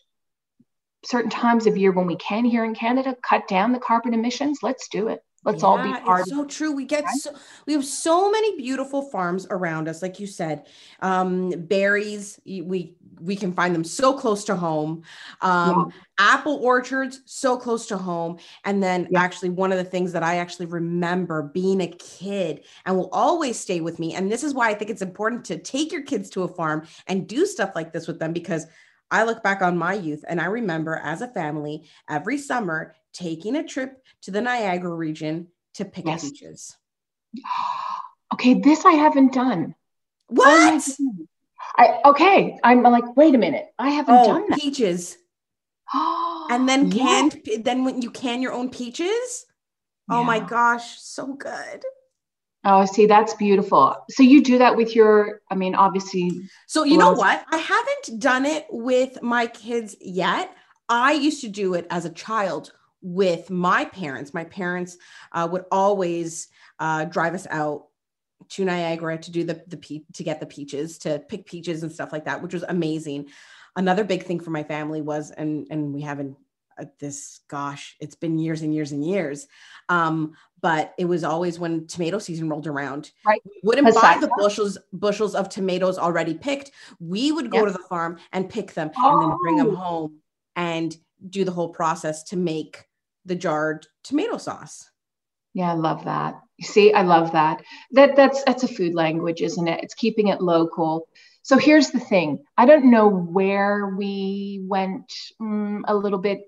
certain 1.04 1.30
times 1.30 1.66
of 1.66 1.76
year 1.76 1.92
when 1.92 2.06
we 2.06 2.16
can 2.16 2.44
here 2.44 2.64
in 2.64 2.74
Canada 2.74 3.16
cut 3.28 3.48
down 3.48 3.72
the 3.72 3.78
carbon 3.78 4.14
emissions, 4.14 4.60
let's 4.62 4.88
do 4.88 5.08
it. 5.08 5.20
Let's 5.44 5.62
yeah, 5.62 5.68
all 5.68 5.82
be 5.82 5.92
part. 6.00 6.20
It's 6.20 6.30
so 6.30 6.44
true. 6.44 6.72
We 6.72 6.84
get 6.84 7.08
so 7.08 7.34
we 7.66 7.72
have 7.72 7.84
so 7.84 8.30
many 8.30 8.56
beautiful 8.56 9.02
farms 9.02 9.46
around 9.50 9.88
us, 9.88 10.00
like 10.00 10.20
you 10.20 10.26
said. 10.26 10.66
Um, 11.00 11.50
berries, 11.50 12.40
we 12.46 12.94
we 13.20 13.34
can 13.34 13.52
find 13.52 13.74
them 13.74 13.84
so 13.84 14.12
close 14.12 14.44
to 14.44 14.56
home. 14.56 15.02
Um, 15.40 15.92
yeah. 16.18 16.34
Apple 16.34 16.60
orchards, 16.62 17.22
so 17.24 17.56
close 17.56 17.86
to 17.86 17.96
home. 17.96 18.38
And 18.64 18.82
then 18.82 19.08
yeah. 19.10 19.20
actually, 19.20 19.50
one 19.50 19.72
of 19.72 19.78
the 19.78 19.84
things 19.84 20.12
that 20.12 20.22
I 20.22 20.36
actually 20.36 20.66
remember 20.66 21.42
being 21.42 21.80
a 21.80 21.88
kid 21.88 22.64
and 22.86 22.96
will 22.96 23.10
always 23.10 23.58
stay 23.58 23.80
with 23.80 23.98
me, 23.98 24.14
and 24.14 24.30
this 24.30 24.44
is 24.44 24.54
why 24.54 24.70
I 24.70 24.74
think 24.74 24.90
it's 24.90 25.02
important 25.02 25.44
to 25.46 25.58
take 25.58 25.90
your 25.90 26.02
kids 26.02 26.30
to 26.30 26.44
a 26.44 26.48
farm 26.48 26.86
and 27.08 27.26
do 27.26 27.46
stuff 27.46 27.72
like 27.74 27.92
this 27.92 28.06
with 28.06 28.20
them 28.20 28.32
because 28.32 28.66
I 29.10 29.24
look 29.24 29.42
back 29.42 29.60
on 29.60 29.76
my 29.76 29.92
youth 29.92 30.24
and 30.26 30.40
I 30.40 30.46
remember 30.46 30.96
as 31.04 31.20
a 31.20 31.28
family 31.28 31.84
every 32.08 32.38
summer 32.38 32.94
taking 33.12 33.56
a 33.56 33.62
trip 33.62 34.01
to 34.22 34.30
the 34.30 34.40
Niagara 34.40 34.94
region 34.94 35.48
to 35.74 35.84
pick 35.84 36.06
yes. 36.06 36.22
peaches. 36.22 36.76
Okay, 38.32 38.54
this 38.54 38.86
I 38.86 38.92
haven't 38.92 39.34
done. 39.34 39.74
Oh 40.30 40.34
what? 40.36 40.88
Oh 40.98 41.26
I 41.76 42.00
okay. 42.06 42.58
I'm 42.64 42.82
like, 42.82 43.14
wait 43.14 43.34
a 43.34 43.38
minute. 43.38 43.66
I 43.78 43.90
haven't 43.90 44.14
oh, 44.14 44.26
done 44.26 44.46
that. 44.48 44.58
Peaches. 44.58 45.18
and 45.94 46.66
then 46.66 46.90
canned 46.90 47.42
yeah. 47.44 47.58
then 47.62 47.84
when 47.84 48.00
you 48.00 48.10
can 48.10 48.40
your 48.40 48.54
own 48.54 48.70
peaches. 48.70 49.44
Yeah. 50.10 50.16
Oh 50.16 50.24
my 50.24 50.40
gosh, 50.40 50.98
so 50.98 51.34
good. 51.34 51.84
Oh, 52.64 52.84
see, 52.86 53.06
that's 53.06 53.34
beautiful. 53.34 53.96
So 54.10 54.22
you 54.22 54.42
do 54.42 54.58
that 54.58 54.76
with 54.76 54.94
your, 54.94 55.40
I 55.50 55.54
mean, 55.56 55.74
obviously. 55.74 56.48
So 56.68 56.84
you 56.84 56.96
know 56.96 57.12
what? 57.12 57.44
I 57.50 57.56
haven't 57.58 58.20
done 58.20 58.46
it 58.46 58.66
with 58.70 59.20
my 59.20 59.46
kids 59.46 59.96
yet. 60.00 60.54
I 60.88 61.12
used 61.12 61.40
to 61.40 61.48
do 61.48 61.74
it 61.74 61.86
as 61.90 62.04
a 62.04 62.10
child 62.10 62.72
with 63.02 63.50
my 63.50 63.84
parents. 63.84 64.32
My 64.32 64.44
parents 64.44 64.96
uh, 65.32 65.48
would 65.50 65.64
always 65.70 66.48
uh, 66.78 67.04
drive 67.04 67.34
us 67.34 67.46
out 67.50 67.86
to 68.50 68.64
Niagara 68.64 69.18
to 69.18 69.30
do 69.30 69.44
the 69.44 69.62
the 69.66 69.76
pe- 69.76 70.04
to 70.14 70.24
get 70.24 70.40
the 70.40 70.46
peaches, 70.46 70.98
to 70.98 71.18
pick 71.18 71.46
peaches 71.46 71.82
and 71.82 71.92
stuff 71.92 72.12
like 72.12 72.24
that, 72.24 72.42
which 72.42 72.54
was 72.54 72.64
amazing. 72.64 73.28
Another 73.76 74.04
big 74.04 74.24
thing 74.24 74.40
for 74.40 74.50
my 74.50 74.62
family 74.62 75.00
was, 75.00 75.30
and 75.30 75.66
and 75.70 75.92
we 75.92 76.02
haven't 76.02 76.36
uh, 76.78 76.84
this 77.00 77.40
gosh 77.48 77.96
it's 78.00 78.14
been 78.14 78.38
years 78.38 78.62
and 78.62 78.74
years 78.74 78.92
and 78.92 79.04
years 79.04 79.46
um, 79.88 80.32
but 80.60 80.94
it 80.96 81.04
was 81.04 81.22
always 81.24 81.58
when 81.58 81.86
tomato 81.86 82.18
season 82.18 82.48
rolled 82.48 82.66
around 82.66 83.10
right 83.26 83.42
we 83.44 83.60
wouldn't 83.62 83.94
buy 83.94 84.16
the 84.20 84.30
bushels 84.38 84.78
bushels 84.92 85.34
of 85.34 85.48
tomatoes 85.48 85.98
already 85.98 86.34
picked 86.34 86.70
we 86.98 87.30
would 87.30 87.50
go 87.50 87.58
yep. 87.58 87.66
to 87.66 87.72
the 87.72 87.78
farm 87.90 88.18
and 88.32 88.48
pick 88.48 88.72
them 88.72 88.90
oh. 88.96 89.12
and 89.12 89.22
then 89.22 89.38
bring 89.42 89.56
them 89.56 89.70
oh. 89.70 89.76
home 89.76 90.18
and 90.56 90.96
do 91.28 91.44
the 91.44 91.52
whole 91.52 91.68
process 91.68 92.22
to 92.22 92.36
make 92.36 92.84
the 93.24 93.34
jarred 93.34 93.86
tomato 94.02 94.36
sauce 94.36 94.90
yeah 95.54 95.70
i 95.70 95.74
love 95.74 96.04
that 96.04 96.40
you 96.56 96.66
see 96.66 96.92
i 96.92 97.02
love 97.02 97.32
that 97.32 97.62
that 97.92 98.16
that's 98.16 98.42
that's 98.44 98.62
a 98.62 98.68
food 98.68 98.94
language 98.94 99.40
isn't 99.42 99.68
it 99.68 99.82
it's 99.82 99.94
keeping 99.94 100.28
it 100.28 100.40
local 100.40 101.08
so 101.42 101.58
here's 101.58 101.90
the 101.90 102.00
thing 102.00 102.38
i 102.56 102.64
don't 102.64 102.90
know 102.90 103.08
where 103.08 103.94
we 103.96 104.64
went 104.66 105.12
mm, 105.40 105.82
a 105.86 105.94
little 105.94 106.18
bit 106.18 106.42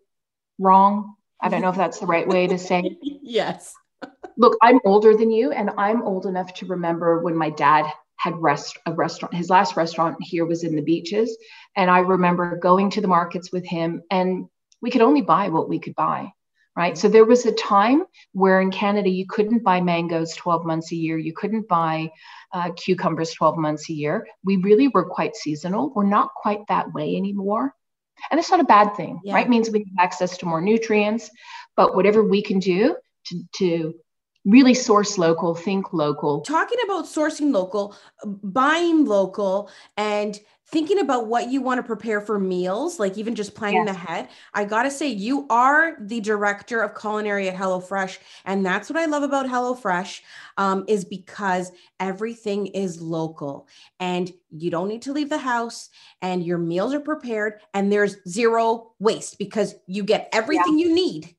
wrong. 0.58 1.14
I 1.40 1.48
don't 1.48 1.62
know 1.62 1.70
if 1.70 1.76
that's 1.76 1.98
the 1.98 2.06
right 2.06 2.26
way 2.26 2.46
to 2.46 2.58
say. 2.58 2.96
yes. 3.02 3.74
Look, 4.36 4.56
I'm 4.62 4.80
older 4.84 5.16
than 5.16 5.30
you, 5.30 5.52
and 5.52 5.70
I'm 5.76 6.02
old 6.02 6.26
enough 6.26 6.54
to 6.54 6.66
remember 6.66 7.20
when 7.20 7.36
my 7.36 7.50
dad 7.50 7.86
had 8.16 8.34
rest 8.36 8.78
a 8.86 8.92
restaurant. 8.92 9.34
His 9.34 9.50
last 9.50 9.76
restaurant 9.76 10.16
here 10.20 10.46
was 10.46 10.64
in 10.64 10.74
the 10.74 10.82
beaches, 10.82 11.36
and 11.76 11.90
I 11.90 11.98
remember 11.98 12.56
going 12.56 12.90
to 12.90 13.00
the 13.00 13.08
markets 13.08 13.52
with 13.52 13.66
him, 13.66 14.02
and 14.10 14.46
we 14.80 14.90
could 14.90 15.02
only 15.02 15.22
buy 15.22 15.48
what 15.48 15.68
we 15.68 15.78
could 15.78 15.94
buy. 15.94 16.32
Right. 16.76 16.98
So 16.98 17.08
there 17.08 17.24
was 17.24 17.46
a 17.46 17.52
time 17.52 18.04
where 18.32 18.60
in 18.60 18.72
Canada 18.72 19.08
you 19.08 19.26
couldn't 19.28 19.62
buy 19.62 19.80
mangoes 19.80 20.34
12 20.34 20.64
months 20.64 20.90
a 20.90 20.96
year. 20.96 21.16
You 21.16 21.32
couldn't 21.32 21.68
buy 21.68 22.10
uh, 22.52 22.72
cucumbers 22.72 23.32
12 23.32 23.58
months 23.58 23.88
a 23.90 23.92
year. 23.92 24.26
We 24.42 24.56
really 24.56 24.88
were 24.88 25.04
quite 25.04 25.36
seasonal. 25.36 25.92
We're 25.94 26.02
not 26.02 26.34
quite 26.34 26.66
that 26.68 26.92
way 26.92 27.14
anymore. 27.14 27.74
And 28.30 28.38
that's 28.38 28.50
not 28.50 28.60
a 28.60 28.64
bad 28.64 28.96
thing, 28.96 29.20
yeah. 29.22 29.34
right? 29.34 29.46
It 29.46 29.50
means 29.50 29.70
we 29.70 29.80
have 29.80 30.04
access 30.04 30.36
to 30.38 30.46
more 30.46 30.60
nutrients, 30.60 31.30
but 31.76 31.94
whatever 31.94 32.24
we 32.24 32.42
can 32.42 32.58
do 32.58 32.96
to, 33.26 33.42
to 33.56 33.94
really 34.44 34.74
source 34.74 35.16
local, 35.18 35.54
think 35.54 35.92
local. 35.92 36.42
Talking 36.42 36.78
about 36.84 37.04
sourcing 37.04 37.52
local, 37.52 37.96
buying 38.24 39.04
local, 39.04 39.70
and 39.96 40.38
thinking 40.68 40.98
about 40.98 41.26
what 41.26 41.50
you 41.50 41.60
want 41.60 41.78
to 41.78 41.82
prepare 41.82 42.20
for 42.20 42.38
meals, 42.38 42.98
like 42.98 43.18
even 43.18 43.34
just 43.34 43.54
planning 43.54 43.86
yes. 43.86 43.96
ahead, 43.96 44.28
I 44.54 44.64
got 44.64 44.84
to 44.84 44.90
say, 44.90 45.08
you 45.08 45.46
are 45.50 45.96
the 46.00 46.20
director 46.20 46.80
of 46.80 46.98
culinary 46.98 47.48
at 47.48 47.54
HelloFresh. 47.54 48.18
And 48.44 48.64
that's 48.64 48.88
what 48.88 48.98
I 48.98 49.04
love 49.04 49.22
about 49.22 49.46
HelloFresh 49.46 50.20
um, 50.56 50.84
is 50.88 51.04
because 51.04 51.70
everything 52.00 52.68
is 52.68 53.00
local 53.00 53.68
and 54.00 54.32
you 54.50 54.70
don't 54.70 54.88
need 54.88 55.02
to 55.02 55.12
leave 55.12 55.28
the 55.28 55.38
house 55.38 55.90
and 56.22 56.44
your 56.44 56.58
meals 56.58 56.94
are 56.94 57.00
prepared 57.00 57.60
and 57.74 57.92
there's 57.92 58.16
zero 58.26 58.92
waste 58.98 59.38
because 59.38 59.74
you 59.86 60.02
get 60.02 60.28
everything 60.32 60.78
yeah. 60.78 60.86
you 60.86 60.94
need 60.94 61.36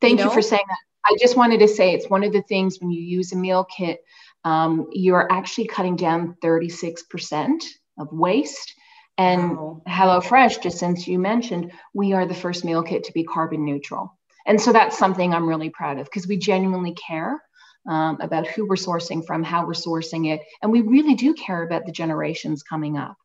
Thank 0.00 0.18
you, 0.18 0.24
know? 0.24 0.30
you 0.30 0.34
for 0.34 0.42
saying 0.42 0.62
that. 0.68 0.78
I 1.04 1.16
just 1.20 1.36
wanted 1.36 1.60
to 1.60 1.68
say 1.68 1.92
it's 1.92 2.10
one 2.10 2.24
of 2.24 2.32
the 2.32 2.42
things 2.42 2.78
when 2.80 2.90
you 2.90 3.00
use 3.00 3.32
a 3.32 3.36
meal 3.36 3.64
kit, 3.64 4.04
um, 4.44 4.88
you're 4.92 5.30
actually 5.30 5.66
cutting 5.66 5.96
down 5.96 6.36
36% 6.42 7.62
of 7.98 8.12
waste. 8.12 8.74
And 9.16 9.56
wow. 9.56 9.82
HelloFresh, 9.88 10.62
just 10.62 10.78
since 10.78 11.08
you 11.08 11.18
mentioned, 11.18 11.72
we 11.92 12.12
are 12.12 12.26
the 12.26 12.34
first 12.34 12.64
meal 12.64 12.82
kit 12.82 13.04
to 13.04 13.12
be 13.12 13.24
carbon 13.24 13.64
neutral. 13.64 14.16
And 14.46 14.60
so 14.60 14.72
that's 14.72 14.96
something 14.96 15.34
I'm 15.34 15.48
really 15.48 15.70
proud 15.70 15.98
of 15.98 16.06
because 16.06 16.26
we 16.26 16.36
genuinely 16.36 16.94
care 16.94 17.42
um, 17.86 18.18
about 18.20 18.46
who 18.46 18.66
we're 18.66 18.76
sourcing 18.76 19.26
from, 19.26 19.42
how 19.42 19.66
we're 19.66 19.72
sourcing 19.72 20.28
it. 20.32 20.42
And 20.62 20.70
we 20.70 20.82
really 20.82 21.14
do 21.14 21.34
care 21.34 21.62
about 21.62 21.84
the 21.84 21.92
generations 21.92 22.62
coming 22.62 22.96
up. 22.96 23.16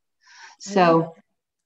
So, 0.60 1.16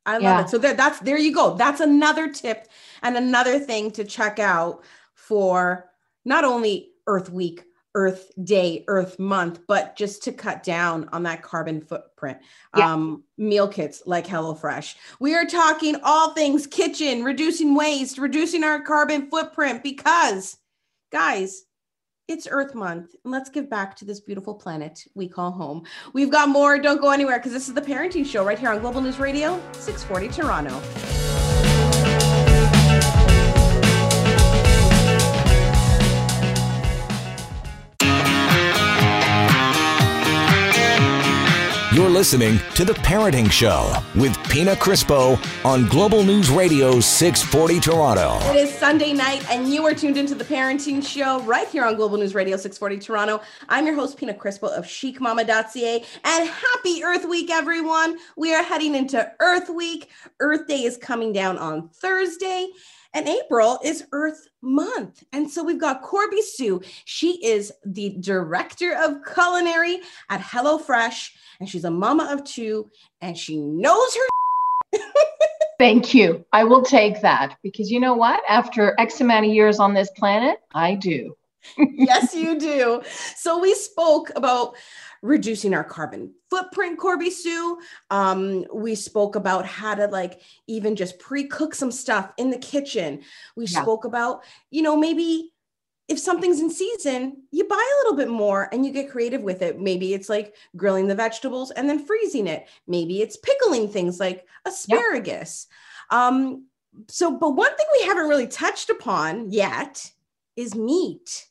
I 0.06 0.14
love 0.14 0.22
yeah. 0.22 0.42
it. 0.42 0.50
So 0.50 0.58
that, 0.60 0.78
that's 0.78 1.00
there 1.02 1.18
you 1.18 1.34
go. 1.34 1.56
That's 1.56 1.82
another 1.82 2.32
tip 2.32 2.68
and 3.04 3.18
another 3.18 3.60
thing 3.60 3.92
to 3.92 4.06
check 4.06 4.40
out 4.40 4.84
for 5.14 5.90
not 6.24 6.46
only 6.46 6.92
Earth 7.06 7.30
Week, 7.30 7.64
Earth 7.98 8.32
Day, 8.44 8.86
Earth 8.88 9.18
Month, 9.18 9.62
but 9.68 9.96
just 9.96 10.24
to 10.26 10.32
cut 10.32 10.62
down 10.62 11.10
on 11.12 11.24
that 11.24 11.42
carbon 11.42 11.82
footprint. 11.82 12.38
Yeah. 12.78 12.94
Um, 12.94 13.24
meal 13.40 13.68
kits 13.68 14.04
like 14.06 14.28
HelloFresh. 14.28 14.94
We 15.20 15.34
are 15.34 15.46
talking 15.46 15.96
all 16.04 16.30
things 16.34 16.68
kitchen, 16.68 17.24
reducing 17.24 17.74
waste, 17.74 18.20
reducing 18.20 18.64
our 18.64 18.84
carbon 18.84 19.32
footprint 19.32 19.82
because, 19.82 20.58
guys, 21.12 21.66
it's 22.28 22.48
Earth 22.50 22.76
Month, 22.76 23.16
and 23.24 23.32
let's 23.32 23.50
give 23.50 23.68
back 23.68 23.96
to 23.96 24.06
this 24.06 24.20
beautiful 24.20 24.54
planet 24.54 25.04
we 25.16 25.28
call 25.28 25.50
home. 25.50 25.84
We've 26.14 26.30
got 26.30 26.50
more. 26.50 26.78
Don't 26.78 27.02
go 27.02 27.10
anywhere 27.10 27.40
because 27.40 27.52
this 27.54 27.68
is 27.68 27.74
the 27.74 27.82
Parenting 27.82 28.28
Show 28.28 28.46
right 28.46 28.60
here 28.60 28.70
on 28.70 28.80
Global 28.80 29.02
News 29.02 29.18
Radio, 29.18 29.60
640 29.72 30.28
Toronto. 30.28 31.17
You're 42.08 42.16
listening 42.16 42.62
to 42.76 42.86
The 42.86 42.94
Parenting 42.94 43.52
Show 43.52 43.94
with 44.16 44.34
Pina 44.50 44.76
Crispo 44.78 45.38
on 45.66 45.88
Global 45.88 46.24
News 46.24 46.50
Radio 46.50 47.02
640 47.02 47.82
Toronto. 47.82 48.38
It 48.50 48.56
is 48.56 48.74
Sunday 48.74 49.12
night, 49.12 49.46
and 49.52 49.68
you 49.68 49.86
are 49.86 49.94
tuned 49.94 50.16
into 50.16 50.34
The 50.34 50.46
Parenting 50.46 51.06
Show 51.06 51.42
right 51.42 51.68
here 51.68 51.84
on 51.84 51.98
Global 51.98 52.18
News 52.18 52.34
Radio 52.34 52.56
640 52.56 53.06
Toronto. 53.06 53.42
I'm 53.68 53.86
your 53.86 53.94
host, 53.96 54.18
Pina 54.18 54.34
Crispo 54.34 54.70
of 54.70 54.86
chicmamma.ca, 54.86 56.06
and 56.24 56.50
happy 56.50 57.04
Earth 57.04 57.26
Week, 57.28 57.52
everyone. 57.52 58.18
We 58.38 58.56
are 58.56 58.64
heading 58.64 58.96
into 58.96 59.30
Earth 59.42 59.68
Week. 59.68 60.10
Earth 60.40 60.66
Day 60.66 60.84
is 60.84 60.96
coming 60.96 61.34
down 61.34 61.58
on 61.58 61.90
Thursday. 61.90 62.70
And 63.14 63.28
April 63.28 63.80
is 63.84 64.06
Earth 64.12 64.48
Month. 64.62 65.24
And 65.34 65.50
so 65.50 65.64
we've 65.64 65.80
got 65.80 66.04
Corby 66.04 66.42
Sue. 66.42 66.82
She 67.06 67.44
is 67.44 67.74
the 67.86 68.16
director 68.20 68.94
of 68.94 69.26
culinary 69.34 70.00
at 70.30 70.40
HelloFresh, 70.40 71.32
and 71.60 71.70
she's 71.70 71.86
a 71.86 71.92
mama 71.92 72.30
of 72.32 72.44
two, 72.44 72.90
and 73.22 73.38
she 73.38 73.58
knows 73.58 74.16
her. 74.16 75.00
Thank 75.80 76.14
you. 76.14 76.44
I 76.54 76.64
will 76.64 76.82
take 76.82 77.22
that 77.22 77.58
because 77.62 77.92
you 77.92 78.00
know 78.00 78.16
what? 78.16 78.42
After 78.50 78.96
X 79.00 79.22
amount 79.22 79.46
of 79.46 79.52
years 79.52 79.80
on 79.80 79.94
this 79.94 80.10
planet, 80.12 80.58
I 80.74 80.96
do. 80.96 81.36
yes, 81.78 82.34
you 82.34 82.60
do. 82.60 83.02
So 83.36 83.60
we 83.60 83.74
spoke 83.76 84.32
about 84.36 84.76
reducing 85.22 85.74
our 85.74 85.84
carbon 85.84 86.34
footprint, 86.50 87.00
Corby 87.00 87.30
Sue. 87.30 87.80
Um, 88.10 88.66
we 88.74 88.96
spoke 88.96 89.36
about 89.36 89.66
how 89.66 89.96
to 89.96 90.08
like 90.08 90.42
even 90.68 90.96
just 90.96 91.20
pre-cook 91.20 91.76
some 91.76 91.92
stuff 91.92 92.32
in 92.38 92.50
the 92.50 92.58
kitchen. 92.58 93.22
We 93.56 93.66
yeah. 93.66 93.82
spoke 93.82 94.06
about, 94.06 94.44
you 94.72 94.82
know, 94.82 94.96
maybe 94.96 95.52
if 96.08 96.20
something's 96.20 96.62
in 96.62 96.70
season, 96.70 97.44
you 97.52 97.66
buy 97.66 97.76
a 97.76 97.98
little 98.04 98.18
bit 98.18 98.30
more 98.30 98.70
and 98.72 98.86
you 98.86 98.92
get 98.92 99.12
creative 99.12 99.42
with 99.42 99.62
it. 99.62 99.80
Maybe 99.80 100.14
it's 100.14 100.30
like 100.30 100.56
grilling 100.76 101.08
the 101.08 101.16
vegetables 101.16 101.72
and 101.72 101.90
then 101.90 102.06
freezing 102.06 102.48
it. 102.48 102.68
Maybe 102.88 103.22
it's 103.22 103.38
pickling 103.38 103.90
things 103.90 104.20
like 104.20 104.46
asparagus. 104.66 105.68
Yep. 106.12 106.20
Um, 106.20 106.68
so, 107.10 107.38
but 107.38 107.52
one 107.52 107.76
thing 107.76 107.86
we 108.00 108.06
haven't 108.06 108.30
really 108.30 108.48
touched 108.48 108.90
upon 108.90 109.52
yet 109.52 110.10
is 110.56 110.76
meat. 110.76 111.48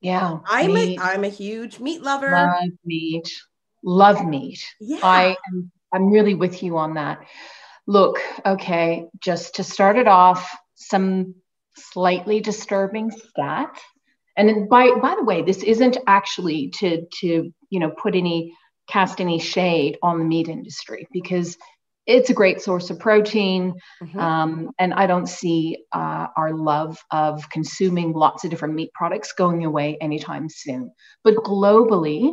Yeah. 0.00 0.38
I'm 0.46 0.72
meat. 0.72 0.98
a 0.98 1.02
I'm 1.02 1.24
a 1.24 1.28
huge 1.28 1.78
meat 1.78 2.02
lover. 2.02 2.30
Love 2.30 2.70
meat. 2.84 3.30
Love 3.84 4.24
meat. 4.24 4.64
Yeah. 4.80 5.00
I 5.02 5.36
am 5.48 5.70
I'm 5.92 6.10
really 6.10 6.34
with 6.34 6.62
you 6.62 6.78
on 6.78 6.94
that. 6.94 7.20
Look, 7.86 8.18
okay, 8.46 9.06
just 9.20 9.56
to 9.56 9.64
start 9.64 9.98
it 9.98 10.06
off, 10.06 10.56
some 10.74 11.34
slightly 11.84 12.40
disturbing 12.40 13.10
stats. 13.10 13.78
And 14.36 14.68
by 14.68 14.90
by 14.92 15.16
the 15.16 15.24
way, 15.24 15.42
this 15.42 15.62
isn't 15.62 15.98
actually 16.06 16.70
to 16.78 17.06
to 17.20 17.52
you 17.70 17.80
know 17.80 17.90
put 17.90 18.14
any 18.14 18.54
cast 18.88 19.20
any 19.20 19.38
shade 19.38 19.98
on 20.02 20.18
the 20.18 20.24
meat 20.24 20.48
industry 20.48 21.06
because 21.12 21.56
it's 22.06 22.30
a 22.30 22.34
great 22.34 22.60
source 22.60 22.90
of 22.90 22.98
protein. 22.98 23.74
Mm-hmm. 24.02 24.18
Um, 24.18 24.70
and 24.78 24.92
I 24.92 25.06
don't 25.06 25.28
see 25.28 25.84
uh, 25.92 26.26
our 26.36 26.52
love 26.52 26.98
of 27.10 27.48
consuming 27.50 28.12
lots 28.12 28.44
of 28.44 28.50
different 28.50 28.74
meat 28.74 28.92
products 28.94 29.32
going 29.32 29.64
away 29.64 29.96
anytime 30.00 30.48
soon. 30.48 30.92
But 31.22 31.36
globally, 31.36 32.32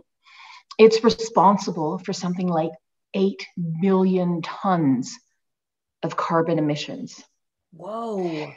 it's 0.80 1.04
responsible 1.04 2.00
for 2.00 2.14
something 2.14 2.48
like 2.48 2.72
8 3.14 3.46
million 3.56 4.42
tons 4.42 5.16
of 6.04 6.16
carbon 6.16 6.60
emissions. 6.60 7.24
Whoa. 7.72 8.54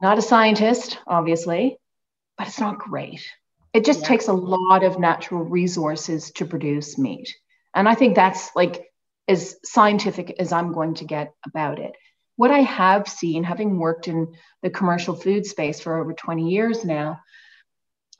Not 0.00 0.18
a 0.18 0.22
scientist, 0.22 0.98
obviously, 1.06 1.76
but 2.36 2.48
it's 2.48 2.60
not 2.60 2.78
great. 2.78 3.26
It 3.72 3.84
just 3.84 4.02
yeah. 4.02 4.08
takes 4.08 4.28
a 4.28 4.32
lot 4.32 4.84
of 4.84 4.98
natural 4.98 5.44
resources 5.44 6.30
to 6.32 6.46
produce 6.46 6.98
meat. 6.98 7.34
And 7.74 7.88
I 7.88 7.94
think 7.94 8.14
that's 8.14 8.54
like 8.54 8.88
as 9.26 9.56
scientific 9.64 10.36
as 10.38 10.52
I'm 10.52 10.72
going 10.72 10.94
to 10.94 11.04
get 11.04 11.32
about 11.46 11.78
it. 11.78 11.92
What 12.36 12.50
I 12.50 12.60
have 12.60 13.08
seen, 13.08 13.44
having 13.44 13.78
worked 13.78 14.08
in 14.08 14.34
the 14.62 14.70
commercial 14.70 15.14
food 15.14 15.44
space 15.44 15.80
for 15.80 15.98
over 15.98 16.12
20 16.12 16.48
years 16.50 16.84
now, 16.84 17.20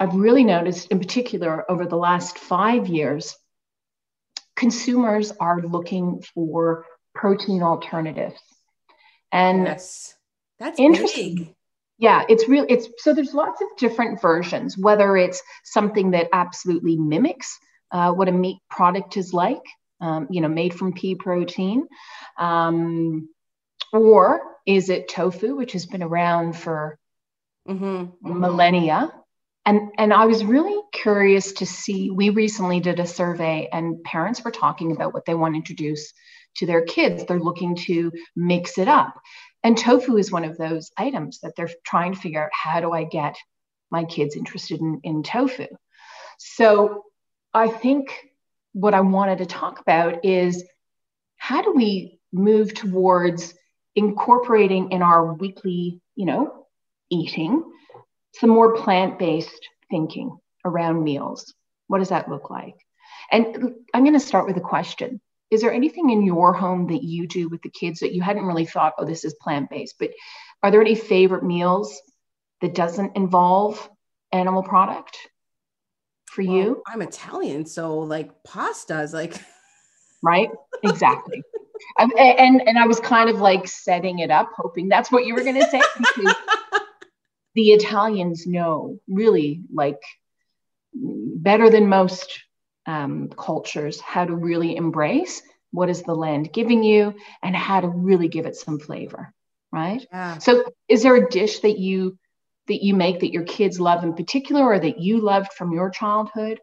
I've 0.00 0.14
really 0.14 0.44
noticed, 0.44 0.88
in 0.88 0.98
particular, 0.98 1.68
over 1.70 1.86
the 1.86 1.96
last 1.96 2.38
five 2.38 2.88
years, 2.88 3.36
consumers 4.54 5.32
are 5.40 5.62
looking 5.62 6.22
for 6.34 6.84
protein 7.14 7.62
alternatives. 7.62 8.40
And 9.32 9.64
yes, 9.64 10.14
that's 10.58 10.78
interesting. 10.78 11.34
Big. 11.36 11.54
Yeah, 11.98 12.24
it's 12.28 12.48
real. 12.48 12.64
It's 12.68 12.88
so 12.98 13.12
there's 13.12 13.34
lots 13.34 13.60
of 13.60 13.68
different 13.76 14.22
versions, 14.22 14.78
whether 14.78 15.16
it's 15.16 15.42
something 15.64 16.12
that 16.12 16.28
absolutely 16.32 16.96
mimics 16.96 17.58
uh, 17.90 18.12
what 18.12 18.28
a 18.28 18.32
meat 18.32 18.58
product 18.70 19.16
is 19.16 19.32
like, 19.32 19.62
um, 20.00 20.28
you 20.30 20.40
know, 20.40 20.48
made 20.48 20.74
from 20.74 20.92
pea 20.92 21.14
protein? 21.14 21.86
Um, 22.36 23.28
or 23.92 24.42
is 24.66 24.90
it 24.90 25.08
tofu, 25.08 25.56
which 25.56 25.72
has 25.72 25.86
been 25.86 26.02
around 26.02 26.54
for 26.54 26.98
mm-hmm. 27.68 28.06
millennia? 28.22 29.12
And, 29.64 29.92
and 29.98 30.12
I 30.12 30.26
was 30.26 30.44
really 30.44 30.80
curious 30.92 31.52
to 31.52 31.66
see. 31.66 32.10
We 32.10 32.30
recently 32.30 32.80
did 32.80 33.00
a 33.00 33.06
survey, 33.06 33.68
and 33.70 34.02
parents 34.02 34.42
were 34.44 34.50
talking 34.50 34.92
about 34.92 35.12
what 35.12 35.24
they 35.24 35.34
want 35.34 35.54
to 35.54 35.58
introduce 35.58 36.12
to 36.56 36.66
their 36.66 36.82
kids. 36.82 37.24
They're 37.24 37.38
looking 37.38 37.76
to 37.76 38.12
mix 38.34 38.78
it 38.78 38.88
up. 38.88 39.14
And 39.62 39.76
tofu 39.76 40.16
is 40.16 40.30
one 40.30 40.44
of 40.44 40.56
those 40.56 40.90
items 40.96 41.40
that 41.40 41.54
they're 41.56 41.70
trying 41.84 42.14
to 42.14 42.20
figure 42.20 42.44
out 42.44 42.50
how 42.52 42.80
do 42.80 42.92
I 42.92 43.04
get 43.04 43.36
my 43.90 44.04
kids 44.04 44.36
interested 44.36 44.80
in, 44.80 45.00
in 45.02 45.22
tofu? 45.22 45.66
So 46.38 47.04
I 47.52 47.68
think 47.68 48.14
what 48.72 48.94
I 48.94 49.00
wanted 49.00 49.38
to 49.38 49.46
talk 49.46 49.80
about 49.80 50.24
is 50.24 50.64
how 51.36 51.62
do 51.62 51.72
we 51.72 52.20
move 52.32 52.74
towards 52.74 53.54
incorporating 53.96 54.92
in 54.92 55.02
our 55.02 55.34
weekly, 55.34 56.00
you 56.14 56.26
know, 56.26 56.66
eating 57.10 57.64
some 58.34 58.50
more 58.50 58.76
plant-based 58.76 59.68
thinking 59.90 60.36
around 60.64 61.02
meals. 61.02 61.54
What 61.86 61.98
does 61.98 62.10
that 62.10 62.28
look 62.28 62.50
like? 62.50 62.76
And 63.32 63.74
I'm 63.92 64.04
going 64.04 64.12
to 64.12 64.20
start 64.20 64.46
with 64.46 64.56
a 64.56 64.60
question. 64.60 65.20
Is 65.50 65.62
there 65.62 65.72
anything 65.72 66.10
in 66.10 66.22
your 66.22 66.52
home 66.52 66.88
that 66.88 67.02
you 67.02 67.26
do 67.26 67.48
with 67.48 67.62
the 67.62 67.70
kids 67.70 68.00
that 68.00 68.12
you 68.12 68.22
hadn't 68.22 68.44
really 68.44 68.66
thought, 68.66 68.94
oh, 68.98 69.04
this 69.04 69.24
is 69.24 69.34
plant-based, 69.40 69.96
but 69.98 70.10
are 70.62 70.70
there 70.70 70.80
any 70.80 70.94
favorite 70.94 71.44
meals 71.44 72.00
that 72.60 72.74
doesn't 72.74 73.16
involve 73.16 73.88
animal 74.32 74.62
product? 74.62 75.16
for 76.38 76.44
well, 76.44 76.56
you? 76.56 76.82
I'm 76.86 77.02
Italian, 77.02 77.66
so 77.66 77.98
like 77.98 78.30
pasta 78.44 79.02
is 79.02 79.12
like 79.12 79.34
right, 80.22 80.50
exactly. 80.82 81.42
and 81.98 82.12
and 82.62 82.78
I 82.78 82.86
was 82.86 83.00
kind 83.00 83.28
of 83.28 83.40
like 83.40 83.66
setting 83.66 84.20
it 84.20 84.30
up, 84.30 84.50
hoping 84.56 84.88
that's 84.88 85.10
what 85.10 85.26
you 85.26 85.34
were 85.34 85.42
going 85.42 85.60
to 85.60 85.68
say 85.68 85.80
the 87.54 87.70
Italians 87.70 88.46
know 88.46 88.98
really 89.08 89.62
like 89.72 90.00
better 90.92 91.70
than 91.70 91.88
most 91.88 92.44
um, 92.88 93.28
cultures 93.28 94.00
how 94.00 94.24
to 94.24 94.34
really 94.34 94.74
embrace 94.74 95.42
what 95.70 95.88
is 95.88 96.02
the 96.02 96.14
land 96.14 96.52
giving 96.52 96.82
you 96.82 97.14
and 97.42 97.54
how 97.54 97.80
to 97.80 97.88
really 97.88 98.26
give 98.26 98.46
it 98.46 98.56
some 98.56 98.80
flavor 98.80 99.32
right 99.70 100.06
yeah. 100.10 100.38
so 100.38 100.64
is 100.88 101.04
there 101.04 101.14
a 101.14 101.30
dish 101.30 101.60
that 101.60 101.78
you 101.78 102.18
that 102.68 102.84
you 102.84 102.94
make 102.94 103.20
that 103.20 103.32
your 103.32 103.42
kids 103.42 103.80
love 103.80 104.04
in 104.04 104.14
particular 104.14 104.62
or 104.62 104.78
that 104.78 105.00
you 105.00 105.20
loved 105.20 105.52
from 105.54 105.72
your 105.72 105.90
childhood? 105.90 106.60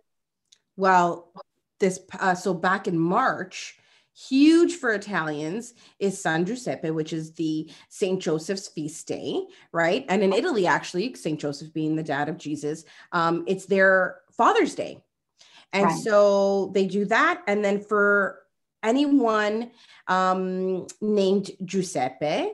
Well, 0.77 1.31
this 1.79 1.99
uh, 2.17 2.35
so 2.35 2.53
back 2.53 2.87
in 2.87 2.97
March, 2.97 3.77
huge 4.15 4.75
for 4.75 4.93
Italians 4.93 5.73
is 5.99 6.21
San 6.21 6.45
Giuseppe, 6.45 6.91
which 6.91 7.11
is 7.11 7.33
the 7.33 7.69
Saint 7.89 8.21
Joseph's 8.21 8.69
feast 8.69 9.07
day, 9.07 9.41
right? 9.73 10.05
And 10.07 10.23
in 10.23 10.31
Italy, 10.31 10.67
actually, 10.67 11.13
Saint 11.15 11.39
Joseph 11.39 11.73
being 11.73 11.95
the 11.95 12.03
dad 12.03 12.29
of 12.29 12.37
Jesus, 12.37 12.85
um, 13.11 13.43
it's 13.47 13.65
their 13.65 14.19
Father's 14.31 14.75
Day, 14.75 15.03
and 15.75 15.85
right. 15.85 15.99
so 15.99 16.71
they 16.73 16.87
do 16.87 17.05
that. 17.05 17.43
And 17.47 17.63
then 17.63 17.81
for 17.81 18.39
anyone 18.81 19.71
um, 20.07 20.87
named 21.01 21.51
Giuseppe, 21.63 22.51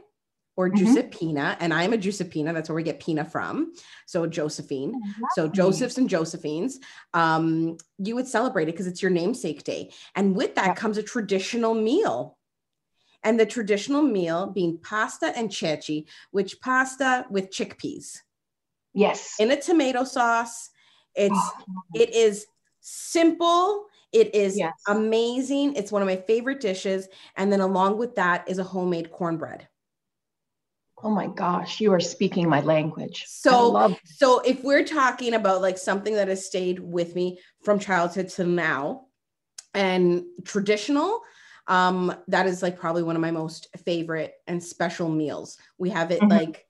or 0.57 0.69
mm-hmm. 0.69 0.85
Giuseppina, 0.85 1.57
and 1.59 1.73
I'm 1.73 1.93
a 1.93 1.97
Giuseppina. 1.97 2.53
That's 2.53 2.69
where 2.69 2.75
we 2.75 2.83
get 2.83 2.99
Pina 2.99 3.23
from. 3.23 3.73
So 4.05 4.27
Josephine. 4.27 4.93
So 5.35 5.47
Josephs 5.47 5.97
and 5.97 6.09
Josephines. 6.09 6.79
Um, 7.13 7.77
you 7.97 8.15
would 8.15 8.27
celebrate 8.27 8.67
it 8.67 8.73
because 8.73 8.87
it's 8.87 9.01
your 9.01 9.11
namesake 9.11 9.63
day, 9.63 9.91
and 10.15 10.35
with 10.35 10.55
that 10.55 10.75
comes 10.75 10.97
a 10.97 11.03
traditional 11.03 11.73
meal. 11.73 12.37
And 13.23 13.39
the 13.39 13.45
traditional 13.45 14.01
meal 14.01 14.47
being 14.47 14.79
pasta 14.79 15.31
and 15.37 15.53
ceci, 15.53 16.07
which 16.31 16.59
pasta 16.59 17.25
with 17.29 17.51
chickpeas. 17.51 18.17
Yes. 18.93 19.35
In 19.39 19.51
a 19.51 19.61
tomato 19.61 20.03
sauce. 20.03 20.69
It's 21.13 21.35
oh. 21.35 21.63
it 21.93 22.15
is 22.15 22.45
simple. 22.81 23.85
It 24.11 24.35
is 24.35 24.57
yes. 24.57 24.73
amazing. 24.87 25.75
It's 25.75 25.91
one 25.91 26.01
of 26.01 26.07
my 26.07 26.17
favorite 26.17 26.59
dishes. 26.59 27.07
And 27.37 27.51
then 27.51 27.61
along 27.61 27.97
with 27.97 28.15
that 28.15 28.49
is 28.49 28.59
a 28.59 28.63
homemade 28.63 29.11
cornbread. 29.11 29.67
Oh 31.03 31.09
my 31.09 31.27
gosh, 31.27 31.79
you 31.79 31.91
are 31.93 31.99
speaking 31.99 32.47
my 32.47 32.61
language. 32.61 33.25
So, 33.27 33.69
love- 33.69 33.97
so 34.05 34.39
if 34.41 34.63
we're 34.63 34.85
talking 34.85 35.33
about 35.33 35.61
like 35.61 35.77
something 35.77 36.13
that 36.15 36.27
has 36.27 36.45
stayed 36.45 36.79
with 36.79 37.15
me 37.15 37.39
from 37.63 37.79
childhood 37.79 38.29
to 38.29 38.43
now, 38.43 39.07
and 39.73 40.23
traditional, 40.43 41.21
um, 41.67 42.13
that 42.27 42.47
is 42.47 42.61
like 42.61 42.79
probably 42.79 43.03
one 43.03 43.15
of 43.15 43.21
my 43.21 43.31
most 43.31 43.67
favorite 43.85 44.33
and 44.47 44.63
special 44.63 45.09
meals. 45.09 45.57
We 45.77 45.89
have 45.89 46.11
it 46.11 46.19
mm-hmm. 46.19 46.31
like 46.31 46.67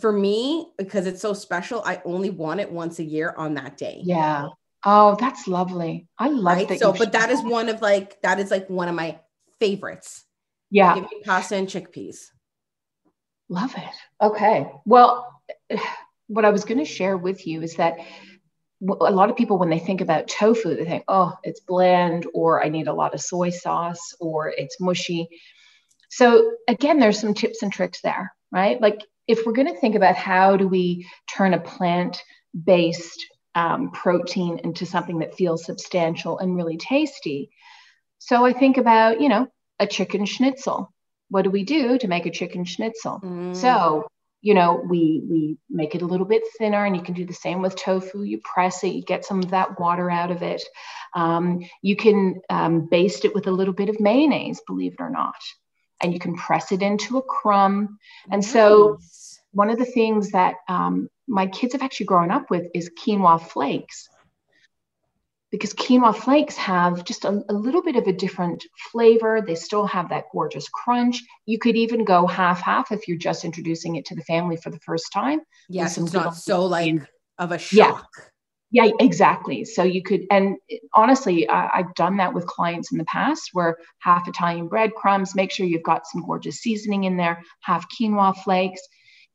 for 0.00 0.12
me 0.12 0.68
because 0.78 1.06
it's 1.06 1.22
so 1.22 1.32
special. 1.32 1.82
I 1.84 2.00
only 2.04 2.30
want 2.30 2.60
it 2.60 2.70
once 2.70 2.98
a 2.98 3.04
year 3.04 3.34
on 3.36 3.54
that 3.54 3.76
day. 3.76 4.00
Yeah. 4.04 4.48
Oh, 4.88 5.16
that's 5.18 5.48
lovely. 5.48 6.06
I 6.16 6.28
love 6.28 6.56
right? 6.56 6.68
that. 6.68 6.78
So, 6.78 6.92
but 6.92 7.10
that 7.12 7.28
is 7.30 7.42
one 7.42 7.68
of 7.68 7.82
like 7.82 8.22
that 8.22 8.38
is 8.38 8.52
like 8.52 8.70
one 8.70 8.88
of 8.88 8.94
my 8.94 9.18
favorites. 9.58 10.24
Yeah. 10.70 10.94
Give 10.94 11.04
me 11.04 11.22
pasta 11.24 11.56
and 11.56 11.66
chickpeas. 11.66 12.26
Love 13.48 13.74
it. 13.76 14.24
Okay. 14.24 14.70
Well, 14.84 15.42
what 16.28 16.44
I 16.44 16.50
was 16.50 16.64
going 16.64 16.78
to 16.78 16.84
share 16.84 17.16
with 17.16 17.48
you 17.48 17.62
is 17.62 17.74
that 17.76 17.98
a 18.80 19.10
lot 19.10 19.28
of 19.28 19.36
people, 19.36 19.58
when 19.58 19.70
they 19.70 19.78
think 19.78 20.00
about 20.00 20.28
tofu, 20.28 20.76
they 20.76 20.84
think, 20.84 21.04
oh, 21.08 21.34
it's 21.42 21.60
bland, 21.60 22.26
or 22.32 22.64
I 22.64 22.68
need 22.68 22.86
a 22.86 22.92
lot 22.92 23.14
of 23.14 23.20
soy 23.20 23.50
sauce, 23.50 24.14
or 24.20 24.52
it's 24.56 24.80
mushy. 24.80 25.28
So, 26.10 26.52
again, 26.68 26.98
there's 27.00 27.18
some 27.18 27.34
tips 27.34 27.62
and 27.62 27.72
tricks 27.72 28.00
there, 28.02 28.32
right? 28.52 28.80
Like, 28.80 29.00
if 29.26 29.44
we're 29.44 29.52
going 29.52 29.72
to 29.72 29.80
think 29.80 29.94
about 29.96 30.14
how 30.14 30.56
do 30.56 30.68
we 30.68 31.08
turn 31.28 31.54
a 31.54 31.60
plant 31.60 32.22
based 32.64 33.26
um, 33.56 33.90
protein 33.90 34.60
into 34.62 34.86
something 34.86 35.18
that 35.18 35.34
feels 35.34 35.64
substantial 35.64 36.38
and 36.38 36.54
really 36.54 36.76
tasty. 36.76 37.50
So, 38.18 38.46
I 38.46 38.52
think 38.52 38.76
about, 38.76 39.20
you 39.20 39.28
know, 39.28 39.48
a 39.80 39.86
chicken 39.88 40.26
schnitzel 40.26 40.92
what 41.28 41.42
do 41.42 41.50
we 41.50 41.64
do 41.64 41.98
to 41.98 42.08
make 42.08 42.26
a 42.26 42.30
chicken 42.30 42.64
schnitzel? 42.64 43.20
Mm. 43.22 43.56
So, 43.56 44.06
you 44.42 44.54
know, 44.54 44.82
we 44.88 45.22
we 45.28 45.58
make 45.68 45.94
it 45.94 46.02
a 46.02 46.06
little 46.06 46.26
bit 46.26 46.42
thinner, 46.58 46.84
and 46.84 46.96
you 46.96 47.02
can 47.02 47.14
do 47.14 47.24
the 47.24 47.32
same 47.32 47.62
with 47.62 47.76
tofu. 47.76 48.22
You 48.22 48.40
press 48.44 48.84
it, 48.84 48.88
you 48.88 49.02
get 49.02 49.24
some 49.24 49.40
of 49.40 49.50
that 49.50 49.80
water 49.80 50.10
out 50.10 50.30
of 50.30 50.42
it. 50.42 50.62
Um, 51.14 51.64
you 51.82 51.96
can 51.96 52.40
um, 52.48 52.86
baste 52.88 53.24
it 53.24 53.34
with 53.34 53.46
a 53.46 53.52
little 53.52 53.74
bit 53.74 53.88
of 53.88 53.98
mayonnaise, 53.98 54.60
believe 54.66 54.92
it 54.92 55.02
or 55.02 55.10
not, 55.10 55.34
and 56.02 56.12
you 56.12 56.18
can 56.18 56.36
press 56.36 56.70
it 56.70 56.82
into 56.82 57.18
a 57.18 57.22
crumb. 57.22 57.98
And 58.30 58.42
nice. 58.42 58.52
so, 58.52 58.98
one 59.52 59.70
of 59.70 59.78
the 59.78 59.84
things 59.84 60.30
that 60.30 60.56
um, 60.68 61.08
my 61.28 61.46
kids 61.46 61.72
have 61.72 61.82
actually 61.82 62.06
grown 62.06 62.30
up 62.30 62.50
with 62.50 62.66
is 62.74 62.90
quinoa 62.90 63.40
flakes 63.40 64.08
because 65.50 65.74
quinoa 65.74 66.14
flakes 66.14 66.56
have 66.56 67.04
just 67.04 67.24
a, 67.24 67.42
a, 67.48 67.52
little 67.52 67.82
bit 67.82 67.96
of 67.96 68.06
a 68.06 68.12
different 68.12 68.64
flavor. 68.90 69.40
They 69.40 69.54
still 69.54 69.86
have 69.86 70.08
that 70.10 70.24
gorgeous 70.32 70.68
crunch. 70.68 71.22
You 71.46 71.58
could 71.58 71.76
even 71.76 72.04
go 72.04 72.26
half 72.26 72.60
half 72.60 72.92
if 72.92 73.06
you're 73.06 73.16
just 73.16 73.44
introducing 73.44 73.96
it 73.96 74.04
to 74.06 74.14
the 74.14 74.22
family 74.22 74.56
for 74.56 74.70
the 74.70 74.80
first 74.80 75.12
time. 75.12 75.40
Yes, 75.68 75.98
it's 75.98 76.12
not 76.12 76.36
so 76.36 76.66
like 76.66 77.00
of 77.38 77.52
a 77.52 77.58
shock. 77.58 78.08
Yeah. 78.72 78.86
yeah, 78.86 78.92
exactly. 78.98 79.64
So 79.64 79.84
you 79.84 80.02
could, 80.02 80.22
and 80.30 80.56
honestly, 80.94 81.48
I, 81.48 81.78
I've 81.78 81.94
done 81.94 82.16
that 82.16 82.34
with 82.34 82.46
clients 82.46 82.90
in 82.90 82.98
the 82.98 83.04
past 83.04 83.50
where 83.52 83.76
half 84.00 84.26
Italian 84.26 84.68
breadcrumbs, 84.68 85.36
make 85.36 85.52
sure 85.52 85.64
you've 85.64 85.82
got 85.82 86.06
some 86.06 86.22
gorgeous 86.22 86.56
seasoning 86.56 87.04
in 87.04 87.16
there, 87.16 87.42
half 87.60 87.86
quinoa 87.98 88.36
flakes 88.36 88.80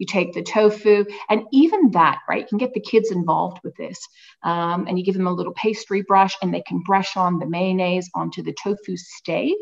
you 0.01 0.07
take 0.07 0.33
the 0.33 0.41
tofu, 0.41 1.05
and 1.29 1.43
even 1.53 1.91
that, 1.91 2.21
right? 2.27 2.41
You 2.41 2.47
can 2.47 2.57
get 2.57 2.73
the 2.73 2.79
kids 2.81 3.11
involved 3.11 3.59
with 3.63 3.75
this. 3.75 3.99
Um, 4.41 4.87
and 4.87 4.97
you 4.97 5.05
give 5.05 5.13
them 5.13 5.27
a 5.27 5.33
little 5.33 5.53
pastry 5.53 6.01
brush, 6.01 6.35
and 6.41 6.51
they 6.51 6.63
can 6.67 6.81
brush 6.81 7.15
on 7.15 7.37
the 7.37 7.45
mayonnaise 7.45 8.09
onto 8.15 8.41
the 8.41 8.53
tofu 8.53 8.97
steak, 8.97 9.59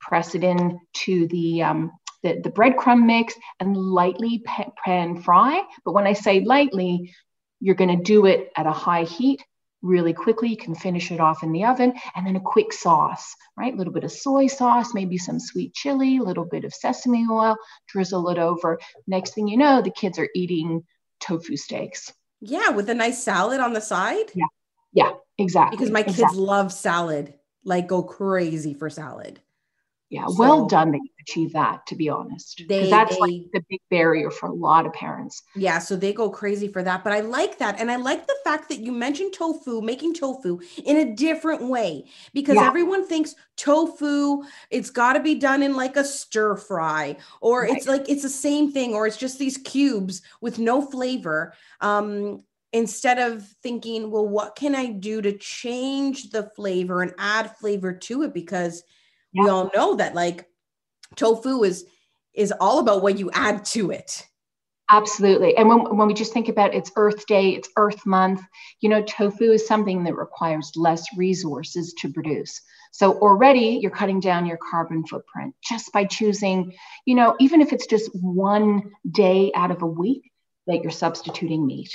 press 0.00 0.36
it 0.36 0.44
in 0.44 0.78
to 1.04 1.26
the 1.26 1.62
um, 1.62 1.90
the, 2.22 2.40
the 2.44 2.50
breadcrumb 2.50 3.04
mix 3.06 3.34
and 3.58 3.76
lightly 3.76 4.44
pan 4.84 5.20
fry. 5.20 5.60
But 5.84 5.92
when 5.92 6.06
I 6.06 6.12
say 6.12 6.40
lightly, 6.44 7.12
you're 7.60 7.74
going 7.74 7.96
to 7.98 8.02
do 8.04 8.26
it 8.26 8.52
at 8.56 8.66
a 8.66 8.72
high 8.72 9.02
heat 9.02 9.42
really 9.86 10.12
quickly. 10.12 10.48
You 10.48 10.56
can 10.56 10.74
finish 10.74 11.10
it 11.10 11.20
off 11.20 11.42
in 11.42 11.52
the 11.52 11.64
oven 11.64 11.94
and 12.14 12.26
then 12.26 12.36
a 12.36 12.40
quick 12.40 12.72
sauce, 12.72 13.34
right? 13.56 13.72
A 13.72 13.76
little 13.76 13.92
bit 13.92 14.04
of 14.04 14.12
soy 14.12 14.46
sauce, 14.46 14.92
maybe 14.94 15.18
some 15.18 15.40
sweet 15.40 15.74
chili, 15.74 16.18
a 16.18 16.22
little 16.22 16.44
bit 16.44 16.64
of 16.64 16.74
sesame 16.74 17.26
oil, 17.30 17.56
drizzle 17.88 18.28
it 18.28 18.38
over. 18.38 18.78
Next 19.06 19.34
thing 19.34 19.48
you 19.48 19.56
know, 19.56 19.80
the 19.80 19.90
kids 19.90 20.18
are 20.18 20.28
eating 20.34 20.84
tofu 21.20 21.56
steaks. 21.56 22.12
Yeah, 22.40 22.70
with 22.70 22.90
a 22.90 22.94
nice 22.94 23.22
salad 23.22 23.60
on 23.60 23.72
the 23.72 23.80
side. 23.80 24.30
Yeah. 24.34 24.46
Yeah, 24.92 25.12
exactly. 25.36 25.76
Because 25.76 25.92
my 25.92 26.02
kids 26.02 26.20
exactly. 26.20 26.40
love 26.40 26.72
salad, 26.72 27.34
like 27.64 27.86
go 27.86 28.02
crazy 28.02 28.72
for 28.72 28.88
salad. 28.88 29.40
Yeah, 30.08 30.26
so, 30.26 30.34
well 30.38 30.66
done 30.66 30.92
that 30.92 31.00
you 31.02 31.10
achieve 31.20 31.52
that, 31.54 31.84
to 31.88 31.96
be 31.96 32.08
honest. 32.08 32.62
That's 32.68 33.14
they, 33.14 33.20
like 33.20 33.32
the 33.52 33.60
big 33.68 33.80
barrier 33.90 34.30
for 34.30 34.48
a 34.48 34.54
lot 34.54 34.86
of 34.86 34.92
parents. 34.92 35.42
Yeah, 35.56 35.80
so 35.80 35.96
they 35.96 36.12
go 36.12 36.30
crazy 36.30 36.68
for 36.68 36.82
that. 36.84 37.02
But 37.02 37.12
I 37.12 37.20
like 37.20 37.58
that. 37.58 37.80
And 37.80 37.90
I 37.90 37.96
like 37.96 38.26
the 38.28 38.36
fact 38.44 38.68
that 38.68 38.78
you 38.78 38.92
mentioned 38.92 39.32
tofu, 39.32 39.80
making 39.80 40.14
tofu 40.14 40.60
in 40.84 40.98
a 40.98 41.16
different 41.16 41.68
way, 41.68 42.04
because 42.32 42.54
yeah. 42.54 42.68
everyone 42.68 43.06
thinks 43.06 43.34
tofu, 43.56 44.44
it's 44.70 44.90
got 44.90 45.14
to 45.14 45.20
be 45.20 45.34
done 45.34 45.60
in 45.60 45.74
like 45.74 45.96
a 45.96 46.04
stir 46.04 46.54
fry, 46.54 47.16
or 47.40 47.62
right. 47.62 47.76
it's 47.76 47.88
like 47.88 48.08
it's 48.08 48.22
the 48.22 48.28
same 48.28 48.70
thing, 48.70 48.94
or 48.94 49.08
it's 49.08 49.16
just 49.16 49.40
these 49.40 49.58
cubes 49.58 50.22
with 50.40 50.60
no 50.60 50.82
flavor. 50.82 51.52
Um, 51.80 52.44
instead 52.72 53.18
of 53.18 53.44
thinking, 53.62 54.10
well, 54.10 54.28
what 54.28 54.54
can 54.54 54.76
I 54.76 54.86
do 54.86 55.20
to 55.22 55.36
change 55.36 56.30
the 56.30 56.50
flavor 56.54 57.02
and 57.02 57.12
add 57.18 57.56
flavor 57.56 57.92
to 57.92 58.22
it? 58.22 58.34
Because 58.34 58.84
yeah. 59.36 59.44
we 59.44 59.48
all 59.50 59.70
know 59.74 59.96
that 59.96 60.14
like 60.14 60.48
tofu 61.14 61.64
is 61.64 61.86
is 62.34 62.52
all 62.60 62.78
about 62.78 63.02
what 63.02 63.18
you 63.18 63.30
add 63.32 63.64
to 63.64 63.90
it. 63.90 64.26
Absolutely. 64.88 65.56
And 65.56 65.68
when, 65.68 65.96
when 65.96 66.06
we 66.06 66.14
just 66.14 66.32
think 66.32 66.48
about 66.48 66.74
it's 66.74 66.92
earth 66.96 67.26
day 67.26 67.50
it's 67.50 67.68
earth 67.76 68.06
month 68.06 68.40
you 68.80 68.88
know 68.88 69.02
tofu 69.02 69.52
is 69.52 69.66
something 69.66 70.04
that 70.04 70.16
requires 70.16 70.72
less 70.76 71.04
resources 71.16 71.92
to 71.94 72.12
produce. 72.12 72.60
So 72.92 73.18
already 73.18 73.78
you're 73.82 73.90
cutting 73.90 74.20
down 74.20 74.46
your 74.46 74.58
carbon 74.58 75.04
footprint 75.06 75.54
just 75.62 75.92
by 75.92 76.04
choosing 76.04 76.72
you 77.04 77.14
know 77.14 77.36
even 77.40 77.60
if 77.60 77.72
it's 77.72 77.86
just 77.86 78.10
one 78.14 78.92
day 79.10 79.50
out 79.54 79.70
of 79.70 79.82
a 79.82 79.86
week 79.86 80.30
that 80.66 80.82
you're 80.82 80.90
substituting 80.90 81.66
meat. 81.66 81.90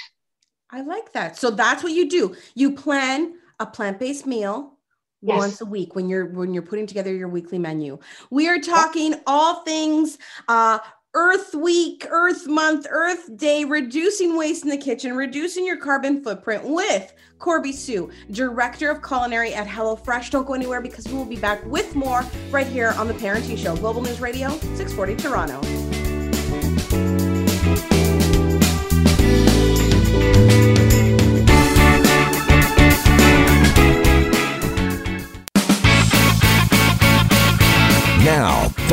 I 0.70 0.82
like 0.82 1.12
that. 1.14 1.38
So 1.38 1.52
that's 1.52 1.84
what 1.84 1.92
you 1.92 2.10
do. 2.10 2.36
You 2.56 2.74
plan 2.76 3.34
a 3.60 3.66
plant-based 3.66 4.26
meal 4.26 4.78
yes. 5.22 5.38
once 5.38 5.62
a 5.62 5.66
week 5.66 5.96
when 5.96 6.10
you're 6.10 6.26
when 6.26 6.54
you're 6.54 6.64
putting 6.64 6.88
together 6.88 7.14
your 7.14 7.28
weekly 7.28 7.60
menu. 7.60 7.98
We 8.30 8.48
are 8.48 8.60
talking 8.60 9.16
all 9.28 9.64
things 9.64 10.18
uh 10.48 10.80
Earth 11.14 11.54
Week, 11.54 12.08
Earth 12.10 12.48
Month, 12.48 12.88
Earth 12.90 13.36
Day, 13.36 13.66
reducing 13.66 14.38
waste 14.38 14.64
in 14.64 14.70
the 14.70 14.78
kitchen, 14.78 15.14
reducing 15.14 15.66
your 15.66 15.76
carbon 15.76 16.24
footprint 16.24 16.64
with 16.64 17.14
Corby 17.38 17.74
Sue, 17.74 18.10
Director 18.32 18.90
of 18.90 19.04
Culinary 19.04 19.54
at 19.54 19.68
HelloFresh. 19.68 20.30
Don't 20.30 20.48
go 20.48 20.54
anywhere 20.54 20.80
because 20.80 21.08
we 21.10 21.16
will 21.16 21.26
be 21.26 21.36
back 21.36 21.66
with 21.66 21.96
more 21.96 22.24
right 22.50 22.68
here 22.68 22.94
on 22.96 23.10
The 23.10 23.14
Parenting 23.16 23.58
Show, 23.58 23.76
Global 23.76 24.02
News 24.02 24.22
Radio, 24.22 24.52
640 24.76 25.16
Toronto. 25.18 26.01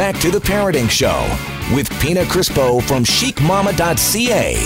Back 0.09 0.23
to 0.23 0.31
the 0.31 0.39
Parenting 0.39 0.89
Show 0.89 1.21
with 1.77 1.91
Pina 2.01 2.23
Crispo 2.23 2.83
from 2.85 3.05
chicmamma.ca 3.05 4.57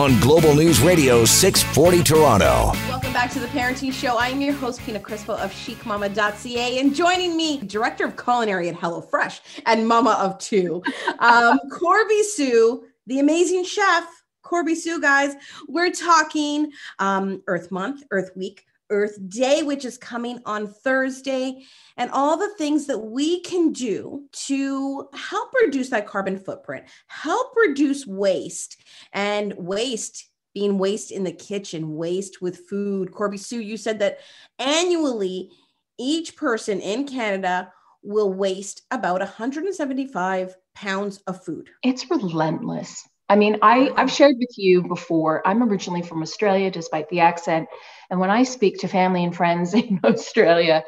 on 0.00 0.20
Global 0.20 0.54
News 0.54 0.80
Radio 0.80 1.24
640 1.24 2.04
Toronto. 2.04 2.70
Welcome 2.88 3.12
back 3.12 3.32
to 3.32 3.40
the 3.40 3.48
Parenting 3.48 3.92
Show. 3.92 4.16
I 4.16 4.28
am 4.28 4.40
your 4.40 4.52
host, 4.52 4.80
Pina 4.82 5.00
Crispo 5.00 5.36
of 5.36 5.50
chicmamma.ca, 5.50 6.78
and 6.78 6.94
joining 6.94 7.36
me, 7.36 7.58
Director 7.62 8.04
of 8.04 8.16
Culinary 8.16 8.68
at 8.68 8.76
HelloFresh 8.76 9.40
and 9.66 9.88
Mama 9.88 10.12
of 10.20 10.38
Two, 10.38 10.84
um, 11.18 11.58
Corby 11.72 12.22
Sue, 12.22 12.84
the 13.08 13.18
amazing 13.18 13.64
chef. 13.64 14.04
Corby 14.42 14.76
Sue, 14.76 15.00
guys, 15.00 15.34
we're 15.66 15.90
talking 15.90 16.70
um, 17.00 17.42
Earth 17.48 17.72
Month, 17.72 18.04
Earth 18.12 18.30
Week, 18.36 18.64
Earth 18.92 19.18
Day, 19.28 19.62
which 19.62 19.84
is 19.84 19.98
coming 19.98 20.38
on 20.46 20.68
Thursday, 20.68 21.64
and 21.96 22.10
all 22.12 22.36
the 22.36 22.54
things 22.56 22.86
that 22.86 22.98
we 22.98 23.40
can 23.40 23.72
do 23.72 24.26
to 24.46 25.08
help 25.14 25.50
reduce 25.62 25.88
that 25.88 26.06
carbon 26.06 26.38
footprint, 26.38 26.84
help 27.08 27.54
reduce 27.56 28.06
waste, 28.06 28.76
and 29.12 29.54
waste 29.56 30.28
being 30.54 30.78
waste 30.78 31.10
in 31.10 31.24
the 31.24 31.32
kitchen, 31.32 31.96
waste 31.96 32.42
with 32.42 32.68
food. 32.68 33.10
Corby 33.10 33.38
Sue, 33.38 33.60
you 33.60 33.76
said 33.76 33.98
that 34.00 34.18
annually, 34.58 35.50
each 35.98 36.36
person 36.36 36.80
in 36.80 37.06
Canada 37.06 37.72
will 38.02 38.32
waste 38.32 38.82
about 38.90 39.20
175 39.20 40.54
pounds 40.74 41.22
of 41.26 41.44
food. 41.44 41.70
It's 41.82 42.10
relentless. 42.10 43.08
I 43.32 43.34
mean, 43.34 43.56
I, 43.62 43.90
I've 43.96 44.12
shared 44.12 44.36
with 44.38 44.58
you 44.58 44.82
before, 44.82 45.40
I'm 45.48 45.62
originally 45.62 46.02
from 46.02 46.20
Australia, 46.20 46.70
despite 46.70 47.08
the 47.08 47.20
accent. 47.20 47.66
And 48.10 48.20
when 48.20 48.28
I 48.28 48.42
speak 48.42 48.80
to 48.80 48.88
family 48.88 49.24
and 49.24 49.34
friends 49.34 49.72
in 49.82 50.00
Australia, 50.04 50.84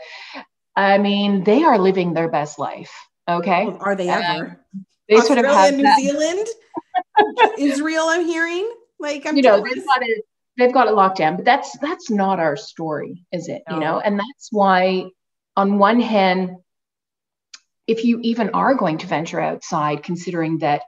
I 0.76 0.98
mean, 0.98 1.42
they 1.42 1.64
are 1.64 1.78
living 1.78 2.12
their 2.12 2.28
best 2.28 2.58
life. 2.58 2.92
Okay. 3.26 3.64
Well, 3.64 3.78
are 3.80 3.96
they 3.96 4.10
ever? 4.10 4.60
Um, 4.74 4.84
they 5.08 5.16
Australia, 5.16 5.26
sort 5.26 5.38
of 5.38 5.56
have 5.56 5.74
New 5.74 5.82
that. 5.84 5.98
Zealand, 5.98 6.46
Israel, 7.58 8.04
I'm 8.10 8.26
hearing. 8.26 8.70
Like, 9.00 9.24
I'm 9.24 9.38
you 9.38 9.42
know, 9.42 9.64
they've 9.64 9.86
got, 9.86 10.02
it, 10.02 10.24
they've 10.58 10.72
got 10.72 10.86
it 10.86 10.92
locked 10.92 11.16
down, 11.16 11.36
but 11.36 11.46
that's 11.46 11.74
that's 11.78 12.10
not 12.10 12.40
our 12.40 12.58
story, 12.58 13.24
is 13.32 13.48
it? 13.48 13.62
No. 13.70 13.76
You 13.76 13.80
know, 13.80 14.00
and 14.00 14.18
that's 14.18 14.48
why, 14.50 15.06
on 15.56 15.78
one 15.78 15.98
hand, 15.98 16.56
if 17.86 18.04
you 18.04 18.20
even 18.20 18.50
are 18.50 18.74
going 18.74 18.98
to 18.98 19.06
venture 19.06 19.40
outside, 19.40 20.02
considering 20.02 20.58
that 20.58 20.82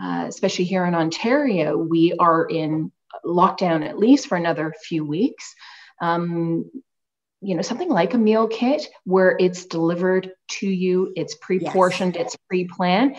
uh, 0.00 0.24
especially 0.26 0.64
here 0.64 0.84
in 0.86 0.94
Ontario, 0.94 1.76
we 1.76 2.14
are 2.18 2.46
in 2.46 2.90
lockdown 3.24 3.86
at 3.86 3.98
least 3.98 4.28
for 4.28 4.36
another 4.36 4.72
few 4.86 5.04
weeks. 5.04 5.54
Um, 6.00 6.70
you 7.42 7.54
know, 7.54 7.62
something 7.62 7.88
like 7.88 8.14
a 8.14 8.18
meal 8.18 8.48
kit 8.48 8.86
where 9.04 9.36
it's 9.38 9.66
delivered 9.66 10.32
to 10.48 10.66
you, 10.66 11.12
it's 11.16 11.34
pre-portioned, 11.36 12.16
yes. 12.16 12.26
it's 12.26 12.36
pre-planned. 12.48 13.16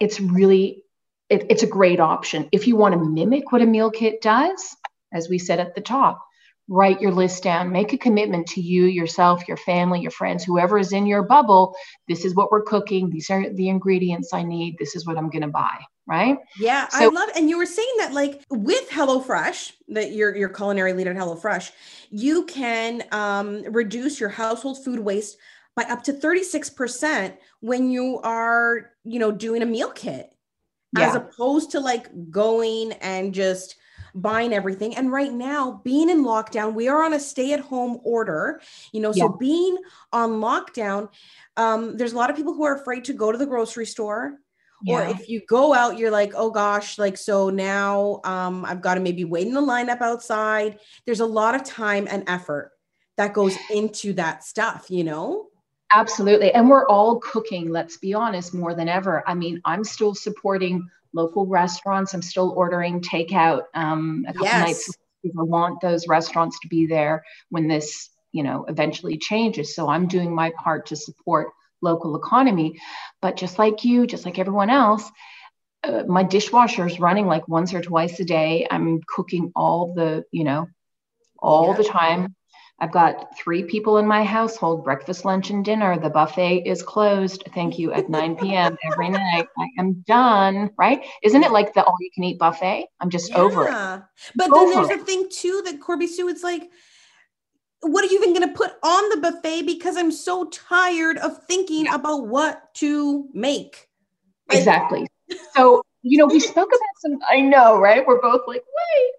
It's 0.00 0.20
really, 0.20 0.84
it, 1.28 1.46
it's 1.50 1.62
a 1.62 1.68
great 1.68 2.00
option. 2.00 2.48
If 2.52 2.66
you 2.66 2.76
want 2.76 2.94
to 2.94 3.04
mimic 3.04 3.52
what 3.52 3.62
a 3.62 3.66
meal 3.66 3.90
kit 3.90 4.20
does, 4.20 4.76
as 5.12 5.28
we 5.28 5.38
said 5.38 5.60
at 5.60 5.74
the 5.74 5.80
top, 5.80 6.24
write 6.68 7.00
your 7.00 7.12
list 7.12 7.42
down 7.42 7.70
make 7.70 7.92
a 7.92 7.98
commitment 7.98 8.46
to 8.46 8.60
you 8.60 8.84
yourself 8.84 9.46
your 9.46 9.56
family 9.58 10.00
your 10.00 10.10
friends 10.10 10.42
whoever 10.42 10.78
is 10.78 10.92
in 10.92 11.04
your 11.04 11.22
bubble 11.22 11.74
this 12.08 12.24
is 12.24 12.34
what 12.34 12.50
we're 12.50 12.62
cooking 12.62 13.10
these 13.10 13.28
are 13.28 13.50
the 13.50 13.68
ingredients 13.68 14.32
i 14.32 14.42
need 14.42 14.74
this 14.78 14.96
is 14.96 15.06
what 15.06 15.18
i'm 15.18 15.28
going 15.28 15.42
to 15.42 15.48
buy 15.48 15.78
right 16.06 16.36
yeah 16.58 16.86
so, 16.88 16.98
i 16.98 17.06
love 17.06 17.30
and 17.36 17.48
you 17.48 17.56
were 17.56 17.66
saying 17.66 17.94
that 17.98 18.12
like 18.12 18.44
with 18.50 18.88
HelloFresh 18.90 19.72
that 19.88 20.12
your 20.12 20.36
your 20.36 20.48
culinary 20.48 20.92
leader 20.92 21.10
at 21.10 21.16
HelloFresh 21.16 21.70
you 22.10 22.44
can 22.44 23.02
um, 23.12 23.62
reduce 23.64 24.20
your 24.20 24.28
household 24.28 24.84
food 24.84 25.00
waste 25.00 25.38
by 25.74 25.82
up 25.84 26.02
to 26.04 26.12
36% 26.12 27.36
when 27.60 27.90
you 27.90 28.20
are 28.22 28.92
you 29.04 29.18
know 29.18 29.32
doing 29.32 29.62
a 29.62 29.66
meal 29.66 29.90
kit 29.90 30.34
yeah. 30.96 31.08
as 31.08 31.14
opposed 31.14 31.70
to 31.72 31.80
like 31.80 32.30
going 32.30 32.92
and 33.00 33.34
just 33.34 33.76
buying 34.14 34.52
everything. 34.52 34.96
And 34.96 35.10
right 35.10 35.32
now, 35.32 35.80
being 35.84 36.08
in 36.08 36.24
lockdown, 36.24 36.74
we 36.74 36.88
are 36.88 37.02
on 37.02 37.14
a 37.14 37.20
stay 37.20 37.52
at 37.52 37.60
home 37.60 37.98
order, 38.04 38.60
you 38.92 39.00
know, 39.00 39.12
so 39.12 39.28
being 39.28 39.76
on 40.12 40.40
lockdown, 40.40 41.08
um, 41.56 41.96
there's 41.96 42.12
a 42.12 42.16
lot 42.16 42.30
of 42.30 42.36
people 42.36 42.54
who 42.54 42.64
are 42.64 42.76
afraid 42.76 43.04
to 43.04 43.12
go 43.12 43.32
to 43.32 43.38
the 43.38 43.46
grocery 43.46 43.86
store. 43.86 44.38
Yeah. 44.84 44.96
Or 44.96 45.02
if 45.08 45.30
you 45.30 45.40
go 45.48 45.72
out, 45.72 45.96
you're 45.96 46.10
like, 46.10 46.34
oh 46.36 46.50
gosh, 46.50 46.98
like 46.98 47.16
so 47.16 47.48
now 47.48 48.20
um, 48.22 48.66
I've 48.66 48.82
got 48.82 48.94
to 48.94 49.00
maybe 49.00 49.24
wait 49.24 49.46
in 49.46 49.54
the 49.54 49.62
lineup 49.62 50.02
outside. 50.02 50.78
There's 51.06 51.20
a 51.20 51.26
lot 51.26 51.54
of 51.54 51.64
time 51.64 52.06
and 52.10 52.22
effort 52.26 52.72
that 53.16 53.32
goes 53.32 53.56
into 53.74 54.12
that 54.14 54.44
stuff, 54.44 54.90
you 54.90 55.02
know? 55.02 55.46
Absolutely. 55.90 56.52
And 56.52 56.68
we're 56.68 56.86
all 56.86 57.18
cooking, 57.20 57.70
let's 57.70 57.96
be 57.96 58.12
honest, 58.12 58.52
more 58.52 58.74
than 58.74 58.88
ever. 58.88 59.26
I 59.26 59.32
mean, 59.32 59.58
I'm 59.64 59.84
still 59.84 60.14
supporting 60.14 60.86
local 61.14 61.46
restaurants. 61.46 62.12
I'm 62.12 62.22
still 62.22 62.52
ordering 62.54 63.00
takeout 63.00 63.62
um, 63.74 64.26
a 64.28 64.32
couple 64.34 64.48
yes. 64.48 64.66
nights. 64.66 64.90
I 65.24 65.42
want 65.42 65.80
those 65.80 66.06
restaurants 66.08 66.58
to 66.60 66.68
be 66.68 66.86
there 66.86 67.24
when 67.48 67.68
this, 67.68 68.10
you 68.32 68.42
know, 68.42 68.66
eventually 68.68 69.16
changes. 69.16 69.74
So 69.74 69.88
I'm 69.88 70.06
doing 70.08 70.34
my 70.34 70.52
part 70.62 70.84
to 70.86 70.96
support 70.96 71.52
local 71.80 72.16
economy. 72.16 72.80
But 73.20 73.36
just 73.36 73.58
like 73.58 73.84
you, 73.84 74.06
just 74.06 74.24
like 74.24 74.38
everyone 74.38 74.70
else, 74.70 75.10
uh, 75.84 76.04
my 76.06 76.22
dishwasher 76.22 76.86
is 76.86 77.00
running 77.00 77.26
like 77.26 77.46
once 77.48 77.74
or 77.74 77.82
twice 77.82 78.18
a 78.20 78.24
day. 78.24 78.66
I'm 78.70 79.00
cooking 79.06 79.52
all 79.54 79.94
the, 79.94 80.24
you 80.30 80.44
know, 80.44 80.68
all 81.38 81.68
yeah. 81.68 81.76
the 81.76 81.84
time. 81.84 82.34
I've 82.80 82.90
got 82.90 83.38
three 83.38 83.62
people 83.62 83.98
in 83.98 84.06
my 84.06 84.24
household 84.24 84.82
breakfast, 84.82 85.24
lunch, 85.24 85.50
and 85.50 85.64
dinner. 85.64 85.98
The 85.98 86.10
buffet 86.10 86.64
is 86.66 86.82
closed. 86.82 87.44
Thank 87.54 87.78
you 87.78 87.92
at 87.92 88.10
9 88.10 88.36
p.m. 88.36 88.76
every 88.90 89.10
night. 89.10 89.46
I 89.56 89.68
am 89.78 90.04
done, 90.06 90.70
right? 90.76 91.04
Isn't 91.22 91.44
it 91.44 91.52
like 91.52 91.72
the 91.72 91.84
all 91.84 91.96
you 92.00 92.10
can 92.12 92.24
eat 92.24 92.38
buffet? 92.38 92.86
I'm 93.00 93.10
just 93.10 93.30
yeah. 93.30 93.38
over 93.38 93.68
it. 93.68 94.02
But 94.34 94.52
then 94.52 94.70
there's 94.70 95.00
a 95.00 95.04
thing 95.04 95.28
too 95.30 95.62
that 95.66 95.80
Corby 95.80 96.08
Sue, 96.08 96.28
it's 96.28 96.42
like, 96.42 96.68
what 97.84 98.04
are 98.04 98.08
you 98.08 98.18
even 98.18 98.34
going 98.34 98.48
to 98.48 98.54
put 98.54 98.72
on 98.82 99.08
the 99.10 99.16
buffet? 99.16 99.62
Because 99.62 99.96
I'm 99.96 100.12
so 100.12 100.46
tired 100.46 101.18
of 101.18 101.44
thinking 101.44 101.86
yeah. 101.86 101.94
about 101.94 102.26
what 102.26 102.74
to 102.74 103.28
make. 103.32 103.88
Exactly. 104.50 105.06
so, 105.54 105.82
you 106.02 106.18
know, 106.18 106.26
we 106.26 106.40
spoke 106.52 106.68
about 106.68 106.80
some, 106.98 107.18
I 107.28 107.40
know, 107.40 107.78
right? 107.78 108.06
We're 108.06 108.20
both 108.20 108.42
like, 108.46 108.62
wait, 108.62 109.10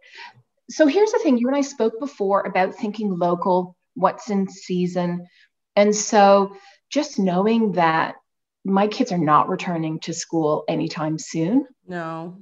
so 0.69 0.87
here's 0.87 1.11
the 1.11 1.19
thing 1.19 1.37
you 1.37 1.47
and 1.47 1.55
I 1.55 1.61
spoke 1.61 1.99
before 1.99 2.41
about 2.41 2.75
thinking 2.75 3.17
local, 3.17 3.77
what's 3.93 4.29
in 4.29 4.47
season. 4.47 5.27
And 5.75 5.95
so 5.95 6.55
just 6.89 7.19
knowing 7.19 7.73
that 7.73 8.15
my 8.63 8.87
kids 8.87 9.11
are 9.11 9.17
not 9.17 9.47
returning 9.47 9.99
to 10.01 10.13
school 10.13 10.63
anytime 10.67 11.19
soon. 11.19 11.67
No. 11.87 12.41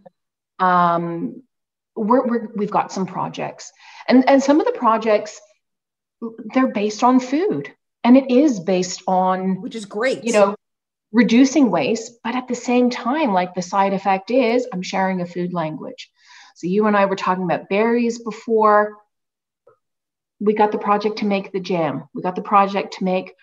Um, 0.60 1.44
we're, 1.96 2.26
we're, 2.26 2.48
we've 2.56 2.72
got 2.72 2.92
some 2.92 3.06
projects 3.06 3.72
and, 4.08 4.28
and 4.30 4.42
some 4.42 4.60
of 4.60 4.66
the 4.66 4.72
projects, 4.72 5.40
they're 6.54 6.72
based 6.72 7.04
on 7.04 7.20
food 7.20 7.72
and 8.04 8.18
it 8.18 8.30
is 8.30 8.60
based 8.60 9.04
on, 9.08 9.62
which 9.62 9.76
is 9.76 9.86
great. 9.86 10.24
You 10.24 10.34
know, 10.34 10.56
reducing 11.12 11.72
waste, 11.72 12.20
but 12.24 12.36
at 12.36 12.48
the 12.48 12.56
same 12.56 12.90
time, 12.90 13.34
like 13.34 13.54
the 13.54 13.62
side 13.62 13.94
effect 13.94 14.32
is 14.32 14.68
I'm 14.74 14.82
sharing 14.82 15.22
a 15.22 15.26
food 15.26 15.54
language. 15.54 16.12
So 16.56 16.68
you 16.68 16.88
and 16.88 16.98
I 16.98 17.06
were 17.06 17.16
talking 17.16 17.44
about 17.44 17.70
berries 17.70 18.20
before. 18.20 18.98
We 20.40 20.54
got 20.54 20.72
the 20.72 20.78
project 20.78 21.20
to 21.20 21.26
make 21.26 21.52
the 21.52 21.60
jam. 21.60 22.10
We 22.14 22.22
got 22.22 22.36
the 22.36 22.42
project 22.42 22.96
to 22.98 23.04
make 23.04 23.34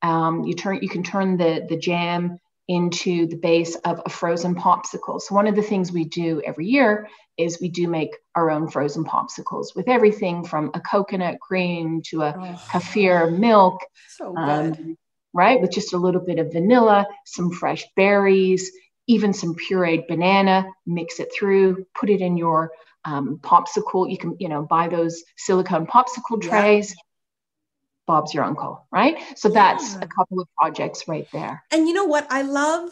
um, 0.00 0.44
you 0.44 0.54
turn 0.54 0.78
you 0.80 0.88
can 0.88 1.02
turn 1.02 1.36
the 1.36 1.66
the 1.68 1.76
jam 1.76 2.38
into 2.68 3.26
the 3.26 3.36
base 3.36 3.74
of 3.76 4.00
a 4.04 4.10
frozen 4.10 4.54
popsicle. 4.54 5.20
So 5.20 5.34
one 5.34 5.46
of 5.46 5.56
the 5.56 5.62
things 5.62 5.90
we 5.90 6.04
do 6.04 6.42
every 6.44 6.66
year 6.66 7.08
is 7.38 7.60
we 7.60 7.68
do 7.68 7.88
make 7.88 8.10
our 8.34 8.50
own 8.50 8.68
frozen 8.68 9.04
popsicles 9.04 9.74
with 9.74 9.88
everything 9.88 10.44
from 10.44 10.70
a 10.74 10.80
coconut 10.80 11.40
cream 11.40 12.02
to 12.10 12.22
a 12.22 12.34
oh, 12.36 12.60
kefir 12.68 13.36
milk. 13.38 13.80
So 14.08 14.32
good. 14.32 14.78
Um, 14.78 14.98
right? 15.32 15.60
With 15.60 15.72
just 15.72 15.94
a 15.94 15.98
little 15.98 16.20
bit 16.20 16.38
of 16.38 16.52
vanilla, 16.52 17.06
some 17.24 17.50
fresh 17.50 17.84
berries, 17.96 18.70
even 19.06 19.32
some 19.32 19.54
pureed 19.54 20.06
banana, 20.06 20.66
mix 20.86 21.20
it 21.20 21.30
through, 21.36 21.86
put 21.98 22.10
it 22.10 22.20
in 22.20 22.36
your 22.36 22.70
um, 23.04 23.38
popsicle. 23.42 24.10
You 24.10 24.18
can, 24.18 24.36
you 24.38 24.48
know, 24.48 24.62
buy 24.62 24.88
those 24.88 25.22
silicone 25.36 25.86
popsicle 25.86 26.40
trays. 26.42 26.90
Yeah. 26.90 27.02
Bob's 28.08 28.34
your 28.34 28.42
uncle, 28.42 28.84
right? 28.90 29.16
So 29.36 29.48
that's 29.48 29.94
yeah. 29.94 30.00
a 30.00 30.08
couple 30.08 30.40
of 30.40 30.48
projects 30.56 31.06
right 31.06 31.28
there. 31.32 31.62
And 31.70 31.86
you 31.86 31.94
know 31.94 32.06
what? 32.06 32.26
I 32.30 32.42
love 32.42 32.90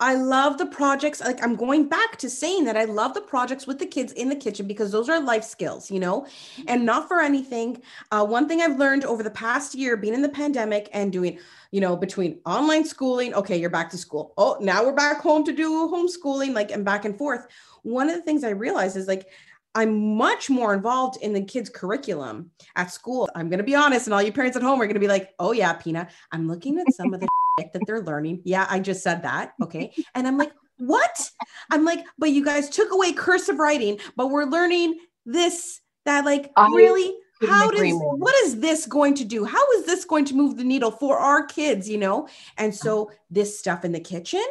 I 0.00 0.14
love 0.14 0.58
the 0.58 0.66
projects. 0.66 1.20
Like 1.20 1.42
I'm 1.42 1.54
going 1.54 1.88
back 1.88 2.16
to 2.18 2.28
saying 2.28 2.64
that 2.64 2.76
I 2.76 2.84
love 2.84 3.14
the 3.14 3.20
projects 3.20 3.66
with 3.66 3.78
the 3.78 3.86
kids 3.86 4.12
in 4.12 4.28
the 4.28 4.36
kitchen 4.36 4.66
because 4.66 4.90
those 4.90 5.08
are 5.08 5.20
life 5.20 5.44
skills, 5.44 5.90
you 5.90 6.00
know, 6.00 6.26
and 6.66 6.84
not 6.84 7.06
for 7.06 7.20
anything. 7.20 7.80
Uh, 8.10 8.24
one 8.24 8.48
thing 8.48 8.60
I've 8.60 8.78
learned 8.78 9.04
over 9.04 9.22
the 9.22 9.30
past 9.30 9.74
year, 9.74 9.96
being 9.96 10.14
in 10.14 10.22
the 10.22 10.28
pandemic 10.28 10.88
and 10.92 11.12
doing, 11.12 11.38
you 11.70 11.80
know, 11.80 11.96
between 11.96 12.40
online 12.44 12.84
schooling, 12.84 13.34
okay, 13.34 13.56
you're 13.56 13.70
back 13.70 13.88
to 13.90 13.98
school. 13.98 14.34
Oh, 14.36 14.56
now 14.60 14.84
we're 14.84 14.94
back 14.94 15.20
home 15.20 15.44
to 15.44 15.52
do 15.52 15.88
homeschooling, 15.88 16.54
like 16.54 16.70
and 16.72 16.84
back 16.84 17.04
and 17.04 17.16
forth. 17.16 17.46
One 17.82 18.08
of 18.08 18.16
the 18.16 18.22
things 18.22 18.44
I 18.44 18.50
realized 18.50 18.96
is 18.96 19.06
like 19.06 19.28
I'm 19.74 20.16
much 20.16 20.50
more 20.50 20.74
involved 20.74 21.20
in 21.22 21.32
the 21.32 21.42
kids' 21.42 21.68
curriculum 21.68 22.50
at 22.76 22.92
school. 22.92 23.28
I'm 23.34 23.48
going 23.48 23.58
to 23.58 23.64
be 23.64 23.74
honest, 23.74 24.06
and 24.06 24.14
all 24.14 24.22
you 24.22 24.32
parents 24.32 24.56
at 24.56 24.62
home 24.62 24.80
are 24.80 24.86
going 24.86 24.94
to 24.94 25.00
be 25.00 25.08
like, 25.08 25.30
oh, 25.38 25.52
yeah, 25.52 25.72
Pina, 25.72 26.08
I'm 26.32 26.46
looking 26.48 26.78
at 26.78 26.92
some 26.94 27.12
of 27.12 27.20
the 27.20 27.28
that 27.72 27.82
they're 27.86 28.02
learning. 28.02 28.42
Yeah, 28.44 28.66
I 28.68 28.80
just 28.80 29.02
said 29.02 29.22
that. 29.22 29.54
Okay. 29.62 29.92
And 30.14 30.26
I'm 30.26 30.38
like, 30.38 30.52
what? 30.78 31.30
I'm 31.70 31.84
like, 31.84 32.04
but 32.18 32.30
you 32.30 32.44
guys 32.44 32.68
took 32.68 32.92
away 32.92 33.12
cursive 33.12 33.58
writing, 33.58 33.98
but 34.16 34.30
we're 34.30 34.44
learning 34.44 34.98
this, 35.26 35.80
that, 36.04 36.24
like, 36.24 36.50
I 36.56 36.68
really? 36.68 37.14
How 37.42 37.70
does 37.70 37.92
more. 37.92 38.16
what 38.16 38.34
is 38.44 38.60
this 38.60 38.86
going 38.86 39.14
to 39.14 39.24
do? 39.24 39.44
How 39.44 39.62
is 39.72 39.86
this 39.86 40.04
going 40.04 40.24
to 40.26 40.34
move 40.34 40.56
the 40.56 40.64
needle 40.64 40.90
for 40.90 41.18
our 41.18 41.44
kids, 41.44 41.88
you 41.88 41.98
know? 41.98 42.28
And 42.56 42.74
so 42.74 43.10
this 43.30 43.58
stuff 43.58 43.84
in 43.84 43.92
the 43.92 44.00
kitchen, 44.00 44.44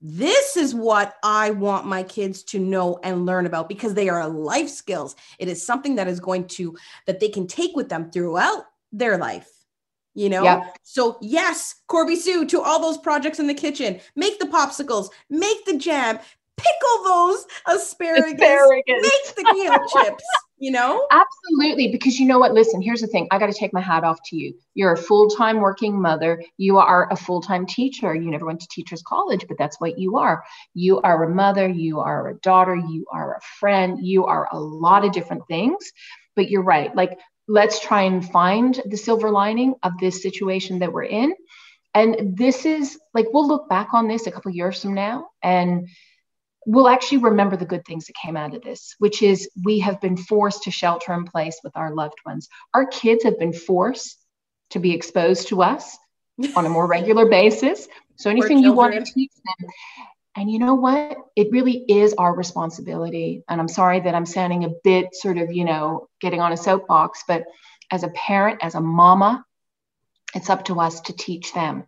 this 0.00 0.56
is 0.56 0.74
what 0.74 1.16
I 1.22 1.50
want 1.50 1.86
my 1.86 2.02
kids 2.04 2.42
to 2.44 2.58
know 2.58 3.00
and 3.02 3.26
learn 3.26 3.46
about 3.46 3.68
because 3.68 3.94
they 3.94 4.08
are 4.08 4.28
life 4.28 4.68
skills. 4.68 5.16
It 5.38 5.48
is 5.48 5.64
something 5.64 5.96
that 5.96 6.06
is 6.08 6.20
going 6.20 6.46
to 6.48 6.76
that 7.06 7.18
they 7.20 7.28
can 7.28 7.46
take 7.46 7.74
with 7.74 7.88
them 7.88 8.10
throughout 8.10 8.64
their 8.92 9.18
life. 9.18 9.50
You 10.14 10.28
know, 10.30 10.44
Yep. 10.44 10.76
so 10.82 11.18
yes, 11.20 11.76
Corby 11.86 12.16
Sue 12.16 12.44
to 12.46 12.60
all 12.60 12.80
those 12.80 12.98
projects 12.98 13.38
in 13.38 13.46
the 13.46 13.54
kitchen. 13.54 14.00
Make 14.16 14.38
the 14.40 14.46
popsicles, 14.46 15.10
make 15.30 15.64
the 15.64 15.76
jam, 15.78 16.18
pickle 16.56 17.04
those 17.04 17.46
asparagus, 17.66 18.40
Asparagus. 18.40 18.84
make 18.86 19.36
the 19.36 19.44
kale 19.44 19.86
chips. 19.86 20.24
You 20.60 20.72
know, 20.72 21.06
Absolutely, 21.10 21.92
because 21.92 22.18
you 22.18 22.26
know 22.26 22.38
what? 22.38 22.52
Listen, 22.52 22.82
here's 22.82 23.00
the 23.00 23.06
thing. 23.06 23.28
I 23.30 23.38
got 23.38 23.46
to 23.46 23.52
take 23.52 23.72
my 23.72 23.80
hat 23.80 24.02
off 24.02 24.18
to 24.26 24.36
you. 24.36 24.54
You're 24.74 24.92
a 24.92 24.96
full 24.96 25.28
time 25.30 25.60
working 25.60 26.00
mother. 26.00 26.42
You 26.56 26.78
are 26.78 27.08
a 27.12 27.16
full 27.16 27.40
time 27.40 27.64
teacher. 27.64 28.14
You 28.14 28.30
never 28.30 28.44
went 28.44 28.60
to 28.60 28.68
teachers 28.68 29.02
college, 29.02 29.46
but 29.46 29.56
that's 29.56 29.80
what 29.80 29.98
you 29.98 30.18
are. 30.18 30.42
You 30.74 31.00
are 31.02 31.24
a 31.24 31.34
mother. 31.34 31.68
You 31.68 32.00
are 32.00 32.28
a 32.28 32.34
daughter. 32.38 32.74
You 32.74 33.06
are 33.12 33.36
a 33.36 33.40
friend. 33.60 34.04
You 34.04 34.26
are 34.26 34.48
a 34.52 34.58
lot 34.58 35.04
of 35.04 35.12
different 35.12 35.46
things. 35.46 35.92
But 36.34 36.50
you're 36.50 36.62
right. 36.62 36.94
Like, 36.94 37.18
let's 37.46 37.80
try 37.80 38.02
and 38.02 38.28
find 38.28 38.80
the 38.86 38.96
silver 38.96 39.30
lining 39.30 39.74
of 39.82 39.92
this 40.00 40.22
situation 40.22 40.80
that 40.80 40.92
we're 40.92 41.04
in. 41.04 41.34
And 41.94 42.36
this 42.36 42.66
is 42.66 42.98
like, 43.14 43.26
we'll 43.32 43.48
look 43.48 43.68
back 43.68 43.94
on 43.94 44.08
this 44.08 44.26
a 44.26 44.30
couple 44.30 44.50
years 44.52 44.82
from 44.82 44.94
now 44.94 45.28
and 45.42 45.88
we'll 46.68 46.88
actually 46.88 47.16
remember 47.16 47.56
the 47.56 47.64
good 47.64 47.82
things 47.86 48.06
that 48.06 48.14
came 48.22 48.36
out 48.36 48.54
of 48.54 48.60
this, 48.60 48.94
which 48.98 49.22
is 49.22 49.48
we 49.64 49.78
have 49.78 49.98
been 50.02 50.18
forced 50.18 50.64
to 50.64 50.70
shelter 50.70 51.14
in 51.14 51.24
place 51.24 51.58
with 51.64 51.74
our 51.74 51.94
loved 51.94 52.18
ones. 52.26 52.46
Our 52.74 52.84
kids 52.84 53.24
have 53.24 53.38
been 53.38 53.54
forced 53.54 54.18
to 54.70 54.78
be 54.78 54.92
exposed 54.92 55.48
to 55.48 55.62
us 55.62 55.96
on 56.54 56.66
a 56.66 56.68
more 56.68 56.86
regular 56.98 57.24
basis. 57.24 57.88
So 58.16 58.28
anything 58.28 58.58
you 58.58 58.74
want 58.74 58.92
to 58.92 59.00
teach 59.00 59.32
them. 59.34 59.70
And 60.36 60.50
you 60.50 60.58
know 60.58 60.74
what? 60.74 61.16
It 61.34 61.50
really 61.50 61.84
is 61.88 62.12
our 62.18 62.36
responsibility. 62.36 63.44
And 63.48 63.58
I'm 63.58 63.68
sorry 63.68 64.00
that 64.00 64.14
I'm 64.14 64.26
sounding 64.26 64.64
a 64.64 64.70
bit 64.84 65.14
sort 65.14 65.38
of, 65.38 65.50
you 65.50 65.64
know, 65.64 66.08
getting 66.20 66.42
on 66.42 66.52
a 66.52 66.56
soapbox, 66.58 67.24
but 67.26 67.44
as 67.90 68.02
a 68.02 68.08
parent, 68.08 68.58
as 68.62 68.74
a 68.74 68.80
mama, 68.80 69.42
it's 70.34 70.50
up 70.50 70.66
to 70.66 70.80
us 70.80 71.00
to 71.02 71.14
teach 71.14 71.54
them. 71.54 71.84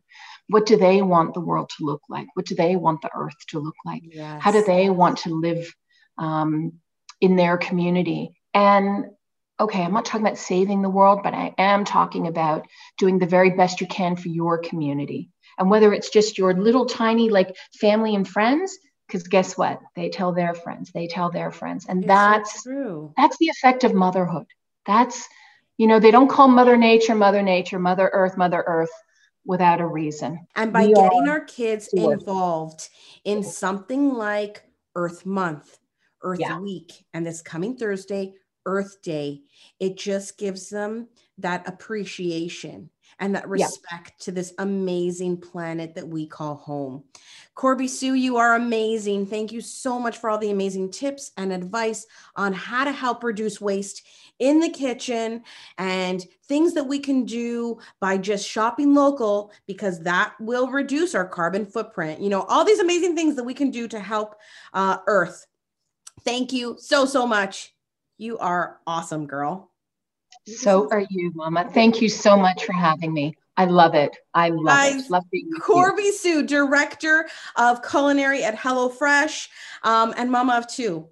What 0.53 0.67
do 0.67 0.77
they 0.77 1.01
want 1.03 1.35
the 1.35 1.41
world 1.41 1.71
to 1.77 1.85
look 1.85 2.03
like? 2.09 2.27
What 2.35 2.47
do 2.47 2.55
they 2.55 2.75
want 2.77 3.03
the 3.03 3.11
earth 3.15 3.37
to 3.51 3.59
look 3.61 3.77
like? 3.85 4.03
yes. 4.05 4.41
how 4.43 4.51
do 4.53 4.63
they 4.63 4.91
want 4.91 5.19
to 5.25 5.31
live 5.35 5.63
um, 6.19 6.73
in 7.21 7.37
their 7.37 7.57
community 7.59 8.33
and 8.55 9.07
okay 9.61 9.83
i'm 9.83 9.93
not 9.93 10.05
talking 10.07 10.27
about 10.27 10.39
saving 10.39 10.81
the 10.83 10.89
world 10.99 11.21
but 11.23 11.35
i 11.35 11.55
am 11.59 11.85
talking 11.85 12.27
about 12.27 12.67
doing 12.99 13.19
the 13.19 13.27
very 13.37 13.51
best 13.51 13.81
you 13.81 13.87
can 13.87 14.17
for 14.17 14.29
your 14.29 14.59
community 14.59 15.29
and 15.59 15.71
whether 15.71 15.93
it's 15.93 16.11
just 16.11 16.39
your 16.39 16.53
little 16.55 16.87
tiny 16.87 17.29
like 17.31 17.55
family 17.81 18.15
and 18.15 18.27
friends 18.27 18.77
because 19.07 19.23
guess 19.29 19.57
what 19.59 19.81
they 19.97 20.09
tell 20.09 20.33
their 20.33 20.55
friends 20.55 20.91
they 20.93 21.07
tell 21.07 21.31
their 21.31 21.51
friends 21.51 21.87
and 21.89 21.99
It's 22.05 22.09
so 22.09 22.13
that's 22.13 22.63
true. 22.63 23.13
that's 23.17 23.37
the 23.39 23.49
effect 23.49 23.85
of 23.85 23.93
motherhood 23.95 24.47
that's 24.87 25.29
you 25.77 25.87
know 25.87 26.01
they 26.01 26.11
don't 26.11 26.29
call 26.31 26.49
mother 26.49 26.77
nature 26.77 27.15
mother 27.15 27.43
nature 27.43 27.79
mother 27.79 28.11
earth 28.13 28.37
mother 28.37 28.65
earth 28.67 28.91
without 29.45 29.81
a 29.81 29.87
reason 29.87 30.47
And 30.57 30.73
by 30.73 30.87
We 30.87 30.95
getting 30.95 31.29
our 31.29 31.45
kids 31.45 31.89
involved 31.95 32.89
in 33.25 33.43
something 33.43 34.15
like 34.15 34.63
Earth 34.95 35.25
Month, 35.25 35.79
Earth 36.23 36.41
Yeah. 36.41 36.59
Week, 36.59 37.05
and 37.15 37.27
this 37.27 37.43
coming 37.43 37.77
Thursday, 37.77 38.35
Earth 38.67 39.01
Day, 39.03 39.43
it 39.79 39.97
just 39.97 40.37
gives 40.39 40.69
them 40.69 41.09
that 41.39 41.67
appreciation 41.67 42.91
and 43.19 43.35
that 43.35 43.45
Yeah. 43.45 43.67
respect 43.67 44.21
to 44.23 44.33
this 44.33 44.55
amazing 44.59 45.37
planet 45.39 45.95
that 45.95 46.09
we 46.09 46.27
call 46.27 46.57
home. 46.57 47.05
Corby 47.55 47.89
Sue, 47.89 48.15
you 48.15 48.37
are 48.37 48.55
amazing. 48.55 49.27
Thank 49.27 49.53
you 49.53 49.61
so 49.61 49.99
much 49.99 50.19
for 50.19 50.31
all 50.31 50.39
the 50.39 50.51
amazing 50.51 50.91
tips 50.91 51.33
and 51.37 51.53
advice 51.53 52.07
on 52.37 52.53
how 52.53 52.85
to 52.85 52.93
help 52.93 53.23
reduce 53.23 53.61
waste 53.61 54.07
in 54.39 54.61
the 54.61 54.71
kitchen 54.71 55.43
and 55.77 56.25
things 56.45 56.73
that 56.75 56.85
we 56.85 56.99
can 56.99 57.25
do 57.25 57.79
by 58.01 58.17
just 58.17 58.49
shopping 58.49 58.95
local 58.95 59.53
because 59.67 60.01
that 60.01 60.35
will 60.41 60.69
reduce 60.69 61.15
our 61.15 61.27
carbon 61.27 61.67
footprint. 61.67 62.21
You 62.21 62.31
know, 62.31 62.43
all 62.43 62.65
these 62.65 62.79
amazing 62.79 63.15
things 63.15 63.37
that 63.37 63.45
we 63.45 63.53
can 63.55 63.71
do 63.71 63.87
to 63.89 64.01
help 64.01 64.37
uh, 64.73 64.99
Earth. 65.07 65.47
Thank 66.25 66.53
you 66.53 66.77
so, 66.79 67.05
so 67.05 67.27
much. 67.27 67.75
You 68.17 68.39
are 68.39 68.81
awesome, 68.87 69.27
girl. 69.27 69.70
So 70.47 70.89
are 70.91 71.05
you, 71.11 71.33
Mama. 71.35 71.71
Thank 71.73 72.01
you 72.01 72.09
so 72.09 72.37
much 72.37 72.65
for 72.65 72.73
having 72.73 73.13
me. 73.13 73.37
I 73.57 73.67
love 73.67 73.95
it. 73.95 74.17
I 74.33 74.49
love 74.49 74.67
Guys, 74.67 75.05
it. 75.05 75.11
Love 75.11 75.25
being 75.31 75.49
you. 75.49 75.61
Corby 75.61 76.13
Sue, 76.13 76.47
director 76.47 77.29
of 77.57 77.83
culinary 77.83 78.43
at 78.43 78.57
HelloFresh 78.57 79.49
um, 79.83 80.15
and 80.17 80.31
mama 80.31 80.55
of 80.57 80.67
two. 80.67 81.09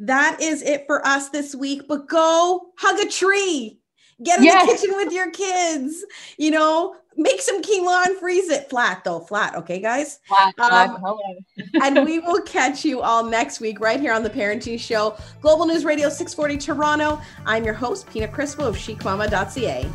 That 0.00 0.40
is 0.40 0.62
it 0.62 0.84
for 0.86 1.06
us 1.06 1.28
this 1.28 1.54
week. 1.54 1.82
But 1.86 2.08
go 2.08 2.72
hug 2.76 2.98
a 2.98 3.08
tree. 3.08 3.78
Get 4.22 4.38
in 4.38 4.44
Yes. 4.44 4.66
the 4.66 4.72
kitchen 4.76 4.96
with 4.96 5.12
your 5.12 5.30
kids. 5.30 6.04
You 6.38 6.50
know, 6.52 6.96
make 7.16 7.40
some 7.40 7.60
quinoa 7.62 8.06
and 8.06 8.16
freeze 8.18 8.48
it 8.50 8.70
flat, 8.70 9.02
though. 9.04 9.20
Flat. 9.20 9.54
Okay, 9.56 9.80
guys? 9.80 10.20
Flat, 10.28 10.54
flat, 10.56 10.90
Um, 10.90 10.96
hello. 11.00 11.18
and 11.82 12.04
we 12.04 12.18
will 12.20 12.40
catch 12.42 12.84
you 12.84 13.00
all 13.02 13.24
next 13.24 13.60
week 13.60 13.80
right 13.80 14.00
here 14.00 14.12
on 14.12 14.22
the 14.22 14.30
Parenting 14.30 14.78
Show, 14.78 15.16
Global 15.40 15.66
News 15.66 15.84
Radio 15.84 16.08
640 16.08 16.56
Toronto. 16.58 17.20
I'm 17.46 17.64
your 17.64 17.74
host, 17.74 18.08
Pina 18.10 18.28
Crispo 18.28 18.66
of 18.66 18.76
chicmamma.ca. 18.76 19.86